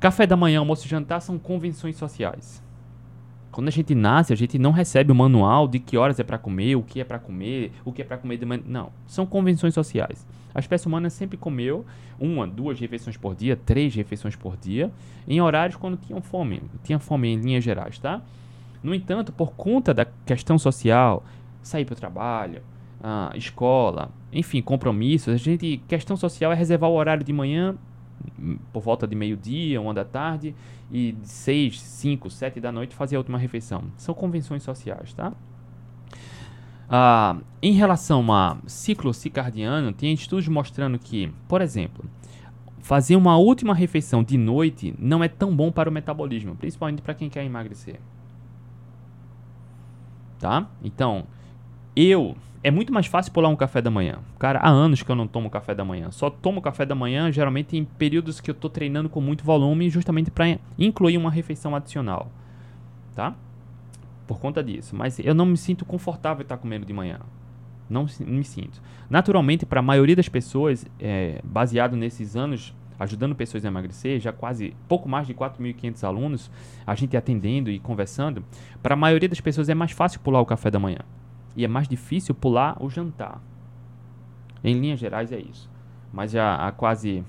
Café 0.00 0.26
da 0.26 0.36
manhã, 0.36 0.58
almoço 0.58 0.86
e 0.86 0.90
jantar 0.90 1.20
são 1.20 1.38
convenções 1.38 1.96
sociais. 1.96 2.62
Quando 3.54 3.68
a 3.68 3.70
gente 3.70 3.94
nasce, 3.94 4.32
a 4.32 4.36
gente 4.36 4.58
não 4.58 4.72
recebe 4.72 5.12
o 5.12 5.14
manual 5.14 5.68
de 5.68 5.78
que 5.78 5.96
horas 5.96 6.18
é 6.18 6.24
para 6.24 6.36
comer, 6.36 6.74
o 6.74 6.82
que 6.82 7.00
é 7.00 7.04
para 7.04 7.20
comer, 7.20 7.70
o 7.84 7.92
que 7.92 8.02
é 8.02 8.04
para 8.04 8.18
comer 8.18 8.36
de 8.36 8.44
manhã. 8.44 8.60
Não, 8.66 8.90
são 9.06 9.24
convenções 9.24 9.72
sociais. 9.72 10.26
A 10.52 10.58
espécie 10.58 10.88
humana 10.88 11.08
sempre 11.08 11.36
comeu 11.36 11.86
uma, 12.18 12.48
duas 12.48 12.80
refeições 12.80 13.16
por 13.16 13.32
dia, 13.36 13.54
três 13.54 13.94
refeições 13.94 14.34
por 14.34 14.56
dia, 14.56 14.90
em 15.28 15.40
horários 15.40 15.76
quando 15.76 15.96
tinham 15.96 16.20
fome. 16.20 16.62
Tinha 16.82 16.98
fome 16.98 17.28
em 17.28 17.36
linhas 17.36 17.62
gerais, 17.62 17.96
tá? 17.96 18.20
No 18.82 18.92
entanto, 18.92 19.32
por 19.32 19.52
conta 19.52 19.94
da 19.94 20.04
questão 20.04 20.58
social, 20.58 21.22
sair 21.62 21.84
para 21.84 21.92
o 21.92 21.96
trabalho, 21.96 22.60
a 23.00 23.36
escola, 23.36 24.10
enfim, 24.32 24.60
compromissos, 24.60 25.32
a 25.32 25.36
gente, 25.36 25.80
questão 25.86 26.16
social 26.16 26.50
é 26.50 26.56
reservar 26.56 26.90
o 26.90 26.94
horário 26.94 27.22
de 27.22 27.32
manhã 27.32 27.76
por 28.72 28.82
volta 28.82 29.06
de 29.06 29.14
meio-dia, 29.14 29.80
uma 29.80 29.94
da 29.94 30.04
tarde, 30.04 30.54
e 30.90 31.12
de 31.12 31.28
6, 31.28 31.80
5, 31.80 32.30
7 32.30 32.60
da 32.60 32.70
noite 32.70 32.94
fazer 32.94 33.16
a 33.16 33.18
última 33.18 33.38
refeição. 33.38 33.84
São 33.96 34.14
convenções 34.14 34.62
sociais, 34.62 35.12
tá? 35.12 35.32
Ah, 36.88 37.38
em 37.62 37.72
relação 37.72 38.30
a 38.32 38.58
ciclo 38.66 39.12
circadiano, 39.14 39.92
tem 39.92 40.12
estudos 40.12 40.46
mostrando 40.48 40.98
que, 40.98 41.32
por 41.48 41.62
exemplo, 41.62 42.04
fazer 42.80 43.16
uma 43.16 43.36
última 43.38 43.74
refeição 43.74 44.22
de 44.22 44.36
noite 44.36 44.94
não 44.98 45.24
é 45.24 45.28
tão 45.28 45.54
bom 45.56 45.72
para 45.72 45.88
o 45.88 45.92
metabolismo, 45.92 46.54
principalmente 46.54 47.00
para 47.00 47.14
quem 47.14 47.30
quer 47.30 47.44
emagrecer. 47.44 47.98
Tá? 50.38 50.68
Então, 50.82 51.24
eu 51.96 52.36
é 52.64 52.70
muito 52.70 52.94
mais 52.94 53.04
fácil 53.04 53.30
pular 53.30 53.50
um 53.50 53.56
café 53.56 53.82
da 53.82 53.90
manhã. 53.90 54.20
Cara, 54.38 54.58
há 54.58 54.70
anos 54.70 55.02
que 55.02 55.10
eu 55.10 55.14
não 55.14 55.26
tomo 55.26 55.50
café 55.50 55.74
da 55.74 55.84
manhã. 55.84 56.10
Só 56.10 56.30
tomo 56.30 56.62
café 56.62 56.86
da 56.86 56.94
manhã 56.94 57.30
geralmente 57.30 57.76
em 57.76 57.84
períodos 57.84 58.40
que 58.40 58.50
eu 58.50 58.54
estou 58.54 58.70
treinando 58.70 59.10
com 59.10 59.20
muito 59.20 59.44
volume, 59.44 59.90
justamente 59.90 60.30
para 60.30 60.58
incluir 60.78 61.18
uma 61.18 61.30
refeição 61.30 61.76
adicional, 61.76 62.32
tá? 63.14 63.34
Por 64.26 64.40
conta 64.40 64.64
disso. 64.64 64.96
Mas 64.96 65.18
eu 65.18 65.34
não 65.34 65.44
me 65.44 65.58
sinto 65.58 65.84
confortável 65.84 66.40
estar 66.40 66.56
comendo 66.56 66.86
de 66.86 66.92
manhã. 66.94 67.20
Não 67.88 68.06
me 68.18 68.44
sinto. 68.44 68.80
Naturalmente, 69.10 69.66
para 69.66 69.80
a 69.80 69.82
maioria 69.82 70.16
das 70.16 70.30
pessoas, 70.30 70.86
é, 70.98 71.42
baseado 71.44 71.94
nesses 71.96 72.34
anos 72.34 72.74
ajudando 72.98 73.34
pessoas 73.34 73.62
a 73.64 73.68
emagrecer, 73.68 74.20
já 74.20 74.32
quase 74.32 74.74
pouco 74.88 75.06
mais 75.06 75.26
de 75.26 75.34
4.500 75.34 76.04
alunos, 76.04 76.50
a 76.86 76.94
gente 76.94 77.14
atendendo 77.14 77.68
e 77.68 77.78
conversando, 77.78 78.42
para 78.82 78.94
a 78.94 78.96
maioria 78.96 79.28
das 79.28 79.40
pessoas 79.40 79.68
é 79.68 79.74
mais 79.74 79.90
fácil 79.90 80.20
pular 80.20 80.40
o 80.40 80.46
café 80.46 80.70
da 80.70 80.78
manhã 80.78 81.00
e 81.56 81.64
é 81.64 81.68
mais 81.68 81.88
difícil 81.88 82.34
pular 82.34 82.76
o 82.82 82.88
jantar. 82.90 83.40
Em 84.62 84.78
linhas 84.78 84.98
gerais 84.98 85.30
é 85.30 85.38
isso. 85.38 85.70
Mas 86.12 86.30
já 86.30 86.56
há 86.56 86.72
quase 86.72 87.24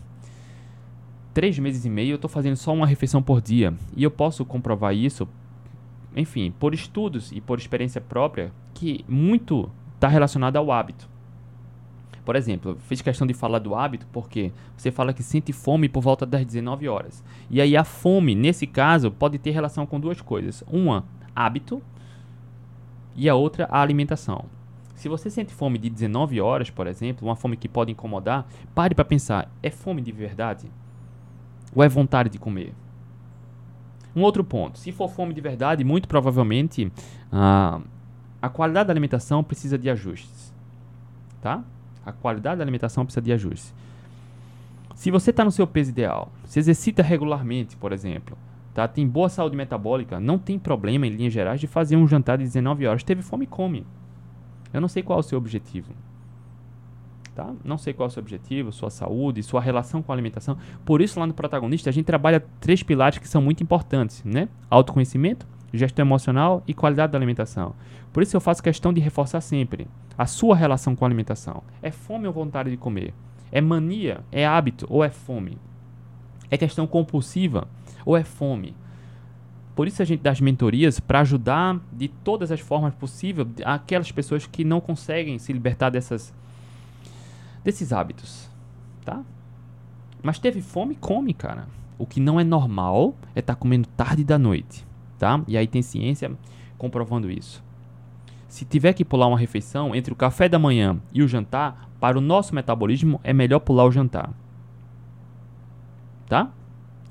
três 1.34 1.59
meses 1.59 1.84
e 1.86 1.89
meio 1.89 2.11
eu 2.11 2.15
estou 2.15 2.30
fazendo 2.30 2.55
só 2.55 2.73
uma 2.73 2.88
refeição 2.88 3.21
por 3.21 3.41
dia 3.41 3.73
e 3.95 4.03
eu 4.03 4.11
posso 4.11 4.45
comprovar 4.45 4.95
isso, 4.95 5.28
enfim, 6.15 6.53
por 6.57 6.73
estudos 6.73 7.32
e 7.32 7.41
por 7.41 7.59
experiência 7.59 7.99
própria, 7.99 8.53
que 8.73 9.03
muito 9.07 9.69
está 9.95 10.07
relacionado 10.07 10.55
ao 10.55 10.71
hábito. 10.71 11.09
Por 12.23 12.36
exemplo, 12.36 12.78
fiz 12.88 13.01
questão 13.01 13.28
de 13.28 13.34
falar 13.34 13.59
do 13.59 13.76
hábito 13.76 14.07
porque 14.11 14.51
você 14.76 14.89
fala 14.91 15.13
que 15.13 15.21
sente 15.21 15.53
fome 15.53 15.88
por 15.88 16.01
volta 16.01 16.26
das 16.26 16.43
19 16.43 16.88
horas. 16.88 17.23
E 17.51 17.61
aí 17.61 17.78
a 17.78 17.84
fome, 17.84 18.34
nesse 18.34 18.65
caso, 18.65 19.11
pode 19.11 19.38
ter 19.38 19.51
relação 19.51 19.86
com 19.86 19.99
duas 19.99 20.21
coisas. 20.21 20.63
Uma, 20.67 21.05
hábito, 21.36 21.84
e 23.16 23.30
a 23.30 23.36
outra 23.36 23.68
a 23.72 23.82
alimentação. 23.82 24.45
Se 24.95 25.09
você 25.09 25.30
sente 25.30 25.53
fome 25.53 25.78
de 25.78 25.89
19 25.89 26.39
horas, 26.39 26.70
por 26.70 26.88
exemplo, 26.88 27.28
uma 27.28 27.36
fome 27.36 27.57
que 27.57 27.68
pode 27.68 27.91
incomodar, 27.91 28.47
pare 28.74 28.95
para 28.95 29.05
pensar: 29.05 29.51
é 29.61 29.70
fome 29.70 30.01
de 30.01 30.11
verdade? 30.11 30.70
Ou 31.76 31.84
é 31.84 31.89
vontade 31.89 32.30
de 32.30 32.39
comer? 32.39 32.74
Um 34.16 34.22
outro 34.22 34.43
ponto: 34.43 34.80
se 34.80 34.91
for 34.91 35.09
fome 35.09 35.34
de 35.34 35.41
verdade, 35.41 35.84
muito 35.84 36.07
provavelmente 36.07 36.91
ah, 37.32 37.82
a 38.41 38.49
qualidade 38.49 38.88
da 38.88 38.93
alimentação 38.93 39.43
precisa 39.43 39.78
de 39.78 39.89
ajustes. 39.89 40.53
Tá? 41.41 41.63
A 42.05 42.11
qualidade 42.11 42.57
da 42.57 42.63
alimentação 42.63 43.05
precisa 43.05 43.22
de 43.22 43.34
ajustes. 43.34 43.74
Se 44.95 45.11
você 45.11 45.32
está 45.32 45.43
no 45.43 45.51
seu 45.51 45.68
peso 45.68 45.89
ideal, 45.89 46.32
se 46.45 46.57
exercita 46.57 47.03
regularmente, 47.03 47.76
por 47.76 47.91
exemplo, 47.91 48.38
tá? 48.76 48.88
tem 48.88 49.07
boa 49.07 49.30
saúde 49.30 49.55
metabólica, 49.55 50.19
não 50.19 50.38
tem 50.38 50.59
problema, 50.59 51.07
em 51.07 51.09
linhas 51.09 51.34
gerais, 51.34 51.59
de 51.59 51.65
fazer 51.65 51.95
um 51.95 52.05
jantar 52.05 52.38
de 52.38 52.43
19 52.43 52.86
horas. 52.86 53.03
Teve 53.03 53.21
fome, 53.21 53.47
come. 53.47 53.88
Eu 54.71 54.82
não 54.82 54.89
sei 54.89 55.01
qual 55.01 55.17
é 55.17 55.21
o 55.21 55.23
seu 55.23 55.38
objetivo. 55.38 55.93
Tá? 57.34 57.53
Não 57.63 57.78
sei 57.78 57.93
qual 57.93 58.07
é 58.07 58.09
o 58.09 58.11
seu 58.11 58.21
objetivo, 58.21 58.71
sua 58.71 58.89
saúde, 58.89 59.41
sua 59.41 59.61
relação 59.61 60.01
com 60.01 60.11
a 60.11 60.15
alimentação. 60.15 60.57
Por 60.84 61.01
isso, 61.01 61.19
lá 61.19 61.26
no 61.26 61.34
protagonista, 61.34 61.89
a 61.89 61.93
gente 61.93 62.05
trabalha 62.05 62.45
três 62.59 62.84
pilares 62.84 63.17
que 63.17 63.28
são 63.28 63.41
muito 63.41 63.63
importantes, 63.63 64.23
né? 64.23 64.47
Autoconhecimento, 64.69 65.47
gestão 65.73 66.05
emocional 66.05 66.63
e 66.67 66.73
qualidade 66.73 67.11
da 67.11 67.17
alimentação. 67.17 67.73
Por 68.11 68.23
isso 68.23 68.36
eu 68.36 68.41
faço 68.41 68.63
questão 68.63 68.93
de 68.93 69.01
reforçar 69.01 69.41
sempre 69.41 69.88
a 70.17 70.26
sua 70.26 70.55
relação 70.55 70.95
com 70.95 71.03
a 71.03 71.07
alimentação. 71.07 71.63
É 71.82 71.91
fome 71.91 72.28
ou 72.28 72.34
vontade 72.34 72.69
de 72.69 72.78
comer? 72.78 73.13
É 73.51 73.59
mania? 73.59 74.21
É 74.32 74.45
hábito 74.45 74.86
ou 74.89 75.03
é 75.03 75.09
fome? 75.09 75.57
É 76.49 76.57
questão 76.57 76.88
compulsiva? 76.88 77.67
Ou 78.05 78.15
é 78.15 78.23
fome. 78.23 78.75
Por 79.75 79.87
isso 79.87 80.01
a 80.01 80.05
gente 80.05 80.21
dá 80.21 80.31
as 80.31 80.39
mentorias 80.39 80.99
para 80.99 81.19
ajudar 81.19 81.81
de 81.91 82.07
todas 82.07 82.51
as 82.51 82.61
formas 82.61 82.93
possíveis 82.95 83.47
aquelas 83.65 84.11
pessoas 84.11 84.47
que 84.47 84.63
não 84.63 84.79
conseguem 84.79 85.37
se 85.37 85.51
libertar 85.51 85.89
dessas 85.89 86.33
desses 87.63 87.91
hábitos, 87.91 88.49
tá? 89.03 89.23
Mas 90.21 90.39
teve 90.39 90.61
fome, 90.61 90.95
come, 90.95 91.33
cara. 91.33 91.67
O 91.97 92.05
que 92.05 92.19
não 92.19 92.39
é 92.39 92.43
normal 92.43 93.15
é 93.35 93.39
estar 93.39 93.55
tá 93.55 93.59
comendo 93.59 93.87
tarde 93.89 94.23
da 94.23 94.37
noite, 94.37 94.85
tá? 95.17 95.41
E 95.47 95.57
aí 95.57 95.67
tem 95.67 95.81
ciência 95.81 96.31
comprovando 96.77 97.29
isso. 97.29 97.63
Se 98.47 98.63
tiver 98.63 98.93
que 98.93 99.03
pular 99.03 99.27
uma 99.27 99.37
refeição 99.37 99.95
entre 99.95 100.13
o 100.13 100.15
café 100.15 100.47
da 100.47 100.59
manhã 100.59 101.01
e 101.11 101.21
o 101.21 101.27
jantar, 101.27 101.89
para 101.99 102.17
o 102.17 102.21
nosso 102.21 102.53
metabolismo 102.53 103.19
é 103.23 103.33
melhor 103.33 103.59
pular 103.59 103.85
o 103.85 103.91
jantar. 103.91 104.29
Tá? 106.27 106.51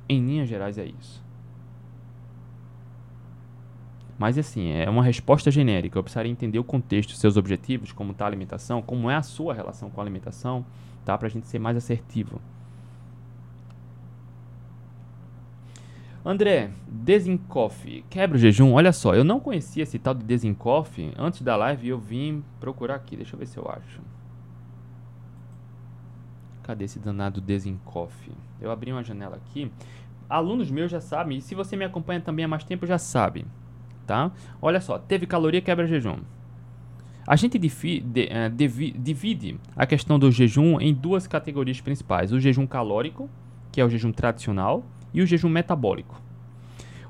Em 0.09 0.25
linhas 0.25 0.49
gerais 0.49 0.79
é 0.79 0.85
isso. 0.85 1.25
Mas 4.19 4.39
assim, 4.39 4.71
é 4.71 4.89
uma 4.89 5.03
resposta 5.03 5.51
genérica. 5.51 5.99
Eu 5.99 6.03
precisaria 6.03 6.31
entender 6.31 6.59
o 6.59 6.65
contexto, 6.65 7.15
seus 7.15 7.37
objetivos, 7.37 7.93
como 7.93 8.13
está 8.13 8.25
a 8.25 8.29
alimentação, 8.29 8.81
como 8.81 9.11
é 9.11 9.17
a 9.17 9.23
sua 9.23 9.53
relação 9.53 9.91
com 9.91 10.01
a 10.01 10.05
alimentação, 10.05 10.65
tá? 11.05 11.17
Para 11.19 11.27
a 11.27 11.31
gente 11.31 11.49
ser 11.49 11.59
mais 11.59 11.77
assertivo. 11.77 12.41
André, 16.25 16.71
Desincoff, 16.89 18.03
quebra 18.09 18.37
o 18.37 18.41
jejum. 18.41 18.73
Olha 18.73 18.93
só, 18.93 19.15
eu 19.15 19.25
não 19.25 19.39
conhecia 19.39 19.83
esse 19.83 19.99
tal 19.99 20.15
de 20.15 20.25
Desincoff. 20.25 21.13
Antes 21.19 21.43
da 21.43 21.55
live 21.55 21.89
eu 21.89 21.99
vim 21.99 22.43
procurar 22.59 22.95
aqui. 22.95 23.15
Deixa 23.17 23.35
eu 23.35 23.39
ver 23.39 23.47
se 23.47 23.59
eu 23.59 23.69
acho. 23.69 24.01
Cadê 26.65 26.87
esse 26.87 26.99
danado 26.99 27.43
Desincoff? 27.43 28.33
Eu 28.59 28.71
abri 28.71 28.91
uma 28.91 29.05
janela 29.05 29.37
aqui. 29.37 29.71
Alunos 30.29 30.71
meus 30.71 30.91
já 30.91 30.99
sabem, 30.99 31.37
e 31.37 31.43
se 31.43 31.55
você 31.55 31.77
me 31.77 31.85
acompanha 31.85 32.23
também 32.23 32.47
há 32.47 32.49
mais 32.49 32.65
tempo, 32.65 32.87
já 32.87 32.97
sabe. 32.97 33.45
Tá? 34.07 34.33
Olha 34.63 34.81
só, 34.81 34.99
teve 34.99 35.27
caloria, 35.27 35.61
quebra 35.61 35.87
jejum. 35.87 36.17
A 37.27 37.37
gente 37.37 37.59
de, 37.59 37.69
uh, 37.69 38.51
divide 38.99 39.59
a 39.77 39.87
questão 39.87 40.19
do 40.19 40.31
jejum 40.31 40.81
em 40.81 40.95
duas 40.95 41.27
categorias 41.27 41.83
principais: 41.83 42.33
o 42.33 42.41
jejum 42.41 42.67
calórico, 42.67 43.29
que 43.71 43.79
é 43.79 43.85
o 43.85 43.91
jejum 43.91 44.11
tradicional, 44.11 44.83
e 45.13 45.21
o 45.21 45.27
jejum 45.27 45.51
metabólico. 45.51 46.21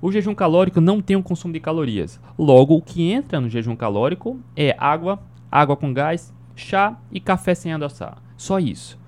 O 0.03 0.11
jejum 0.11 0.35
calórico 0.35 0.81
não 0.81 1.01
tem 1.01 1.17
um 1.17 1.23
consumo 1.23 1.55
de 1.55 1.61
calorias. 1.61 2.21
Logo, 2.37 2.77
o 2.77 2.83
que 2.83 3.11
entra 3.11 3.41
no 3.41 3.49
jejum 3.49 3.77
calórico 3.77 4.39
é 4.57 4.77
água, 4.79 5.21
água 5.51 5.77
com 5.77 5.95
gás, 5.95 6.35
chá 6.57 6.99
e 7.11 7.21
café 7.21 7.55
sem 7.55 7.73
adoçar. 7.73 8.19
Só 8.37 8.59
isso. 8.59 9.04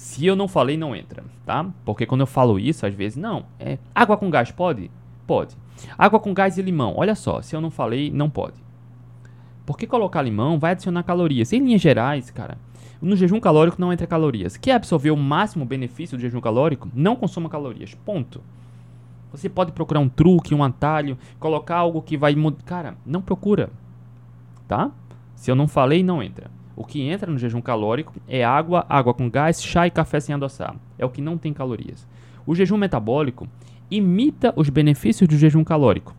Se 0.00 0.24
eu 0.24 0.34
não 0.34 0.48
falei, 0.48 0.78
não 0.78 0.96
entra, 0.96 1.22
tá? 1.44 1.70
Porque 1.84 2.06
quando 2.06 2.22
eu 2.22 2.26
falo 2.26 2.58
isso, 2.58 2.86
às 2.86 2.94
vezes, 2.94 3.18
não. 3.18 3.44
É 3.58 3.76
água 3.94 4.16
com 4.16 4.30
gás 4.30 4.50
pode? 4.50 4.90
Pode. 5.26 5.54
Água 5.96 6.18
com 6.18 6.32
gás 6.32 6.56
e 6.56 6.62
limão. 6.62 6.94
Olha 6.96 7.14
só, 7.14 7.42
se 7.42 7.54
eu 7.54 7.60
não 7.60 7.70
falei, 7.70 8.10
não 8.10 8.30
pode. 8.30 8.64
Porque 9.66 9.86
colocar 9.86 10.22
limão 10.22 10.58
vai 10.58 10.72
adicionar 10.72 11.02
calorias. 11.02 11.52
Em 11.52 11.58
linhas 11.58 11.82
gerais, 11.82 12.30
cara, 12.30 12.56
no 13.00 13.14
jejum 13.14 13.38
calórico 13.38 13.78
não 13.78 13.92
entra 13.92 14.06
calorias. 14.06 14.56
Quer 14.56 14.72
absorver 14.72 15.10
o 15.10 15.16
máximo 15.18 15.66
benefício 15.66 16.16
do 16.16 16.20
jejum 16.22 16.40
calórico? 16.40 16.88
Não 16.94 17.14
consuma 17.14 17.50
calorias. 17.50 17.94
Ponto. 17.94 18.40
Você 19.32 19.50
pode 19.50 19.70
procurar 19.72 20.00
um 20.00 20.08
truque, 20.08 20.54
um 20.54 20.64
atalho, 20.64 21.18
colocar 21.38 21.76
algo 21.76 22.00
que 22.00 22.16
vai. 22.16 22.34
Cara, 22.64 22.96
não 23.04 23.20
procura. 23.20 23.68
Tá? 24.66 24.90
Se 25.34 25.50
eu 25.50 25.54
não 25.54 25.68
falei, 25.68 26.02
não 26.02 26.22
entra. 26.22 26.50
O 26.76 26.84
que 26.84 27.02
entra 27.02 27.30
no 27.30 27.38
jejum 27.38 27.60
calórico 27.60 28.14
é 28.28 28.44
água, 28.44 28.86
água 28.88 29.12
com 29.12 29.28
gás, 29.28 29.62
chá 29.62 29.86
e 29.86 29.90
café 29.90 30.20
sem 30.20 30.34
adoçar. 30.34 30.76
É 30.98 31.04
o 31.04 31.10
que 31.10 31.20
não 31.20 31.36
tem 31.36 31.52
calorias. 31.52 32.06
O 32.46 32.54
jejum 32.54 32.76
metabólico 32.76 33.48
imita 33.90 34.52
os 34.56 34.68
benefícios 34.70 35.28
do 35.28 35.36
jejum 35.36 35.64
calórico. 35.64 36.14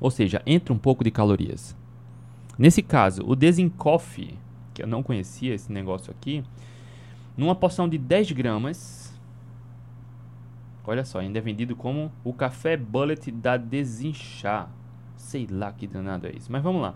Ou 0.00 0.10
seja, 0.10 0.42
entra 0.46 0.72
um 0.72 0.78
pouco 0.78 1.04
de 1.04 1.10
calorias. 1.10 1.76
Nesse 2.58 2.82
caso, 2.82 3.22
o 3.26 3.34
desencofe, 3.34 4.38
que 4.74 4.82
eu 4.82 4.86
não 4.86 5.02
conhecia 5.02 5.54
esse 5.54 5.72
negócio 5.72 6.10
aqui, 6.10 6.44
numa 7.36 7.54
porção 7.54 7.88
de 7.88 7.98
10 7.98 8.32
gramas, 8.32 9.18
olha 10.84 11.04
só, 11.04 11.20
ainda 11.20 11.38
é 11.38 11.40
vendido 11.40 11.74
como 11.74 12.12
o 12.24 12.32
café 12.32 12.76
bullet 12.76 13.30
da 13.30 13.56
Desinchar. 13.56 14.68
Sei 15.16 15.46
lá 15.50 15.72
que 15.72 15.86
danado 15.86 16.26
é 16.26 16.32
isso, 16.32 16.50
mas 16.50 16.62
vamos 16.62 16.82
lá. 16.82 16.94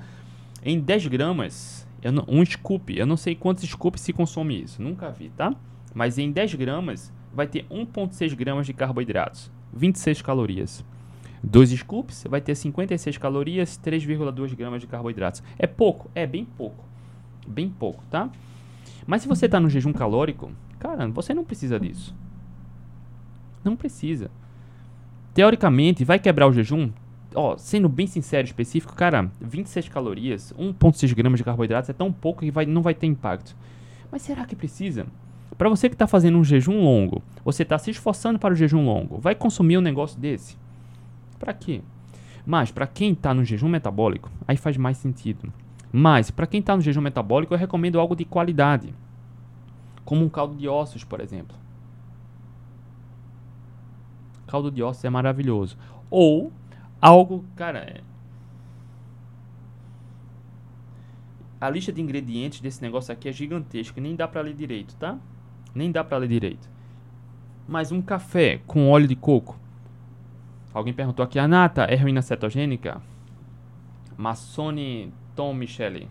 Em 0.63 0.81
10 0.81 1.07
gramas, 1.07 1.86
não, 2.13 2.25
um 2.29 2.45
scoop, 2.45 2.97
eu 2.97 3.07
não 3.07 3.17
sei 3.17 3.35
quantos 3.35 3.69
scoops 3.69 4.01
se 4.01 4.13
consome 4.13 4.63
isso, 4.63 4.83
nunca 4.83 5.11
vi, 5.11 5.31
tá? 5.31 5.55
Mas 5.95 6.19
em 6.19 6.31
10 6.31 6.55
gramas 6.55 7.13
vai 7.33 7.47
ter 7.47 7.65
1,6 7.71 8.35
gramas 8.35 8.67
de 8.67 8.73
carboidratos, 8.73 9.51
26 9.73 10.23
calorias. 10.23 10.85
Dois 11.43 11.71
scoops 11.71 12.25
vai 12.29 12.41
ter 12.41 12.55
56 12.55 13.19
calorias, 13.19 13.79
3,2 13.83 14.55
gramas 14.55 14.81
de 14.81 14.87
carboidratos. 14.87 15.43
É 15.59 15.67
pouco, 15.67 16.11
é 16.15 16.27
bem 16.27 16.45
pouco. 16.45 16.85
Bem 17.47 17.69
pouco, 17.69 18.03
tá? 18.11 18.29
Mas 19.07 19.23
se 19.23 19.29
você 19.29 19.47
está 19.47 19.61
no 19.61 19.71
jejum 19.71 19.93
calórico, 19.93 20.51
cara, 20.79 21.07
você 21.09 21.33
não 21.33 21.45
precisa 21.45 21.79
disso. 21.79 22.15
Não 23.63 23.77
precisa. 23.77 24.31
Teoricamente, 25.35 26.05
vai 26.05 26.19
quebrar 26.19 26.49
o 26.49 26.53
jejum? 26.53 26.91
Ó, 27.39 27.59
sendo 27.59 27.87
bem 27.87 28.07
sincero 28.07 28.47
e 28.47 28.49
específico, 28.49 28.95
cara, 28.95 29.30
26 29.43 29.91
calorias, 29.91 30.55
1,6 30.59 31.14
gramas 31.14 31.39
de 31.39 31.45
carboidratos 31.45 31.91
é 31.91 31.93
tão 31.93 32.11
pouco 32.11 32.41
que 32.41 32.51
vai, 32.51 32.64
não 32.64 32.80
vai 32.80 32.95
ter 32.95 33.07
impacto. 33.07 33.55
Mas 34.11 34.22
será 34.22 34.47
que 34.47 34.57
precisa? 34.57 35.07
Para 35.59 35.68
você 35.68 35.91
que 35.91 35.95
está 35.95 36.07
fazendo 36.07 36.39
um 36.39 36.45
jejum 36.45 36.82
longo, 36.82 37.22
você 37.45 37.62
está 37.62 37.76
se 37.76 37.91
esforçando 37.91 38.39
para 38.39 38.55
o 38.55 38.57
jejum 38.57 38.87
longo, 38.87 39.18
vai 39.18 39.34
consumir 39.34 39.76
um 39.76 39.82
negócio 39.82 40.18
desse? 40.18 40.57
Para 41.39 41.53
quê? 41.53 41.82
Mas 42.47 42.70
para 42.70 42.87
quem 42.87 43.12
está 43.12 43.34
no 43.34 43.45
jejum 43.45 43.68
metabólico, 43.68 44.30
aí 44.49 44.57
faz 44.57 44.78
mais 44.78 44.97
sentido. 44.97 45.53
Mas 45.93 46.30
para 46.30 46.47
quem 46.47 46.61
está 46.61 46.74
no 46.74 46.80
jejum 46.80 47.03
metabólico, 47.03 47.53
eu 47.53 47.59
recomendo 47.59 48.01
algo 48.01 48.16
de 48.16 48.24
qualidade, 48.24 48.95
como 50.07 50.24
um 50.24 50.28
caldo 50.30 50.55
de 50.55 50.66
ossos, 50.66 51.05
por 51.05 51.20
exemplo. 51.20 51.55
Caldo 54.47 54.70
de 54.70 54.82
ossos 54.82 55.05
é 55.05 55.11
maravilhoso. 55.11 55.76
Ou 56.09 56.51
algo, 57.07 57.45
cara, 57.55 57.79
é... 57.79 58.01
a 61.61 61.71
lista 61.71 61.93
de 61.93 62.01
ingredientes 62.01 62.61
desse 62.61 62.83
negócio 62.83 63.13
aqui 63.13 63.29
é 63.29 63.33
gigantesca, 63.33 64.01
nem 64.01 64.15
dá 64.15 64.29
para 64.29 64.41
ler 64.41 64.55
direito, 64.55 64.95
tá? 64.97 65.19
Nem 65.75 65.91
dá 65.91 66.03
para 66.03 66.19
ler 66.19 66.29
direito. 66.29 66.69
Mas 67.69 67.91
um 67.91 68.01
café 68.01 68.61
com 68.67 68.89
óleo 68.89 69.09
de 69.09 69.17
coco 69.17 69.59
Alguém 70.77 70.93
perguntou 70.93 71.25
aqui, 71.25 71.39
a 71.39 71.49
nata 71.49 71.85
é 71.85 71.97
ruína 71.97 72.21
cetogênica? 72.21 73.01
Massone 74.15 75.11
Tom 75.35 75.55
Michele. 75.55 76.07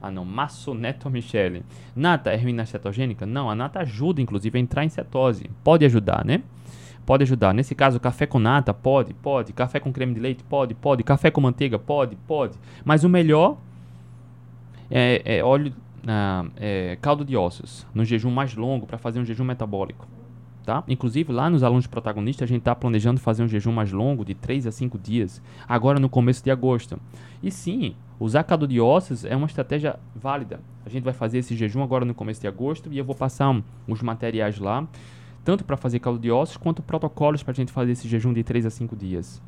Ah 0.00 0.12
não, 0.12 0.24
Massoneto 0.24 1.10
Michele. 1.10 1.64
Nata 1.94 2.30
é 2.30 2.36
ruína 2.36 2.64
cetogênica? 2.64 3.26
Não, 3.26 3.50
a 3.50 3.54
nata 3.56 3.80
ajuda 3.80 4.22
inclusive 4.22 4.56
a 4.56 4.60
entrar 4.60 4.84
em 4.84 4.88
cetose. 4.88 5.50
Pode 5.64 5.84
ajudar, 5.84 6.24
né? 6.24 6.44
Pode 7.04 7.22
ajudar. 7.24 7.52
Nesse 7.52 7.74
caso, 7.74 7.98
café 7.98 8.26
com 8.26 8.38
nata, 8.38 8.72
pode, 8.72 9.12
pode. 9.14 9.52
Café 9.52 9.80
com 9.80 9.92
creme 9.92 10.14
de 10.14 10.20
leite, 10.20 10.44
pode, 10.44 10.74
pode. 10.74 11.02
Café 11.02 11.30
com 11.30 11.40
manteiga, 11.40 11.78
pode, 11.78 12.16
pode. 12.26 12.56
Mas 12.84 13.04
o 13.04 13.08
melhor 13.08 13.56
é, 14.90 15.38
é 15.38 15.44
óleo, 15.44 15.72
ah, 16.06 16.44
é, 16.56 16.96
caldo 17.00 17.24
de 17.24 17.36
ossos, 17.36 17.86
no 17.94 18.04
jejum 18.04 18.30
mais 18.30 18.54
longo, 18.54 18.86
para 18.86 18.98
fazer 18.98 19.20
um 19.20 19.24
jejum 19.24 19.44
metabólico 19.44 20.06
tá? 20.64 20.82
Inclusive, 20.88 21.32
lá 21.32 21.50
nos 21.50 21.62
alunos 21.62 21.86
protagonistas, 21.86 22.46
a 22.46 22.48
gente 22.48 22.60
está 22.60 22.74
planejando 22.74 23.20
fazer 23.20 23.42
um 23.42 23.48
jejum 23.48 23.72
mais 23.72 23.92
longo, 23.92 24.24
de 24.24 24.34
3 24.34 24.66
a 24.66 24.72
5 24.72 24.98
dias, 24.98 25.42
agora 25.68 25.98
no 25.98 26.08
começo 26.08 26.42
de 26.42 26.50
agosto. 26.50 26.98
E 27.42 27.50
sim, 27.50 27.94
usar 28.18 28.44
caldo 28.44 28.66
de 28.66 28.80
ossos 28.80 29.24
é 29.24 29.34
uma 29.36 29.46
estratégia 29.46 29.98
válida. 30.14 30.60
A 30.84 30.88
gente 30.88 31.04
vai 31.04 31.12
fazer 31.12 31.38
esse 31.38 31.56
jejum 31.56 31.82
agora 31.82 32.04
no 32.04 32.14
começo 32.14 32.40
de 32.40 32.46
agosto 32.46 32.92
e 32.92 32.98
eu 32.98 33.04
vou 33.04 33.14
passar 33.14 33.50
um, 33.50 33.62
os 33.86 34.02
materiais 34.02 34.58
lá, 34.58 34.86
tanto 35.44 35.64
para 35.64 35.76
fazer 35.76 35.98
caldo 35.98 36.18
de 36.18 36.30
ossos, 36.30 36.56
quanto 36.56 36.82
protocolos 36.82 37.42
para 37.42 37.52
a 37.52 37.54
gente 37.54 37.72
fazer 37.72 37.92
esse 37.92 38.08
jejum 38.08 38.32
de 38.32 38.44
3 38.44 38.66
a 38.66 38.70
5 38.70 38.96
dias. 38.96 39.42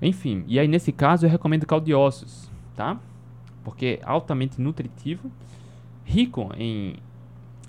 Enfim, 0.00 0.44
e 0.46 0.58
aí 0.58 0.68
nesse 0.68 0.92
caso 0.92 1.26
eu 1.26 1.30
recomendo 1.30 1.66
caldo 1.66 1.86
de 1.86 1.94
ossos, 1.94 2.50
tá? 2.74 2.98
Porque 3.64 4.00
é 4.02 4.06
altamente 4.06 4.60
nutritivo, 4.60 5.30
rico 6.04 6.50
em 6.56 6.96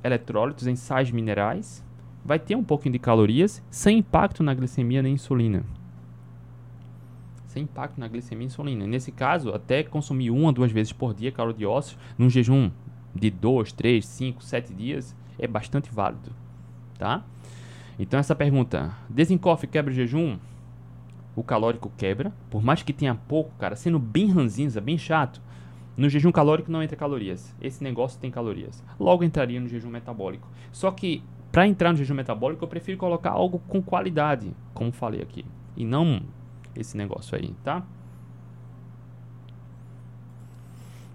eletrólitos 0.03 0.67
em 0.67 0.75
sais 0.75 1.11
minerais, 1.11 1.83
vai 2.23 2.37
ter 2.37 2.55
um 2.55 2.63
pouquinho 2.63 2.93
de 2.93 2.99
calorias, 2.99 3.63
sem 3.71 3.99
impacto 3.99 4.43
na 4.43 4.53
glicemia 4.53 5.01
nem 5.01 5.13
insulina. 5.13 5.63
Sem 7.47 7.63
impacto 7.63 7.97
na 7.97 8.07
glicemia 8.07 8.43
e 8.43 8.47
insulina. 8.47 8.85
Nesse 8.85 9.11
caso, 9.11 9.53
até 9.53 9.81
consumir 9.83 10.29
uma, 10.29 10.51
duas 10.51 10.71
vezes 10.71 10.91
por 10.91 11.13
dia 11.13 11.31
calor 11.31 11.53
de 11.53 11.65
ossos, 11.65 11.97
num 12.17 12.29
jejum 12.29 12.69
de 13.15 13.31
2, 13.31 13.71
3, 13.71 14.05
5, 14.05 14.43
7 14.43 14.73
dias, 14.73 15.15
é 15.39 15.47
bastante 15.47 15.89
válido. 15.89 16.31
Tá? 16.97 17.23
Então 17.99 18.19
essa 18.19 18.35
pergunta, 18.35 18.93
desencofe 19.09 19.67
quebra 19.67 19.91
o 19.91 19.95
jejum? 19.95 20.37
O 21.35 21.43
calórico 21.43 21.91
quebra, 21.97 22.33
por 22.49 22.63
mais 22.63 22.81
que 22.81 22.93
tenha 22.93 23.13
pouco, 23.13 23.51
cara, 23.59 23.75
sendo 23.75 23.99
bem 23.99 24.31
ranzinza, 24.31 24.81
bem 24.81 24.97
chato, 24.97 25.41
no 25.95 26.09
jejum 26.09 26.31
calórico 26.31 26.71
não 26.71 26.81
entra 26.81 26.95
calorias. 26.95 27.55
Esse 27.61 27.83
negócio 27.83 28.19
tem 28.19 28.29
calorias. 28.29 28.83
Logo 28.99 29.23
entraria 29.23 29.59
no 29.59 29.67
jejum 29.67 29.89
metabólico. 29.89 30.47
Só 30.71 30.91
que 30.91 31.23
para 31.51 31.67
entrar 31.67 31.91
no 31.91 31.97
jejum 31.97 32.13
metabólico 32.13 32.63
eu 32.63 32.67
prefiro 32.67 32.97
colocar 32.97 33.31
algo 33.31 33.59
com 33.67 33.81
qualidade, 33.81 34.51
como 34.73 34.91
falei 34.91 35.21
aqui, 35.21 35.43
e 35.75 35.85
não 35.85 36.21
esse 36.75 36.95
negócio 36.95 37.35
aí, 37.35 37.53
tá? 37.63 37.83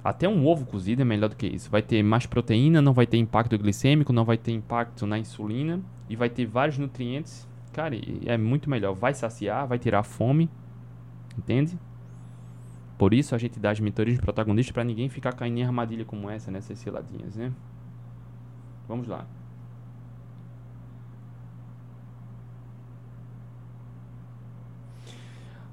Até 0.05 0.29
um 0.29 0.47
ovo 0.47 0.67
cozido 0.67 1.03
é 1.03 1.05
melhor 1.05 1.29
do 1.29 1.37
que 1.37 1.47
isso. 1.47 1.71
Vai 1.71 1.81
ter 1.81 2.03
mais 2.03 2.27
proteína, 2.27 2.83
não 2.83 2.93
vai 2.93 3.07
ter 3.07 3.19
impacto 3.19 3.57
glicêmico, 3.57 4.13
não 4.13 4.25
vai 4.25 4.37
ter 4.37 4.53
impacto 4.53 5.07
na 5.07 5.19
insulina 5.19 5.81
e 6.09 6.17
vai 6.17 6.29
ter 6.29 6.45
vários 6.45 6.77
nutrientes. 6.77 7.49
Cara, 7.73 7.95
é 8.27 8.37
muito 8.37 8.69
melhor. 8.69 8.95
Vai 8.95 9.15
saciar, 9.15 9.67
vai 9.67 9.79
tirar 9.79 10.03
fome. 10.03 10.51
Entende? 11.39 11.79
Por 12.99 13.15
isso 13.15 13.35
a 13.35 13.39
gente 13.39 13.59
dá 13.59 13.71
as 13.71 13.81
mentorias 13.81 14.17
de 14.17 14.23
protagonistas 14.23 14.73
para 14.73 14.85
ninguém 14.85 15.09
ficar 15.09 15.33
caindo 15.33 15.59
em 15.59 15.65
armadilha 15.65 16.05
como 16.05 16.29
essa, 16.29 16.51
nessas 16.51 16.79
ciladinhas, 16.79 17.37
né? 17.37 17.53
Vamos 18.87 19.07
lá. 19.07 19.27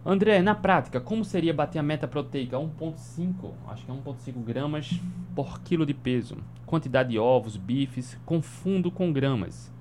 André, 0.05 0.41
na 0.41 0.55
prática, 0.55 0.99
como 0.99 1.25
seria 1.25 1.53
bater 1.53 1.79
a 1.79 1.83
meta 1.83 2.07
proteica 2.07 2.57
1.5, 2.57 3.51
acho 3.67 3.85
que 3.85 3.91
é 3.91 3.93
1.5 3.93 4.43
gramas 4.43 4.99
por 5.35 5.59
quilo 5.61 5.85
de 5.85 5.93
peso? 5.93 6.37
Quantidade 6.65 7.09
de 7.09 7.19
ovos, 7.19 7.57
bifes, 7.57 8.17
confundo 8.25 8.89
com 8.89 9.11
gramas. 9.11 9.71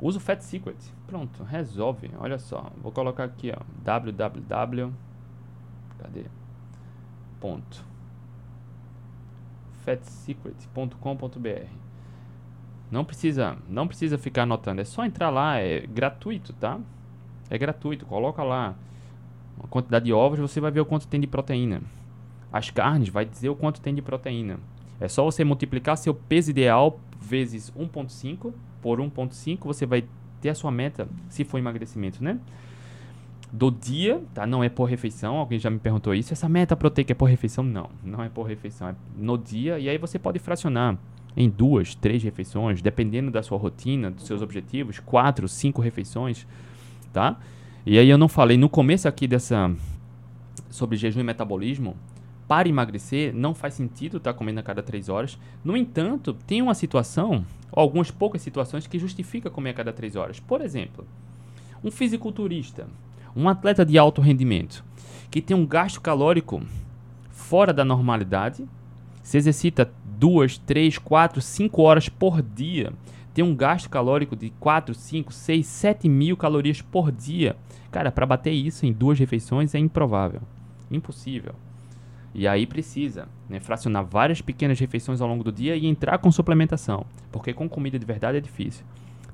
Uso 0.00 0.18
Fat 0.18 0.40
Secret. 0.40 0.78
Pronto, 1.06 1.42
resolve. 1.42 2.10
Olha 2.18 2.38
só, 2.38 2.70
vou 2.82 2.92
colocar 2.92 3.24
aqui, 3.24 3.50
ó, 3.50 3.62
www 3.82 4.92
Cadê? 5.98 6.24
Ponto. 7.40 7.84
fatsecret.com.br 9.84 11.66
Não 12.90 13.04
precisa, 13.04 13.56
não 13.68 13.86
precisa 13.88 14.18
ficar 14.18 14.42
anotando, 14.42 14.80
é 14.80 14.84
só 14.84 15.04
entrar 15.04 15.30
lá, 15.30 15.58
é 15.58 15.80
gratuito, 15.86 16.52
tá? 16.54 16.78
É 17.50 17.56
gratuito, 17.56 18.06
coloca 18.06 18.42
lá 18.42 18.74
a 19.62 19.66
quantidade 19.66 20.04
de 20.04 20.12
ovos, 20.12 20.38
você 20.38 20.60
vai 20.60 20.70
ver 20.70 20.80
o 20.80 20.86
quanto 20.86 21.06
tem 21.08 21.20
de 21.20 21.26
proteína. 21.26 21.82
As 22.52 22.70
carnes 22.70 23.08
vai 23.08 23.24
dizer 23.24 23.48
o 23.48 23.56
quanto 23.56 23.80
tem 23.80 23.94
de 23.94 24.02
proteína. 24.02 24.58
É 25.00 25.08
só 25.08 25.24
você 25.24 25.44
multiplicar 25.44 25.96
seu 25.96 26.14
peso 26.14 26.50
ideal 26.50 26.98
vezes 27.20 27.70
1.5 27.72 28.52
por 28.80 29.00
1.5, 29.00 29.58
você 29.64 29.86
vai 29.86 30.04
ter 30.40 30.50
a 30.50 30.54
sua 30.54 30.70
meta 30.70 31.08
se 31.28 31.44
for 31.44 31.58
emagrecimento, 31.58 32.22
né? 32.22 32.38
do 33.52 33.70
dia, 33.70 34.22
tá? 34.34 34.46
Não 34.46 34.62
é 34.62 34.68
por 34.68 34.84
refeição. 34.84 35.36
Alguém 35.36 35.58
já 35.58 35.70
me 35.70 35.78
perguntou 35.78 36.14
isso. 36.14 36.32
Essa 36.32 36.48
meta 36.48 36.76
proteica 36.76 37.12
é 37.12 37.14
por 37.14 37.26
refeição? 37.26 37.64
Não, 37.64 37.90
não 38.02 38.22
é 38.22 38.28
por 38.28 38.44
refeição. 38.44 38.88
É 38.88 38.94
no 39.16 39.38
dia. 39.38 39.78
E 39.78 39.88
aí 39.88 39.98
você 39.98 40.18
pode 40.18 40.38
fracionar 40.38 40.98
em 41.36 41.48
duas, 41.48 41.94
três 41.94 42.22
refeições, 42.22 42.82
dependendo 42.82 43.30
da 43.30 43.42
sua 43.42 43.58
rotina, 43.58 44.10
dos 44.10 44.26
seus 44.26 44.42
objetivos, 44.42 44.98
quatro, 44.98 45.48
cinco 45.48 45.80
refeições, 45.80 46.46
tá? 47.18 47.36
E 47.84 47.98
aí 47.98 48.08
eu 48.08 48.16
não 48.16 48.28
falei 48.28 48.56
no 48.56 48.68
começo 48.68 49.08
aqui 49.08 49.26
dessa 49.26 49.74
sobre 50.70 50.96
jejum 50.96 51.18
e 51.18 51.24
metabolismo, 51.24 51.96
para 52.46 52.68
emagrecer, 52.68 53.34
não 53.34 53.54
faz 53.54 53.74
sentido 53.74 54.18
estar 54.18 54.32
tá 54.32 54.38
comendo 54.38 54.60
a 54.60 54.62
cada 54.62 54.84
3 54.84 55.08
horas. 55.08 55.36
No 55.64 55.76
entanto, 55.76 56.32
tem 56.46 56.62
uma 56.62 56.74
situação, 56.74 57.44
algumas 57.72 58.08
poucas 58.08 58.40
situações, 58.40 58.86
que 58.86 59.00
justifica 59.00 59.50
comer 59.50 59.70
a 59.70 59.74
cada 59.74 59.92
3 59.92 60.14
horas. 60.14 60.38
Por 60.38 60.60
exemplo, 60.60 61.04
um 61.82 61.90
fisiculturista, 61.90 62.86
um 63.34 63.48
atleta 63.48 63.84
de 63.84 63.98
alto 63.98 64.20
rendimento, 64.20 64.84
que 65.28 65.42
tem 65.42 65.56
um 65.56 65.66
gasto 65.66 66.00
calórico 66.00 66.62
fora 67.30 67.72
da 67.72 67.84
normalidade, 67.84 68.64
se 69.24 69.36
exercita 69.36 69.90
2, 70.18 70.58
3, 70.58 70.98
4, 70.98 71.40
5 71.40 71.82
horas 71.82 72.08
por 72.08 72.40
dia, 72.40 72.92
tem 73.38 73.44
um 73.44 73.54
gasto 73.54 73.88
calórico 73.88 74.34
de 74.34 74.50
4, 74.58 74.92
5, 74.92 75.32
6, 75.32 75.64
7 75.64 76.08
mil 76.08 76.36
calorias 76.36 76.82
por 76.82 77.12
dia. 77.12 77.54
Cara, 77.88 78.10
para 78.10 78.26
bater 78.26 78.50
isso 78.50 78.84
em 78.84 78.92
duas 78.92 79.16
refeições 79.16 79.76
é 79.76 79.78
improvável, 79.78 80.40
impossível. 80.90 81.54
E 82.34 82.48
aí 82.48 82.66
precisa 82.66 83.28
né, 83.48 83.60
fracionar 83.60 84.04
várias 84.04 84.40
pequenas 84.40 84.80
refeições 84.80 85.20
ao 85.20 85.28
longo 85.28 85.44
do 85.44 85.52
dia 85.52 85.76
e 85.76 85.86
entrar 85.86 86.18
com 86.18 86.32
suplementação, 86.32 87.06
porque 87.30 87.54
com 87.54 87.68
comida 87.68 87.96
de 87.96 88.04
verdade 88.04 88.38
é 88.38 88.40
difícil. 88.40 88.84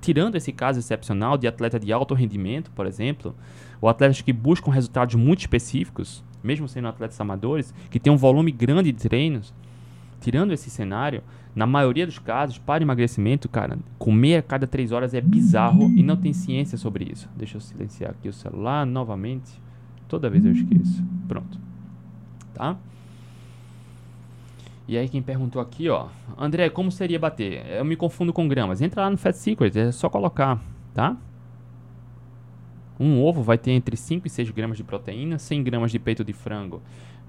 Tirando 0.02 0.34
esse 0.34 0.52
caso 0.52 0.80
excepcional 0.80 1.38
de 1.38 1.48
atleta 1.48 1.80
de 1.80 1.90
alto 1.90 2.12
rendimento, 2.12 2.70
por 2.72 2.84
exemplo, 2.84 3.34
ou 3.80 3.88
atletas 3.88 4.20
que 4.20 4.34
buscam 4.34 4.70
resultados 4.70 5.14
muito 5.14 5.40
específicos, 5.40 6.22
mesmo 6.42 6.68
sendo 6.68 6.88
atletas 6.88 7.18
amadores, 7.22 7.72
que 7.90 7.98
têm 7.98 8.12
um 8.12 8.18
volume 8.18 8.52
grande 8.52 8.92
de 8.92 8.98
treinos, 8.98 9.54
tirando 10.20 10.52
esse 10.52 10.68
cenário, 10.68 11.22
na 11.54 11.66
maioria 11.66 12.06
dos 12.06 12.18
casos, 12.18 12.58
para 12.58 12.82
emagrecimento, 12.82 13.48
cara, 13.48 13.78
comer 13.98 14.38
a 14.38 14.42
cada 14.42 14.66
três 14.66 14.92
horas 14.92 15.14
é 15.14 15.20
bizarro 15.20 15.92
e 15.96 16.02
não 16.02 16.16
tem 16.16 16.32
ciência 16.32 16.76
sobre 16.76 17.10
isso. 17.12 17.28
Deixa 17.36 17.56
eu 17.56 17.60
silenciar 17.60 18.10
aqui 18.10 18.28
o 18.28 18.32
celular 18.32 18.84
novamente. 18.84 19.60
Toda 20.08 20.28
vez 20.28 20.44
eu 20.44 20.52
esqueço. 20.52 21.02
Pronto 21.28 21.64
tá? 22.54 22.76
E 24.86 24.96
aí 24.96 25.08
quem 25.08 25.20
perguntou 25.20 25.60
aqui, 25.60 25.88
ó, 25.88 26.08
André, 26.38 26.68
como 26.70 26.90
seria 26.92 27.18
bater? 27.18 27.66
Eu 27.66 27.84
me 27.84 27.96
confundo 27.96 28.32
com 28.32 28.46
gramas. 28.46 28.80
Entra 28.80 29.02
lá 29.02 29.10
no 29.10 29.16
Fat 29.16 29.34
Secret, 29.34 29.76
é 29.76 29.92
só 29.92 30.08
colocar, 30.08 30.60
tá? 30.92 31.16
Um 33.00 33.20
ovo 33.20 33.42
vai 33.42 33.58
ter 33.58 33.72
entre 33.72 33.96
5 33.96 34.26
e 34.26 34.30
6 34.30 34.50
gramas 34.50 34.76
de 34.76 34.84
proteína, 34.84 35.38
100 35.38 35.64
gramas 35.64 35.90
de 35.90 35.98
peito 35.98 36.22
de 36.22 36.32
frango, 36.32 36.80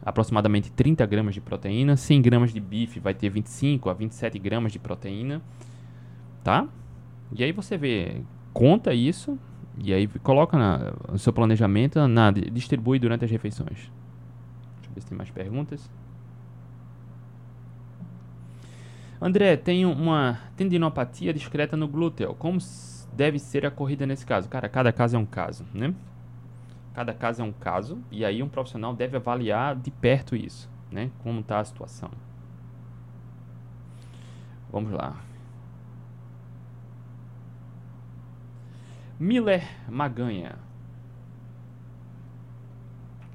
aproximadamente 0.04 0.72
30 0.72 1.06
gramas 1.06 1.34
de 1.34 1.42
proteína, 1.42 1.96
100 1.98 2.22
gramas 2.22 2.54
de 2.54 2.60
bife 2.60 3.00
vai 3.00 3.14
ter 3.14 3.30
25 3.30 3.90
a 3.90 3.94
27 3.94 4.38
gramas 4.40 4.72
de 4.72 4.80
proteína, 4.80 5.42
tá? 6.44 6.68
E 7.32 7.44
aí 7.44 7.52
você 7.52 7.78
vê, 7.78 8.22
conta 8.54 8.94
isso 8.94 9.38
e 9.78 9.94
aí 9.94 10.08
coloca 10.08 10.58
na, 10.58 10.94
no 11.12 11.18
seu 11.18 11.34
planejamento, 11.34 12.08
na, 12.08 12.32
distribui 12.32 13.00
durante 13.00 13.26
as 13.26 13.32
refeições 13.32 13.90
ver 14.96 15.02
se 15.02 15.08
tem 15.08 15.18
mais 15.18 15.30
perguntas. 15.30 15.90
André, 19.22 19.58
tem 19.58 19.86
uma 19.86 20.40
tendinopatia 20.56 21.34
discreta 21.34 21.76
no 21.76 21.88
glúteo. 21.88 22.34
Como 22.36 22.58
deve 23.14 23.40
ser 23.40 23.66
a 23.66 23.72
corrida 23.72 24.06
nesse 24.06 24.26
caso? 24.26 24.50
Cara, 24.50 24.70
cada 24.70 24.92
caso 24.92 25.16
é 25.16 25.20
um 25.20 25.26
caso, 25.26 25.66
né? 25.74 25.94
Cada 26.96 27.14
caso 27.14 27.42
é 27.42 27.46
um 27.46 27.52
caso 27.52 28.02
e 28.10 28.24
aí 28.24 28.42
um 28.42 28.48
profissional 28.48 28.96
deve 28.96 29.18
avaliar 29.18 29.76
de 29.76 29.92
perto 29.92 30.34
isso, 30.34 30.70
né? 30.90 31.12
Como 31.22 31.42
está 31.42 31.60
a 31.60 31.66
situação. 31.66 32.10
Vamos 34.72 34.94
lá. 34.94 35.22
Miller 39.20 39.62
Maganha. 39.90 40.56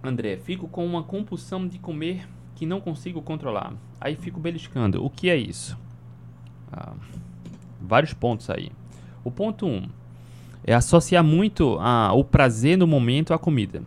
André, 0.02 0.38
fico 0.38 0.66
com 0.66 0.86
uma 0.86 1.02
compulsão 1.02 1.68
de 1.68 1.78
comer 1.78 2.26
que 2.54 2.64
não 2.64 2.80
consigo 2.80 3.20
controlar. 3.20 3.74
Aí 4.00 4.16
fico 4.16 4.40
beliscando. 4.40 5.04
O 5.04 5.10
que 5.10 5.28
é 5.28 5.36
isso? 5.36 5.78
Ah, 6.72 6.94
vários 7.78 8.14
pontos 8.14 8.48
aí. 8.48 8.72
O 9.22 9.30
ponto 9.30 9.66
1 9.66 9.68
um, 9.68 9.88
é 10.64 10.74
associar 10.74 11.24
muito 11.24 11.76
a, 11.80 12.12
o 12.12 12.24
prazer 12.24 12.76
no 12.76 12.86
momento 12.86 13.32
à 13.32 13.38
comida. 13.38 13.82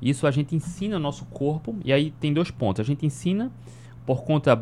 Isso 0.00 0.26
a 0.26 0.30
gente 0.30 0.54
ensina 0.54 0.98
nosso 0.98 1.24
corpo, 1.26 1.74
e 1.84 1.92
aí 1.92 2.12
tem 2.20 2.32
dois 2.32 2.50
pontos. 2.50 2.80
A 2.80 2.84
gente 2.84 3.06
ensina 3.06 3.50
por 4.04 4.22
conta 4.24 4.56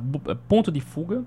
ponto 0.49 0.71
de 0.71 0.81
fuga 0.81 1.25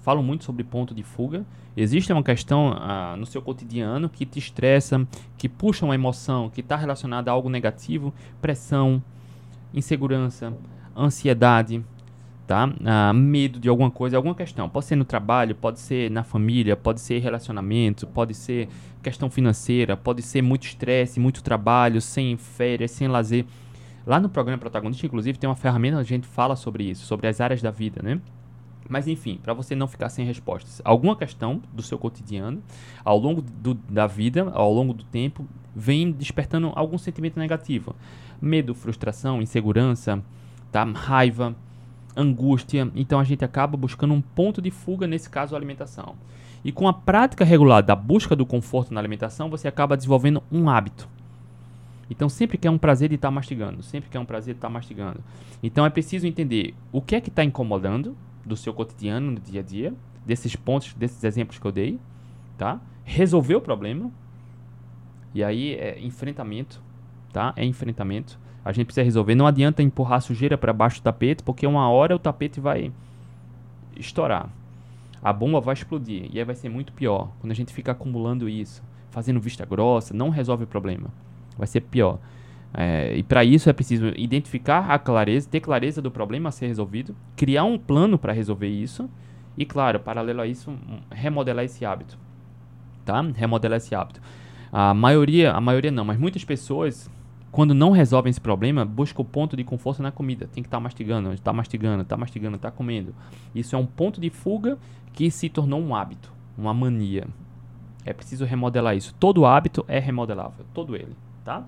falam 0.00 0.22
muito 0.22 0.44
sobre 0.44 0.64
ponto 0.64 0.94
de 0.94 1.02
fuga. 1.02 1.44
Existe 1.76 2.12
uma 2.12 2.22
questão 2.22 2.74
ah, 2.76 3.14
no 3.16 3.26
seu 3.26 3.40
cotidiano 3.40 4.08
que 4.08 4.26
te 4.26 4.38
estressa, 4.38 5.06
que 5.36 5.48
puxa 5.48 5.84
uma 5.84 5.94
emoção, 5.94 6.50
que 6.50 6.60
está 6.60 6.76
relacionada 6.76 7.30
a 7.30 7.34
algo 7.34 7.48
negativo, 7.48 8.12
pressão, 8.40 9.02
insegurança, 9.72 10.52
ansiedade, 10.96 11.84
tá? 12.50 12.68
Ah, 12.84 13.12
medo 13.12 13.60
de 13.60 13.68
alguma 13.68 13.92
coisa, 13.92 14.16
alguma 14.16 14.34
questão. 14.34 14.68
Pode 14.68 14.86
ser 14.86 14.96
no 14.96 15.04
trabalho, 15.04 15.54
pode 15.54 15.78
ser 15.78 16.10
na 16.10 16.24
família, 16.24 16.76
pode 16.76 17.00
ser 17.00 17.20
relacionamento, 17.20 18.08
pode 18.08 18.34
ser 18.34 18.68
questão 19.00 19.30
financeira, 19.30 19.96
pode 19.96 20.20
ser 20.20 20.42
muito 20.42 20.64
estresse, 20.64 21.20
muito 21.20 21.44
trabalho, 21.44 22.00
sem 22.00 22.36
férias, 22.36 22.90
sem 22.90 23.06
lazer. 23.06 23.46
Lá 24.04 24.18
no 24.18 24.28
programa 24.28 24.58
Protagonista, 24.58 25.06
inclusive, 25.06 25.38
tem 25.38 25.48
uma 25.48 25.54
ferramenta 25.54 25.98
onde 25.98 26.06
a 26.12 26.16
gente 26.16 26.26
fala 26.26 26.56
sobre 26.56 26.82
isso, 26.82 27.06
sobre 27.06 27.28
as 27.28 27.40
áreas 27.40 27.62
da 27.62 27.70
vida, 27.70 28.02
né? 28.02 28.20
Mas 28.88 29.06
enfim, 29.06 29.38
para 29.40 29.54
você 29.54 29.76
não 29.76 29.86
ficar 29.86 30.08
sem 30.08 30.26
respostas, 30.26 30.82
alguma 30.84 31.14
questão 31.14 31.62
do 31.72 31.84
seu 31.84 32.00
cotidiano, 32.00 32.60
ao 33.04 33.16
longo 33.16 33.40
do, 33.40 33.74
da 33.74 34.08
vida, 34.08 34.50
ao 34.52 34.72
longo 34.72 34.92
do 34.92 35.04
tempo, 35.04 35.46
vem 35.72 36.10
despertando 36.10 36.72
algum 36.74 36.98
sentimento 36.98 37.38
negativo. 37.38 37.94
Medo, 38.42 38.74
frustração, 38.74 39.40
insegurança, 39.40 40.20
tá? 40.72 40.82
raiva, 40.82 41.54
angústia. 42.16 42.90
Então 42.94 43.18
a 43.18 43.24
gente 43.24 43.44
acaba 43.44 43.76
buscando 43.76 44.14
um 44.14 44.20
ponto 44.20 44.60
de 44.60 44.70
fuga, 44.70 45.06
nesse 45.06 45.28
caso 45.28 45.54
a 45.54 45.58
alimentação. 45.58 46.14
E 46.64 46.70
com 46.70 46.86
a 46.86 46.92
prática 46.92 47.44
regular 47.44 47.82
da 47.82 47.96
busca 47.96 48.36
do 48.36 48.44
conforto 48.44 48.92
na 48.92 49.00
alimentação, 49.00 49.48
você 49.48 49.66
acaba 49.66 49.96
desenvolvendo 49.96 50.42
um 50.50 50.68
hábito. 50.68 51.08
Então 52.10 52.28
sempre 52.28 52.58
quer 52.58 52.70
um 52.70 52.78
prazer 52.78 53.08
de 53.08 53.14
estar 53.14 53.28
tá 53.28 53.32
mastigando, 53.32 53.82
sempre 53.82 54.10
quer 54.10 54.18
um 54.18 54.24
prazer 54.24 54.54
de 54.54 54.58
estar 54.58 54.68
tá 54.68 54.74
mastigando. 54.74 55.20
Então 55.62 55.86
é 55.86 55.90
preciso 55.90 56.26
entender 56.26 56.74
o 56.90 57.00
que 57.00 57.14
é 57.14 57.20
que 57.20 57.28
está 57.28 57.44
incomodando, 57.44 58.16
do 58.44 58.56
seu 58.56 58.74
cotidiano, 58.74 59.30
no 59.30 59.38
dia 59.38 59.60
a 59.60 59.62
dia, 59.62 59.94
desses 60.26 60.56
pontos, 60.56 60.92
desses 60.94 61.22
exemplos 61.22 61.58
que 61.58 61.66
eu 61.66 61.70
dei, 61.70 62.00
tá? 62.58 62.80
Resolver 63.04 63.54
o 63.54 63.60
problema. 63.60 64.10
E 65.32 65.44
aí 65.44 65.74
é 65.74 66.00
enfrentamento, 66.00 66.82
tá? 67.32 67.52
É 67.56 67.64
enfrentamento. 67.64 68.39
A 68.64 68.72
gente 68.72 68.86
precisa 68.86 69.04
resolver. 69.04 69.34
Não 69.34 69.46
adianta 69.46 69.82
empurrar 69.82 70.20
sujeira 70.20 70.58
para 70.58 70.72
baixo 70.72 71.00
do 71.00 71.04
tapete, 71.04 71.42
porque 71.42 71.66
uma 71.66 71.88
hora 71.90 72.14
o 72.14 72.18
tapete 72.18 72.60
vai 72.60 72.92
estourar. 73.96 74.48
A 75.22 75.32
bomba 75.32 75.60
vai 75.60 75.74
explodir 75.74 76.28
e 76.32 76.38
aí 76.38 76.44
vai 76.44 76.54
ser 76.54 76.68
muito 76.68 76.92
pior. 76.92 77.30
Quando 77.40 77.52
a 77.52 77.54
gente 77.54 77.72
fica 77.72 77.92
acumulando 77.92 78.48
isso, 78.48 78.82
fazendo 79.10 79.40
vista 79.40 79.64
grossa, 79.66 80.14
não 80.14 80.30
resolve 80.30 80.64
o 80.64 80.66
problema. 80.66 81.08
Vai 81.56 81.66
ser 81.66 81.82
pior. 81.82 82.18
É, 82.72 83.16
e 83.16 83.22
para 83.22 83.44
isso 83.44 83.68
é 83.68 83.72
preciso 83.72 84.08
identificar 84.16 84.90
a 84.90 84.98
clareza, 84.98 85.48
ter 85.48 85.60
clareza 85.60 86.00
do 86.00 86.10
problema 86.10 86.48
a 86.48 86.52
ser 86.52 86.68
resolvido, 86.68 87.16
criar 87.36 87.64
um 87.64 87.76
plano 87.78 88.16
para 88.16 88.32
resolver 88.32 88.68
isso 88.68 89.10
e, 89.58 89.66
claro, 89.66 89.98
paralelo 89.98 90.40
a 90.40 90.46
isso, 90.46 90.72
remodelar 91.10 91.64
esse 91.64 91.84
hábito, 91.84 92.16
tá? 93.04 93.20
Remodelar 93.34 93.78
esse 93.78 93.94
hábito. 93.94 94.22
A 94.72 94.94
maioria, 94.94 95.52
a 95.52 95.60
maioria 95.60 95.90
não, 95.90 96.04
mas 96.04 96.18
muitas 96.18 96.44
pessoas, 96.44 97.10
quando 97.50 97.74
não 97.74 97.90
resolvem 97.90 98.30
esse 98.30 98.40
problema, 98.40 98.84
buscam 98.84 99.22
o 99.22 99.24
ponto 99.24 99.56
de 99.56 99.64
conforto 99.64 100.02
na 100.02 100.12
comida. 100.12 100.48
Tem 100.52 100.62
que 100.62 100.68
estar 100.68 100.76
tá 100.76 100.82
mastigando, 100.82 101.32
está 101.32 101.52
mastigando, 101.52 102.02
está 102.02 102.16
mastigando, 102.16 102.56
está 102.56 102.70
comendo. 102.70 103.14
Isso 103.54 103.74
é 103.74 103.78
um 103.78 103.86
ponto 103.86 104.20
de 104.20 104.30
fuga 104.30 104.78
que 105.12 105.30
se 105.30 105.48
tornou 105.48 105.80
um 105.80 105.94
hábito, 105.94 106.32
uma 106.56 106.72
mania. 106.72 107.26
É 108.04 108.12
preciso 108.12 108.44
remodelar 108.44 108.96
isso. 108.96 109.14
Todo 109.18 109.44
hábito 109.44 109.84
é 109.88 109.98
remodelável, 109.98 110.64
todo 110.72 110.94
ele, 110.94 111.16
tá? 111.44 111.64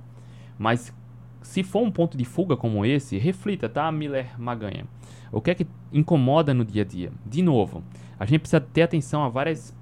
Mas 0.58 0.94
se 1.42 1.64
for 1.64 1.82
um 1.82 1.90
ponto 1.90 2.16
de 2.16 2.24
fuga 2.24 2.56
como 2.56 2.86
esse, 2.86 3.18
reflita, 3.18 3.68
tá, 3.68 3.90
Miller 3.90 4.40
Maganha? 4.40 4.86
O 5.32 5.40
que 5.40 5.50
é 5.50 5.54
que 5.54 5.66
incomoda 5.92 6.54
no 6.54 6.64
dia 6.64 6.82
a 6.82 6.84
dia? 6.84 7.12
De 7.26 7.42
novo, 7.42 7.82
a 8.18 8.24
gente 8.24 8.40
precisa 8.40 8.60
ter 8.60 8.82
atenção 8.82 9.24
a 9.24 9.28
várias, 9.28 9.74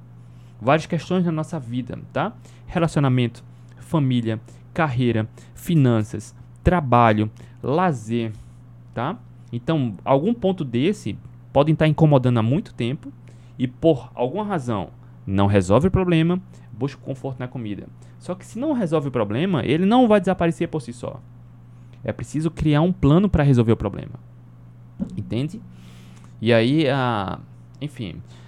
várias 0.61 0.87
questões 0.87 1.25
na 1.27 1.33
nossa 1.33 1.61
vida, 1.61 1.99
tá? 2.13 2.33
Relacionamento, 2.67 3.45
família, 3.79 4.41
carreira, 4.73 5.29
finanças, 5.55 6.35
trabalho, 6.62 7.31
lazer, 7.62 8.33
tá? 8.95 9.18
Então, 9.53 9.97
algum 10.05 10.33
ponto 10.33 10.64
desse 10.64 11.18
podem 11.53 11.73
estar 11.73 11.89
incomodando 11.89 12.39
há 12.39 12.43
muito 12.43 12.73
tempo 12.75 13.12
e 13.59 13.66
por 13.66 14.11
alguma 14.14 14.45
razão 14.45 14.91
não 15.27 15.47
resolve 15.47 15.89
o 15.89 15.91
problema, 15.91 16.41
busca 16.73 17.01
conforto 17.03 17.39
na 17.39 17.49
comida. 17.49 17.87
Só 18.18 18.35
que 18.35 18.47
se 18.47 18.59
não 18.59 18.73
resolve 18.73 19.09
o 19.09 19.12
problema, 19.12 19.64
ele 19.64 19.85
não 19.85 20.09
vai 20.09 20.21
desaparecer 20.21 20.68
por 20.68 20.81
si 20.81 20.93
só. 20.93 21.21
É 22.03 22.12
preciso 22.12 22.51
criar 22.51 22.81
um 22.81 22.93
plano 22.93 23.29
para 23.29 23.45
resolver 23.45 23.73
o 23.73 23.77
problema. 23.77 24.14
Entende? 25.16 25.61
E 26.41 26.53
aí, 26.53 26.89
a, 26.89 27.39
enfim, 27.81 28.23
se 28.23 28.39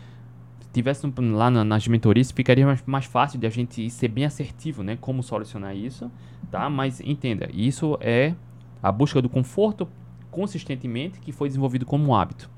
tivesse 0.73 1.07
lá 1.19 1.51
na, 1.51 1.65
nas 1.65 1.87
mentorias, 1.87 2.31
ficaria 2.31 2.65
mais, 2.65 2.83
mais 2.87 3.05
fácil 3.05 3.39
de 3.39 3.47
a 3.47 3.51
gente 3.51 3.89
ser 3.91 4.09
bem 4.09 4.25
assertivo, 4.25 4.83
né? 4.83 4.97
Como 5.01 5.23
solucionar 5.23 5.77
isso, 5.77 6.11
tá? 6.51 6.69
Mas 6.71 7.01
entenda, 7.01 7.49
isso 7.53 7.99
é 8.01 8.35
A 8.83 8.91
busca 8.91 9.21
do 9.23 9.29
conforto 9.29 9.89
consistentemente 10.31 11.21
que 11.21 11.31
foi 11.31 11.49
desenvolvido 11.49 11.85
como 11.85 12.09
um 12.09 12.15
hábito. 12.15 12.51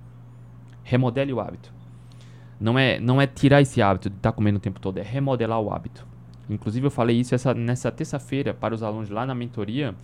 Remodele 0.82 1.32
o 1.32 1.40
hábito. 1.40 1.74
Não 2.60 2.78
é, 2.78 3.00
não 3.00 3.20
é 3.20 3.26
tirar 3.26 3.60
esse 3.60 3.82
hábito 3.82 4.08
de 4.08 4.16
estar 4.16 4.30
tá 4.30 4.36
comendo 4.36 4.58
o 4.58 4.60
tempo 4.60 4.78
todo, 4.80 4.98
é 4.98 5.02
remodelar 5.02 5.60
o 5.60 5.72
hábito. 5.72 6.06
Inclusive 6.48 6.86
eu 6.86 6.90
falei 6.90 7.18
isso 7.18 7.34
essa, 7.34 7.52
nessa 7.52 7.90
terça-feira 7.90 8.54
para 8.54 8.74
os 8.74 8.82
alunos 8.82 9.10
lá 9.10 9.26
na 9.26 9.34
mentoria, 9.34 9.94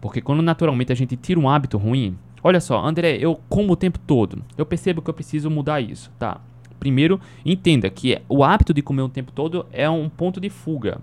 porque 0.00 0.20
quando 0.20 0.42
naturalmente 0.42 0.92
a 0.92 0.94
gente 0.94 1.16
tira 1.16 1.40
um 1.40 1.48
hábito 1.48 1.78
ruim, 1.78 2.18
olha 2.42 2.60
só, 2.60 2.84
André, 2.84 3.16
eu 3.16 3.40
como 3.48 3.72
o 3.72 3.76
tempo 3.76 3.98
todo, 3.98 4.44
eu 4.58 4.66
percebo 4.66 5.00
que 5.00 5.08
eu 5.08 5.14
preciso 5.14 5.50
mudar 5.50 5.80
isso, 5.80 6.12
tá? 6.18 6.40
Primeiro, 6.86 7.20
entenda 7.44 7.90
que 7.90 8.16
o 8.28 8.44
hábito 8.44 8.72
de 8.72 8.80
comer 8.80 9.02
o 9.02 9.08
tempo 9.08 9.32
todo 9.32 9.66
é 9.72 9.90
um 9.90 10.08
ponto 10.08 10.40
de 10.40 10.48
fuga. 10.48 11.00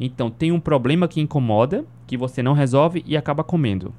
Então, 0.00 0.28
tem 0.28 0.50
um 0.50 0.58
problema 0.58 1.06
que 1.06 1.20
incomoda, 1.20 1.84
que 2.04 2.16
você 2.16 2.42
não 2.42 2.52
resolve 2.52 3.04
e 3.06 3.16
acaba 3.16 3.44
comendo. 3.44 3.94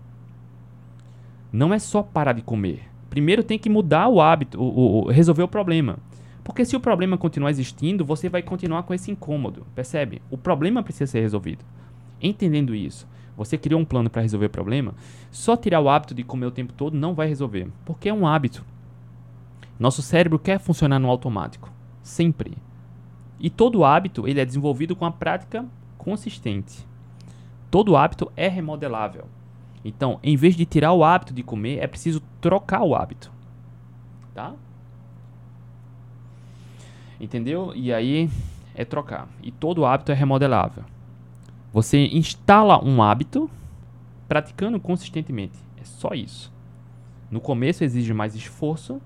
Não 1.50 1.74
é 1.74 1.80
só 1.80 2.04
parar 2.04 2.34
de 2.34 2.42
comer. 2.42 2.82
Primeiro 3.10 3.46
tem 3.46 3.58
que 3.58 3.70
mudar 3.70 4.10
o 4.10 4.20
hábito, 4.20 4.62
o, 4.62 5.06
o, 5.06 5.10
resolver 5.10 5.44
o 5.44 5.48
problema. 5.48 6.00
Porque 6.44 6.66
se 6.66 6.76
o 6.76 6.82
problema 6.82 7.18
continuar 7.18 7.50
existindo, 7.50 8.04
você 8.04 8.28
vai 8.28 8.42
continuar 8.42 8.84
com 8.84 8.94
esse 8.94 9.10
incômodo. 9.10 9.66
Percebe? 9.74 10.22
O 10.30 10.38
problema 10.38 10.84
precisa 10.84 11.10
ser 11.10 11.22
resolvido. 11.22 11.64
Entendendo 12.22 12.76
isso, 12.76 13.08
você 13.38 13.58
criou 13.58 13.80
um 13.80 13.86
plano 13.86 14.10
para 14.10 14.22
resolver 14.22 14.48
o 14.48 14.50
problema, 14.50 14.94
só 15.32 15.56
tirar 15.56 15.80
o 15.80 15.88
hábito 15.88 16.14
de 16.14 16.26
comer 16.26 16.48
o 16.48 16.52
tempo 16.52 16.74
todo 16.74 16.98
não 16.98 17.14
vai 17.14 17.30
resolver. 17.30 17.70
Porque 17.86 18.10
é 18.10 18.14
um 18.14 18.28
hábito. 18.28 18.66
Nosso 19.82 20.04
cérebro 20.04 20.38
quer 20.38 20.60
funcionar 20.60 21.00
no 21.00 21.10
automático. 21.10 21.74
Sempre. 22.04 22.56
E 23.40 23.50
todo 23.50 23.84
hábito 23.84 24.28
ele 24.28 24.40
é 24.40 24.46
desenvolvido 24.46 24.96
com 24.96 25.06
a 25.06 25.12
prática 25.12 25.66
consistente. 25.98 26.88
Todo 27.72 27.98
hábito 27.98 28.32
é 28.38 28.48
remodelável. 28.48 29.26
Então, 29.84 30.20
em 30.22 30.36
vez 30.38 30.56
de 30.56 30.68
tirar 30.68 30.94
o 30.94 31.04
hábito 31.04 31.34
de 31.34 31.42
comer, 31.42 31.80
é 31.80 31.88
preciso 31.88 32.22
trocar 32.40 32.84
o 32.84 32.94
hábito. 32.94 33.32
Tá? 34.36 34.54
Entendeu? 37.20 37.74
E 37.74 37.92
aí 37.92 38.30
é 38.76 38.86
trocar. 38.86 39.28
E 39.42 39.52
todo 39.52 39.84
hábito 39.84 40.12
é 40.12 40.16
remodelável. 40.16 40.84
Você 41.74 42.06
instala 42.06 42.80
um 42.86 43.02
hábito 43.02 43.50
praticando 44.28 44.80
consistentemente. 44.80 45.58
É 45.76 45.84
só 45.84 46.10
isso. 46.14 46.54
No 47.32 47.42
começo 47.42 47.84
exige 47.84 48.14
mais 48.14 48.36
esforço, 48.36 49.02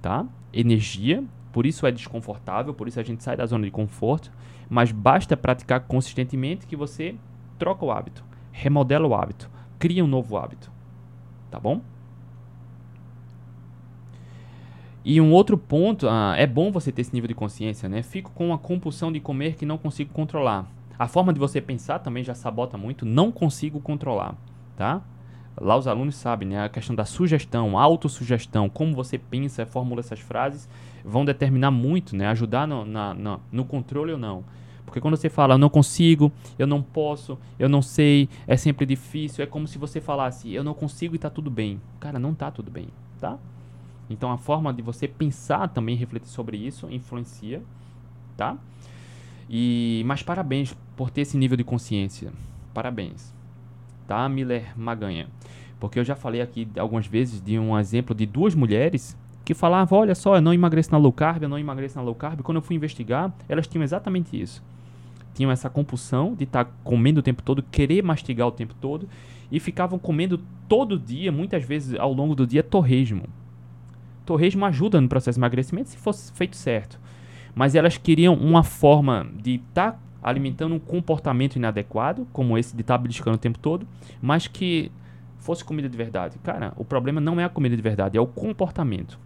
tá? 0.00 0.26
Energia, 0.52 1.24
por 1.52 1.66
isso 1.66 1.86
é 1.86 1.90
desconfortável, 1.90 2.74
por 2.74 2.88
isso 2.88 3.00
a 3.00 3.02
gente 3.02 3.22
sai 3.22 3.36
da 3.36 3.46
zona 3.46 3.64
de 3.64 3.70
conforto, 3.70 4.30
mas 4.68 4.92
basta 4.92 5.36
praticar 5.36 5.80
consistentemente 5.80 6.66
que 6.66 6.76
você 6.76 7.14
troca 7.58 7.84
o 7.84 7.90
hábito, 7.90 8.24
remodela 8.52 9.06
o 9.06 9.14
hábito, 9.14 9.50
cria 9.78 10.04
um 10.04 10.08
novo 10.08 10.36
hábito. 10.36 10.70
Tá 11.50 11.58
bom? 11.58 11.80
E 15.04 15.20
um 15.20 15.32
outro 15.32 15.56
ponto, 15.56 16.06
ah, 16.06 16.34
é 16.36 16.46
bom 16.46 16.70
você 16.70 16.92
ter 16.92 17.00
esse 17.00 17.14
nível 17.14 17.28
de 17.28 17.34
consciência, 17.34 17.88
né? 17.88 18.02
Fico 18.02 18.30
com 18.32 18.48
uma 18.48 18.58
compulsão 18.58 19.10
de 19.10 19.20
comer 19.20 19.54
que 19.54 19.64
não 19.64 19.78
consigo 19.78 20.12
controlar. 20.12 20.66
A 20.98 21.08
forma 21.08 21.32
de 21.32 21.38
você 21.38 21.60
pensar 21.60 22.00
também 22.00 22.22
já 22.22 22.34
sabota 22.34 22.76
muito, 22.76 23.06
não 23.06 23.32
consigo 23.32 23.80
controlar, 23.80 24.34
tá? 24.76 25.00
Lá 25.60 25.76
os 25.76 25.86
alunos 25.86 26.14
sabem, 26.14 26.48
né? 26.48 26.64
A 26.64 26.68
questão 26.68 26.94
da 26.94 27.04
sugestão, 27.04 27.78
autossugestão, 27.78 28.68
como 28.68 28.94
você 28.94 29.18
pensa, 29.18 29.66
formula 29.66 30.00
essas 30.00 30.20
frases, 30.20 30.68
vão 31.04 31.24
determinar 31.24 31.70
muito, 31.70 32.14
né? 32.16 32.28
Ajudar 32.28 32.66
no, 32.66 32.84
na, 32.84 33.40
no 33.50 33.64
controle 33.64 34.12
ou 34.12 34.18
não. 34.18 34.44
Porque 34.88 35.00
quando 35.00 35.16
você 35.16 35.28
fala, 35.28 35.54
eu 35.54 35.58
não 35.58 35.68
consigo, 35.68 36.32
eu 36.58 36.66
não 36.66 36.82
posso, 36.82 37.38
eu 37.58 37.68
não 37.68 37.82
sei, 37.82 38.26
é 38.46 38.56
sempre 38.56 38.86
difícil, 38.86 39.44
é 39.44 39.46
como 39.46 39.68
se 39.68 39.76
você 39.76 40.00
falasse, 40.00 40.52
eu 40.52 40.64
não 40.64 40.72
consigo 40.72 41.14
e 41.14 41.18
tá 41.18 41.28
tudo 41.28 41.50
bem. 41.50 41.78
Cara, 42.00 42.18
não 42.18 42.32
tá 42.32 42.50
tudo 42.50 42.70
bem, 42.70 42.88
tá? 43.20 43.38
Então 44.08 44.32
a 44.32 44.38
forma 44.38 44.72
de 44.72 44.80
você 44.80 45.06
pensar 45.06 45.68
também, 45.68 45.94
refletir 45.94 46.28
sobre 46.28 46.56
isso, 46.56 46.88
influencia, 46.90 47.62
tá? 48.34 48.56
E 49.48 50.02
mas 50.06 50.22
parabéns 50.22 50.74
por 50.96 51.10
ter 51.10 51.22
esse 51.22 51.36
nível 51.36 51.56
de 51.56 51.64
consciência. 51.64 52.32
Parabéns. 52.72 53.34
Tá, 54.06 54.26
Miller 54.26 54.72
Maganha? 54.74 55.28
Porque 55.78 55.98
eu 55.98 56.04
já 56.04 56.16
falei 56.16 56.40
aqui 56.40 56.68
algumas 56.78 57.06
vezes 57.06 57.40
de 57.40 57.58
um 57.58 57.78
exemplo 57.78 58.14
de 58.14 58.26
duas 58.26 58.54
mulheres 58.54 59.16
que 59.44 59.54
falavam, 59.54 59.98
olha 59.98 60.14
só, 60.14 60.36
eu 60.36 60.42
não 60.42 60.52
emagreço 60.52 60.92
na 60.92 60.98
low 60.98 61.12
carb, 61.12 61.42
eu 61.42 61.48
não 61.48 61.58
emagreço 61.58 61.96
na 61.96 62.02
low 62.02 62.14
carb. 62.14 62.42
Quando 62.42 62.56
eu 62.56 62.62
fui 62.62 62.76
investigar, 62.76 63.32
elas 63.48 63.66
tinham 63.66 63.82
exatamente 63.82 64.40
isso 64.40 64.62
tinham 65.38 65.52
essa 65.52 65.70
compulsão 65.70 66.34
de 66.34 66.42
estar 66.42 66.64
tá 66.64 66.70
comendo 66.82 67.20
o 67.20 67.22
tempo 67.22 67.44
todo, 67.44 67.62
querer 67.62 68.02
mastigar 68.02 68.48
o 68.48 68.50
tempo 68.50 68.74
todo 68.80 69.08
e 69.52 69.60
ficavam 69.60 69.96
comendo 69.96 70.40
todo 70.68 70.98
dia, 70.98 71.30
muitas 71.30 71.62
vezes 71.64 71.96
ao 71.96 72.12
longo 72.12 72.34
do 72.34 72.44
dia, 72.44 72.60
torresmo. 72.60 73.22
Torresmo 74.26 74.64
ajuda 74.66 75.00
no 75.00 75.08
processo 75.08 75.38
de 75.38 75.40
emagrecimento 75.40 75.90
se 75.90 75.96
fosse 75.96 76.32
feito 76.32 76.56
certo. 76.56 76.98
Mas 77.54 77.76
elas 77.76 77.96
queriam 77.96 78.34
uma 78.34 78.64
forma 78.64 79.28
de 79.40 79.54
estar 79.54 79.92
tá 79.92 79.98
alimentando 80.20 80.74
um 80.74 80.78
comportamento 80.80 81.54
inadequado, 81.54 82.26
como 82.32 82.58
esse 82.58 82.74
de 82.74 82.82
estar 82.82 82.98
tá 82.98 83.02
beliscando 83.02 83.36
o 83.36 83.40
tempo 83.40 83.60
todo, 83.60 83.86
mas 84.20 84.48
que 84.48 84.90
fosse 85.38 85.64
comida 85.64 85.88
de 85.88 85.96
verdade. 85.96 86.38
Cara, 86.42 86.72
o 86.76 86.84
problema 86.84 87.20
não 87.20 87.40
é 87.40 87.44
a 87.44 87.48
comida 87.48 87.76
de 87.76 87.82
verdade, 87.82 88.18
é 88.18 88.20
o 88.20 88.26
comportamento. 88.26 89.18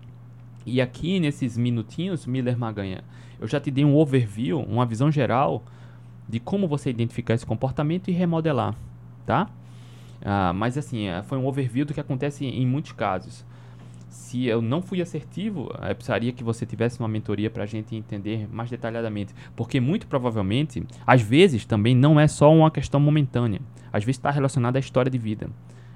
E 0.65 0.81
aqui 0.81 1.19
nesses 1.19 1.57
minutinhos, 1.57 2.27
Miller 2.27 2.57
Maganha, 2.57 3.03
eu 3.41 3.49
já 3.49 3.59
te 3.59 3.71
dei 3.71 3.85
um 3.85 3.97
overview, 3.97 4.61
uma 4.61 4.87
visão 4.87 5.11
geral 5.11 5.65
de 6.29 6.39
como 6.39 6.69
você 6.69 6.91
identificar 6.91 7.35
esse 7.35 7.45
comportamento 7.45 8.09
e 8.09 8.13
remodelar, 8.13 8.77
tá? 9.27 9.51
Ah, 10.25 10.53
mas 10.53 10.79
assim, 10.79 11.09
é, 11.09 11.23
foi 11.23 11.37
um 11.37 11.47
overview 11.47 11.85
do 11.85 11.93
que 11.93 12.01
acontece 12.01 12.45
em 12.45 12.67
muitos 12.67 12.93
casos. 12.93 13.45
Se 14.09 14.47
eu 14.47 14.63
não 14.63 14.81
fui 14.81 15.03
assertivo, 15.03 15.71
eu 15.81 15.89
é, 15.89 15.95
precisaria 15.95 16.33
que 16.33 16.45
você 16.45 16.65
tivesse 16.65 17.01
uma 17.01 17.09
mentoria 17.09 17.51
para 17.51 17.65
a 17.65 17.67
gente 17.67 17.97
entender 17.97 18.47
mais 18.53 18.71
detalhadamente. 18.71 19.35
Porque 19.57 19.81
muito 19.81 20.07
provavelmente, 20.07 20.85
às 21.07 21.23
vezes 21.23 21.65
também 21.65 21.95
não 21.95 22.21
é 22.21 22.29
só 22.29 22.53
uma 22.55 22.71
questão 22.71 23.01
momentânea. 23.01 23.61
Às 23.93 24.05
vezes 24.05 24.19
está 24.19 24.31
relacionada 24.31 24.79
à 24.79 24.81
história 24.81 25.11
de 25.11 25.19
vida. 25.19 25.51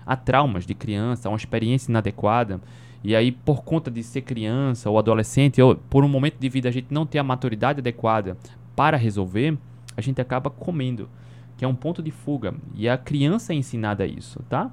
A 0.06 0.16
traumas 0.16 0.64
de 0.64 0.74
criança, 0.74 1.28
a 1.28 1.32
uma 1.32 1.36
experiência 1.36 1.90
inadequada. 1.90 2.60
E 3.02 3.14
aí, 3.14 3.30
por 3.32 3.64
conta 3.64 3.90
de 3.90 4.02
ser 4.02 4.22
criança 4.22 4.88
ou 4.88 4.98
adolescente, 4.98 5.60
ou 5.60 5.74
por 5.74 6.04
um 6.04 6.08
momento 6.08 6.38
de 6.38 6.48
vida 6.48 6.68
a 6.68 6.72
gente 6.72 6.88
não 6.90 7.04
ter 7.04 7.18
a 7.18 7.24
maturidade 7.24 7.80
adequada 7.80 8.36
para 8.74 8.96
resolver, 8.96 9.58
a 9.96 10.00
gente 10.00 10.20
acaba 10.20 10.50
comendo, 10.50 11.08
que 11.56 11.64
é 11.64 11.68
um 11.68 11.74
ponto 11.74 12.02
de 12.02 12.10
fuga. 12.10 12.54
E 12.74 12.88
a 12.88 12.96
criança 12.96 13.52
é 13.52 13.56
ensinada 13.56 14.06
isso, 14.06 14.42
tá? 14.48 14.70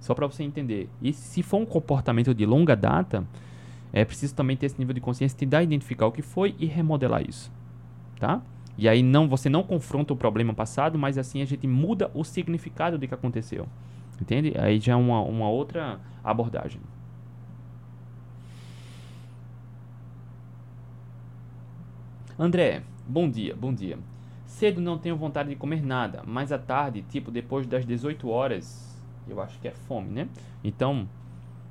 Só 0.00 0.14
para 0.14 0.26
você 0.26 0.42
entender. 0.42 0.88
E 1.00 1.12
se 1.12 1.42
for 1.42 1.58
um 1.58 1.66
comportamento 1.66 2.34
de 2.34 2.44
longa 2.44 2.76
data, 2.76 3.26
é 3.92 4.04
preciso 4.04 4.34
também 4.34 4.56
ter 4.56 4.66
esse 4.66 4.78
nível 4.78 4.94
de 4.94 5.00
consciência 5.00 5.38
de 5.38 5.46
dar 5.46 5.62
identificar 5.62 6.06
o 6.06 6.12
que 6.12 6.22
foi 6.22 6.54
e 6.58 6.66
remodelar 6.66 7.26
isso, 7.26 7.50
tá? 8.18 8.42
E 8.76 8.88
aí 8.88 9.02
não, 9.02 9.28
você 9.28 9.48
não 9.48 9.62
confronta 9.62 10.12
o 10.12 10.16
problema 10.16 10.54
passado, 10.54 10.98
mas 10.98 11.18
assim 11.18 11.42
a 11.42 11.44
gente 11.44 11.66
muda 11.66 12.10
o 12.14 12.22
significado 12.22 12.96
do 12.96 13.08
que 13.08 13.14
aconteceu. 13.14 13.66
Entende? 14.20 14.54
Aí 14.58 14.80
já 14.80 14.92
é 14.92 14.96
uma, 14.96 15.20
uma 15.20 15.48
outra 15.48 16.00
abordagem. 16.22 16.80
André, 22.38 22.82
bom 23.06 23.28
dia, 23.28 23.56
bom 23.56 23.74
dia. 23.74 23.98
Cedo 24.46 24.80
não 24.80 24.96
tenho 24.96 25.16
vontade 25.16 25.48
de 25.48 25.56
comer 25.56 25.84
nada, 25.84 26.22
mas 26.26 26.52
à 26.52 26.58
tarde, 26.58 27.02
tipo 27.02 27.30
depois 27.30 27.66
das 27.66 27.84
18 27.84 28.28
horas, 28.28 29.04
eu 29.28 29.40
acho 29.40 29.58
que 29.60 29.68
é 29.68 29.72
fome, 29.72 30.08
né? 30.10 30.28
Então, 30.62 31.08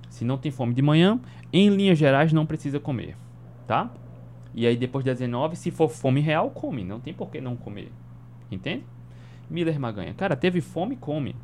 se 0.10 0.26
não 0.26 0.38
tem 0.38 0.52
fome 0.52 0.74
de 0.74 0.82
manhã, 0.82 1.20
em 1.52 1.70
linhas 1.70 1.98
gerais 1.98 2.34
não 2.34 2.46
precisa 2.46 2.80
comer, 2.80 3.16
tá? 3.66 3.90
E 4.54 4.68
aí 4.68 4.76
depois 4.76 5.06
das 5.06 5.20
19, 5.20 5.56
se 5.56 5.72
for 5.72 5.90
fome 5.90 6.20
real, 6.20 6.50
come, 6.50 6.84
não 6.84 7.00
tem 7.00 7.14
por 7.14 7.30
que 7.30 7.40
não 7.40 7.56
comer. 7.56 7.92
Entende? 8.52 8.84
Miller 9.50 9.80
Maganha, 9.80 10.14
cara, 10.14 10.36
teve 10.36 10.62
fome, 10.62 10.96
come. 10.96 11.36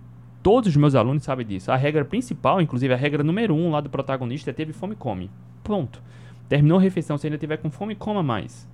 Todos 0.43 0.69
os 0.69 0.75
meus 0.75 0.93
alunos 0.93 1.23
sabem 1.23 1.47
disso. 1.47 1.71
A 1.71 1.77
regra 1.77 2.03
principal, 2.03 2.61
inclusive 2.61 2.93
a 2.93 2.97
regra 2.97 3.23
número 3.23 3.55
um 3.55 3.71
lá 3.71 3.79
do 3.79 3.89
protagonista 3.89 4.49
é 4.49 4.53
teve 4.53 4.73
fome, 4.73 4.93
come. 4.93 5.31
Ponto. 5.63 6.03
Terminou 6.49 6.77
a 6.77 6.81
refeição, 6.81 7.17
se 7.17 7.25
ainda 7.25 7.37
tiver 7.37 7.57
com 7.57 7.71
fome, 7.71 7.95
coma 7.95 8.21
mais. 8.21 8.67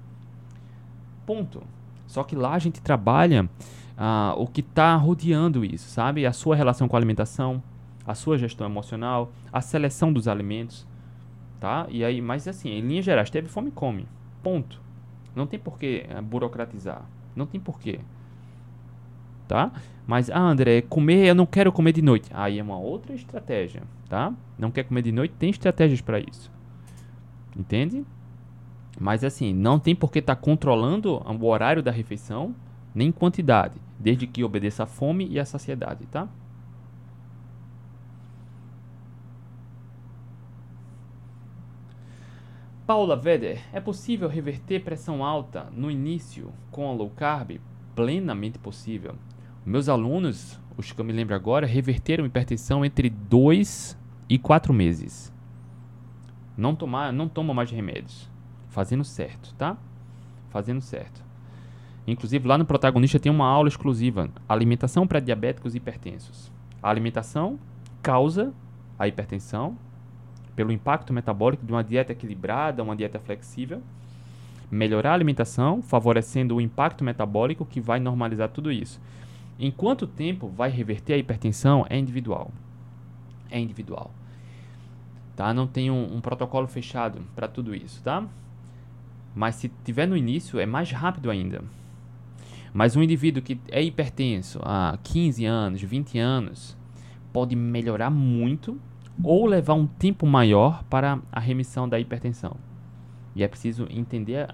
Ponto. 1.28 1.62
Só 2.08 2.24
que 2.24 2.36
lá 2.36 2.54
a 2.54 2.60
gente 2.60 2.82
trabalha 2.82 3.48
ah, 3.96 4.34
o 4.36 4.48
que 4.48 4.62
está 4.62 4.96
rodeando 4.96 5.64
isso, 5.64 5.90
sabe? 5.90 6.26
A 6.26 6.34
sua 6.34 6.56
relação 6.56 6.88
com 6.88 6.96
a 6.96 7.00
alimentação, 7.00 7.62
a 8.04 8.16
sua 8.16 8.36
gestão 8.36 8.66
emocional, 8.66 9.32
a 9.54 9.62
seleção 9.62 10.12
dos 10.12 10.28
alimentos, 10.28 10.88
tá? 11.60 11.86
E 11.90 12.04
aí, 12.04 12.20
mas 12.20 12.48
assim, 12.48 12.70
em 12.70 12.82
linhas 12.82 13.06
gerais, 13.06 13.30
teve 13.30 13.48
fome, 13.48 13.70
come. 13.70 14.08
Ponto. 14.42 14.82
Não 15.36 15.46
tem 15.46 15.60
por 15.60 15.78
que 15.78 16.08
uh, 16.10 16.20
burocratizar. 16.20 17.04
Não 17.36 17.46
tem 17.46 17.62
porquê 17.62 18.00
tá? 19.50 19.72
Mas, 20.06 20.30
ah, 20.30 20.40
André, 20.40 20.82
comer, 20.84 21.26
eu 21.28 21.36
não 21.36 21.46
quero 21.46 21.72
comer 21.72 21.92
de 21.92 22.02
noite. 22.02 22.30
Aí 22.34 22.60
é 22.60 22.64
uma 22.64 22.78
outra 22.78 23.14
estratégia, 23.14 23.82
tá? 24.08 24.32
Não 24.58 24.72
quer 24.72 24.84
comer 24.84 25.02
de 25.02 25.12
noite, 25.12 25.34
tem 25.38 25.50
estratégias 25.50 26.02
para 26.02 26.20
isso. 26.20 26.52
Entende? 27.58 28.06
Mas 29.00 29.24
assim, 29.24 29.54
não 29.54 29.80
tem 29.80 29.96
por 29.96 30.12
que 30.12 30.20
estar 30.20 30.36
tá 30.36 30.42
controlando 30.42 31.16
o 31.16 31.46
horário 31.46 31.82
da 31.82 31.92
refeição, 31.92 32.54
nem 32.94 33.12
quantidade, 33.12 33.80
desde 34.00 34.28
que 34.28 34.44
obedeça 34.44 34.84
a 34.84 34.88
fome 34.88 35.28
e 35.28 35.40
a 35.40 35.46
saciedade, 35.46 36.06
tá? 36.06 36.28
Paula 42.86 43.16
Veder, 43.16 43.62
é 43.72 43.80
possível 43.80 44.28
reverter 44.28 44.84
pressão 44.84 45.24
alta 45.24 45.68
no 45.72 45.92
início 45.92 46.52
com 46.72 46.90
a 46.90 46.94
low 46.94 47.12
carb? 47.12 47.60
Plenamente 47.96 48.58
possível. 48.58 49.16
Meus 49.70 49.88
alunos, 49.88 50.60
os 50.76 50.92
que 50.92 51.00
eu 51.00 51.06
me 51.06 51.14
lembro 51.14 51.36
agora, 51.36 51.68
reverteram 51.68 52.26
hipertensão 52.26 52.84
entre 52.84 53.08
2 53.08 53.96
e 54.28 54.40
4 54.40 54.74
meses. 54.74 55.32
Não 56.58 56.74
tomar, 56.74 57.14
não 57.14 57.30
toma 57.30 57.54
mais 57.54 57.70
remédios. 57.70 58.28
Fazendo 58.70 59.04
certo, 59.04 59.54
tá? 59.60 59.78
Fazendo 60.50 60.82
certo. 60.82 61.22
Inclusive 62.08 62.48
lá 62.48 62.58
no 62.58 62.66
protagonista 62.66 63.20
tem 63.20 63.32
uma 63.32 63.46
aula 63.46 63.70
exclusiva, 63.70 64.32
alimentação 64.50 65.06
para 65.06 65.20
diabéticos 65.20 65.76
e 65.76 65.78
hipertensos. 65.78 66.52
A 66.82 66.90
alimentação 66.90 67.60
causa 68.02 68.52
a 68.98 69.08
hipertensão 69.08 69.78
pelo 70.56 70.72
impacto 70.72 71.14
metabólico 71.14 71.64
de 71.64 71.72
uma 71.72 71.84
dieta 71.84 72.12
equilibrada, 72.12 72.82
uma 72.82 72.96
dieta 72.96 73.20
flexível, 73.20 73.84
melhorar 74.72 75.12
a 75.12 75.14
alimentação, 75.14 75.80
favorecendo 75.84 76.56
o 76.56 76.62
impacto 76.62 77.04
metabólico 77.04 77.64
que 77.64 77.80
vai 77.80 78.00
normalizar 78.00 78.50
tudo 78.50 78.72
isso. 78.72 79.00
Em 79.60 79.70
quanto 79.70 80.08
tempo 80.08 80.48
vai 80.48 80.70
reverter 80.70 81.14
a 81.14 81.18
hipertensão 81.18 81.86
é 81.90 82.00
individual. 82.00 82.52
É 83.52 83.60
individual. 83.60 84.12
Tá? 85.36 85.54
Não 85.54 85.68
tem 85.68 85.92
um, 85.92 86.16
um 86.16 86.22
protocolo 86.22 86.66
fechado 86.66 87.22
para 87.36 87.48
tudo 87.48 87.76
isso, 87.76 88.02
tá? 88.02 88.26
Mas 89.36 89.56
se 89.56 89.70
tiver 89.84 90.08
no 90.08 90.16
início 90.16 90.60
é 90.60 90.66
mais 90.66 90.92
rápido 90.92 91.30
ainda. 91.30 91.62
Mas 92.74 92.96
um 92.96 93.04
indivíduo 93.04 93.44
que 93.44 93.60
é 93.70 93.84
hipertenso 93.84 94.60
há 94.64 94.98
15 95.04 95.46
anos, 95.46 95.82
20 95.82 96.18
anos, 96.18 96.78
pode 97.34 97.56
melhorar 97.56 98.10
muito 98.10 98.80
ou 99.22 99.46
levar 99.46 99.74
um 99.74 99.88
tempo 99.88 100.26
maior 100.26 100.84
para 100.86 101.20
a 101.32 101.40
remissão 101.40 101.90
da 101.90 102.00
hipertensão. 102.00 102.56
E 103.36 103.44
é 103.44 103.48
preciso 103.48 103.88
entender 103.90 104.48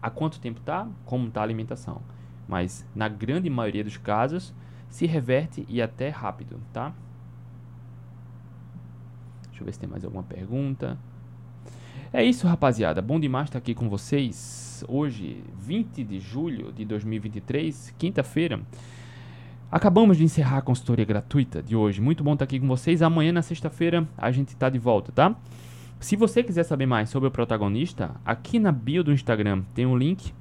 há 0.00 0.10
quanto 0.10 0.40
tempo 0.40 0.58
está, 0.58 0.88
como 1.04 1.28
está 1.28 1.40
a 1.40 1.44
alimentação. 1.44 2.02
Mas 2.48 2.86
na 2.94 3.08
grande 3.08 3.48
maioria 3.48 3.84
dos 3.84 3.96
casos 3.96 4.54
se 4.88 5.06
reverte 5.06 5.64
e 5.68 5.80
até 5.80 6.08
rápido, 6.08 6.60
tá? 6.72 6.92
Deixa 9.48 9.62
eu 9.62 9.64
ver 9.64 9.72
se 9.72 9.78
tem 9.78 9.88
mais 9.88 10.04
alguma 10.04 10.22
pergunta. 10.22 10.98
É 12.12 12.22
isso, 12.22 12.46
rapaziada. 12.46 13.00
Bom 13.00 13.18
demais 13.18 13.48
estar 13.48 13.58
aqui 13.58 13.74
com 13.74 13.88
vocês. 13.88 14.84
Hoje, 14.86 15.42
20 15.58 16.04
de 16.04 16.20
julho 16.20 16.70
de 16.72 16.84
2023, 16.84 17.94
quinta-feira. 17.96 18.60
Acabamos 19.70 20.18
de 20.18 20.24
encerrar 20.24 20.58
a 20.58 20.62
consultoria 20.62 21.06
gratuita 21.06 21.62
de 21.62 21.74
hoje. 21.74 22.02
Muito 22.02 22.22
bom 22.22 22.34
estar 22.34 22.44
aqui 22.44 22.60
com 22.60 22.68
vocês. 22.68 23.00
Amanhã, 23.00 23.32
na 23.32 23.40
sexta-feira, 23.40 24.06
a 24.18 24.30
gente 24.30 24.48
está 24.48 24.68
de 24.68 24.78
volta, 24.78 25.10
tá? 25.10 25.34
Se 25.98 26.16
você 26.16 26.42
quiser 26.42 26.64
saber 26.64 26.84
mais 26.84 27.08
sobre 27.08 27.28
o 27.28 27.32
protagonista, 27.32 28.10
aqui 28.26 28.58
na 28.58 28.70
bio 28.70 29.02
do 29.02 29.12
Instagram 29.12 29.62
tem 29.72 29.86
um 29.86 29.96
link. 29.96 30.34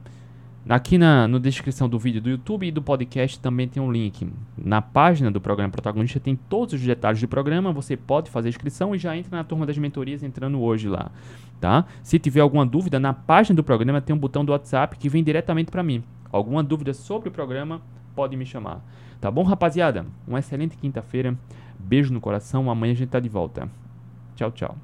Aqui 0.69 0.95
na 0.95 1.27
no 1.27 1.39
descrição 1.39 1.89
do 1.89 1.97
vídeo 1.97 2.21
do 2.21 2.29
YouTube 2.29 2.67
e 2.67 2.71
do 2.71 2.83
podcast 2.83 3.39
também 3.39 3.67
tem 3.67 3.81
um 3.81 3.91
link. 3.91 4.31
Na 4.55 4.79
página 4.79 5.31
do 5.31 5.41
programa 5.41 5.71
Protagonista 5.71 6.19
tem 6.19 6.35
todos 6.35 6.75
os 6.75 6.81
detalhes 6.81 7.19
do 7.19 7.27
programa. 7.27 7.73
Você 7.73 7.97
pode 7.97 8.29
fazer 8.29 8.49
inscrição 8.49 8.93
e 8.93 8.99
já 8.99 9.17
entra 9.17 9.35
na 9.35 9.43
turma 9.43 9.65
das 9.65 9.77
mentorias 9.77 10.21
entrando 10.21 10.61
hoje 10.61 10.87
lá, 10.87 11.11
tá? 11.59 11.85
Se 12.03 12.19
tiver 12.19 12.41
alguma 12.41 12.65
dúvida, 12.65 12.99
na 12.99 13.11
página 13.11 13.55
do 13.55 13.63
programa 13.63 14.01
tem 14.01 14.15
um 14.15 14.19
botão 14.19 14.45
do 14.45 14.51
WhatsApp 14.51 14.97
que 14.97 15.09
vem 15.09 15.23
diretamente 15.23 15.71
para 15.71 15.81
mim. 15.81 16.03
Alguma 16.31 16.63
dúvida 16.63 16.93
sobre 16.93 17.29
o 17.29 17.31
programa, 17.31 17.81
pode 18.15 18.37
me 18.37 18.45
chamar. 18.45 18.85
Tá 19.19 19.31
bom, 19.31 19.43
rapaziada? 19.43 20.05
Uma 20.27 20.39
excelente 20.39 20.77
quinta-feira. 20.77 21.37
Beijo 21.79 22.13
no 22.13 22.21
coração. 22.21 22.69
Amanhã 22.69 22.93
a 22.93 22.95
gente 22.95 23.09
tá 23.09 23.19
de 23.19 23.29
volta. 23.29 23.67
Tchau, 24.35 24.51
tchau. 24.51 24.77